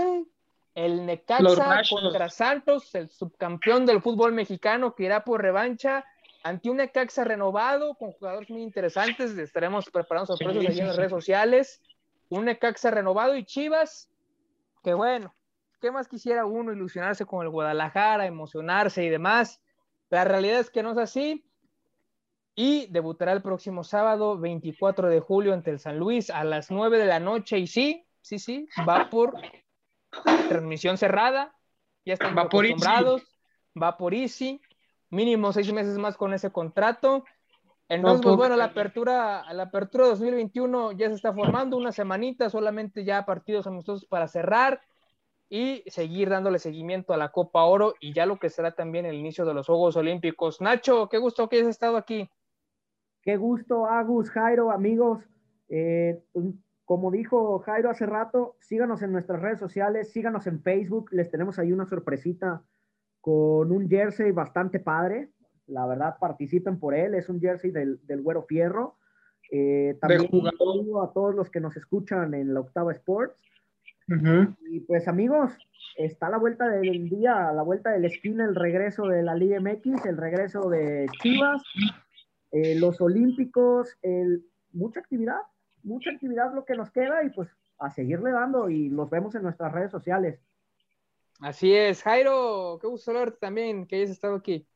el 0.77 1.07
Necaxa 1.07 1.81
contra 1.89 2.29
Santos, 2.29 2.95
el 2.95 3.09
subcampeón 3.09 3.87
del 3.87 4.03
fútbol 4.03 4.33
mexicano 4.33 4.95
que 4.95 5.05
irá 5.05 5.25
por 5.25 5.41
revancha 5.41 6.05
ante 6.45 6.69
un 6.69 6.77
Necaxa 6.77 7.25
renovado 7.25 7.95
con 7.95 8.13
jugadores 8.13 8.51
muy 8.51 8.63
interesantes. 8.63 9.37
Estaremos 9.39 9.89
preparando 9.91 10.37
sorpresas 10.37 10.67
allí 10.69 10.81
en 10.81 10.89
las 10.89 10.97
redes 10.97 11.11
sociales. 11.11 11.81
Un 12.29 12.45
Necaxa 12.45 12.91
renovado 12.91 13.37
y 13.37 13.47
Chivas, 13.47 14.11
que 14.85 14.93
bueno, 14.93 15.35
¿qué 15.81 15.91
más 15.91 16.09
quisiera 16.09 16.45
uno 16.45 16.73
ilusionarse 16.73 17.25
con 17.25 17.43
el 17.43 17.49
Guadalajara, 17.49 18.27
emocionarse 18.27 19.03
y 19.03 19.09
demás? 19.09 19.63
La 20.11 20.25
realidad 20.25 20.61
es 20.61 20.71
que 20.71 20.83
no 20.83 20.93
es 20.93 20.99
así. 20.99 21.49
Y 22.55 22.87
debutará 22.89 23.33
el 23.33 23.41
próximo 23.41 23.83
sábado, 23.83 24.39
24 24.39 25.09
de 25.09 25.21
julio, 25.21 25.55
ante 25.55 25.71
el 25.71 25.79
San 25.79 25.99
Luis 25.99 26.29
a 26.29 26.45
las 26.45 26.71
9 26.71 26.99
de 26.99 27.07
la 27.07 27.19
noche. 27.19 27.59
Y 27.59 27.67
sí, 27.67 28.07
sí, 28.21 28.39
sí, 28.39 28.69
va 28.87 29.09
por 29.09 29.35
transmisión 30.49 30.99
cerrada, 30.99 31.55
ya 32.05 32.15
están 32.15 32.39
acostumbrados, 32.39 33.23
va 33.81 33.97
por 33.97 34.15
Easy, 34.15 34.61
mínimo 35.11 35.53
seis 35.53 35.73
meses 35.73 35.99
más 35.99 36.17
con 36.17 36.35
ese 36.35 36.51
contrato. 36.51 37.25
Entonces, 37.89 38.23
pues, 38.23 38.37
bueno, 38.37 38.57
la 38.57 38.65
apertura, 38.65 39.53
la 39.53 39.65
apertura 39.65 40.07
2021 40.07 40.93
ya 40.93 41.09
se 41.09 41.15
está 41.15 41.33
formando, 41.33 41.77
una 41.77 41.93
semanita, 41.93 42.51
solamente 42.51 43.05
ya 43.05 43.25
partidos 43.25 43.67
amistosos 43.67 44.07
para 44.07 44.27
cerrar 44.27 44.81
y 45.49 45.85
seguir 45.87 46.29
dándole 46.29 46.59
seguimiento 46.59 47.15
a 47.15 47.17
la 47.17 47.31
Copa 47.31 47.63
Oro 47.63 47.95
y 48.01 48.13
ya 48.13 48.27
lo 48.27 48.39
que 48.39 48.51
será 48.51 48.73
también 48.73 49.07
el 49.07 49.15
inicio 49.15 49.45
de 49.45 49.55
los 49.55 49.67
Juegos 49.67 49.97
Olímpicos. 49.97 50.61
Nacho, 50.61 51.09
qué 51.09 51.19
gusto 51.19 51.49
que 51.49 51.57
hayas 51.57 51.69
estado 51.69 51.97
aquí. 51.97 52.29
Qué 53.23 53.37
gusto, 53.37 53.87
Agus, 53.87 54.31
Jairo, 54.31 54.71
amigos. 54.71 55.23
Eh, 55.69 56.21
como 56.87 57.11
dijo 57.11 57.59
Jairo 57.59 57.91
hace 57.91 58.07
rato, 58.07 58.57
síganos 58.61 59.03
en 59.03 59.11
nuestras 59.11 59.43
redes 59.43 59.59
sociales, 59.59 60.13
síganos 60.13 60.47
en 60.47 60.63
Facebook, 60.63 61.09
les 61.11 61.29
tenemos 61.31 61.59
ahí 61.59 61.73
una 61.73 61.85
sorpresita 61.85 62.63
con 63.21 63.73
un 63.73 63.89
jersey 63.89 64.31
bastante 64.31 64.79
padre. 64.79 65.31
La 65.67 65.85
verdad, 65.85 66.17
participen 66.21 66.79
por 66.79 66.95
él, 66.95 67.17
es 67.17 67.29
un 67.29 67.41
jersey 67.41 67.73
del, 67.73 67.99
del 68.07 68.23
Güero 68.23 68.45
Fierro. 68.45 68.99
Eh, 69.51 69.99
también 70.01 70.31
a 70.47 71.13
todos 71.13 71.35
los 71.35 71.51
que 71.51 71.61
nos 71.61 71.77
escuchan 71.77 72.33
en 72.35 72.55
la 72.55 72.61
Octava 72.61 72.93
Sports. 72.93 73.35
Y 74.71 74.79
pues 74.81 75.09
amigos, 75.09 75.59
está 75.97 76.31
la 76.31 76.39
vuelta 76.39 76.69
del 76.69 77.09
día, 77.09 77.51
la 77.53 77.63
vuelta 77.63 77.91
del 77.91 78.05
esquina, 78.05 78.45
el 78.45 78.55
regreso 78.55 79.09
de 79.09 79.25
la 79.25 79.35
Liga 79.35 79.59
MX, 79.59 80.07
el 80.07 80.17
regreso 80.17 80.71
de 80.71 81.07
Chivas, 81.21 81.61
eh, 82.53 82.79
los 82.79 83.01
Olímpicos, 83.01 83.97
el, 84.03 84.47
mucha 84.73 85.01
actividad, 85.01 85.41
mucha 85.87 86.11
actividad 86.11 86.53
lo 86.55 86.65
que 86.65 86.75
nos 86.75 86.91
queda 86.91 87.25
y 87.25 87.31
pues 87.31 87.49
a 87.79 87.91
seguirle 87.91 88.33
dando 88.33 88.69
y 88.69 88.89
los 88.89 89.09
vemos 89.09 89.35
en 89.35 89.43
nuestras 89.43 89.73
redes 89.73 89.91
sociales. 89.91 90.41
Así 91.41 91.75
es, 91.75 92.03
Jairo, 92.03 92.79
qué 92.81 92.87
gusto 92.87 93.13
verte 93.13 93.39
también, 93.41 93.87
que 93.87 93.97
hayas 93.97 94.11
estado 94.11 94.37
aquí. 94.37 94.67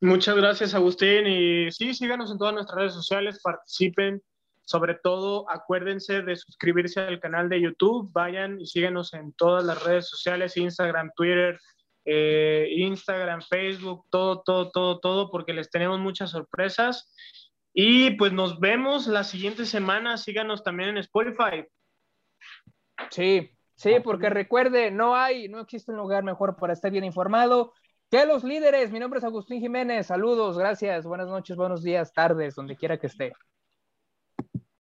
Muchas 0.00 0.34
gracias, 0.34 0.74
Agustín, 0.74 1.26
y 1.26 1.70
sí, 1.70 1.94
síganos 1.94 2.32
en 2.32 2.38
todas 2.38 2.54
nuestras 2.54 2.76
redes 2.76 2.94
sociales, 2.94 3.40
participen, 3.42 4.20
sobre 4.62 4.94
todo 4.94 5.48
acuérdense 5.48 6.22
de 6.22 6.34
suscribirse 6.34 7.00
al 7.00 7.20
canal 7.20 7.48
de 7.48 7.60
YouTube, 7.60 8.10
vayan 8.12 8.60
y 8.60 8.66
síguenos 8.66 9.14
en 9.14 9.32
todas 9.34 9.64
las 9.64 9.84
redes 9.84 10.08
sociales, 10.08 10.56
Instagram, 10.56 11.12
Twitter, 11.14 11.60
eh, 12.04 12.68
Instagram, 12.78 13.42
Facebook, 13.42 14.06
todo, 14.10 14.42
todo, 14.42 14.70
todo, 14.72 14.98
todo, 14.98 15.30
porque 15.30 15.52
les 15.52 15.70
tenemos 15.70 16.00
muchas 16.00 16.30
sorpresas 16.30 17.12
y 17.74 18.12
pues 18.16 18.32
nos 18.32 18.60
vemos 18.60 19.06
la 19.06 19.24
siguiente 19.24 19.64
semana. 19.64 20.16
Síganos 20.16 20.62
también 20.62 20.90
en 20.90 20.98
Spotify. 20.98 21.66
Sí, 23.10 23.50
sí, 23.74 23.94
porque 24.02 24.30
recuerde, 24.30 24.90
no 24.90 25.16
hay, 25.16 25.48
no 25.48 25.60
existe 25.60 25.90
un 25.90 25.98
lugar 25.98 26.22
mejor 26.22 26.56
para 26.56 26.72
estar 26.72 26.90
bien 26.90 27.04
informado 27.04 27.72
que 28.10 28.26
los 28.26 28.44
líderes. 28.44 28.92
Mi 28.92 28.98
nombre 28.98 29.18
es 29.18 29.24
Agustín 29.24 29.60
Jiménez. 29.60 30.06
Saludos, 30.06 30.58
gracias, 30.58 31.06
buenas 31.06 31.28
noches, 31.28 31.56
buenos 31.56 31.82
días, 31.82 32.12
tardes, 32.12 32.54
donde 32.54 32.76
quiera 32.76 32.98
que 32.98 33.06
esté. 33.06 33.32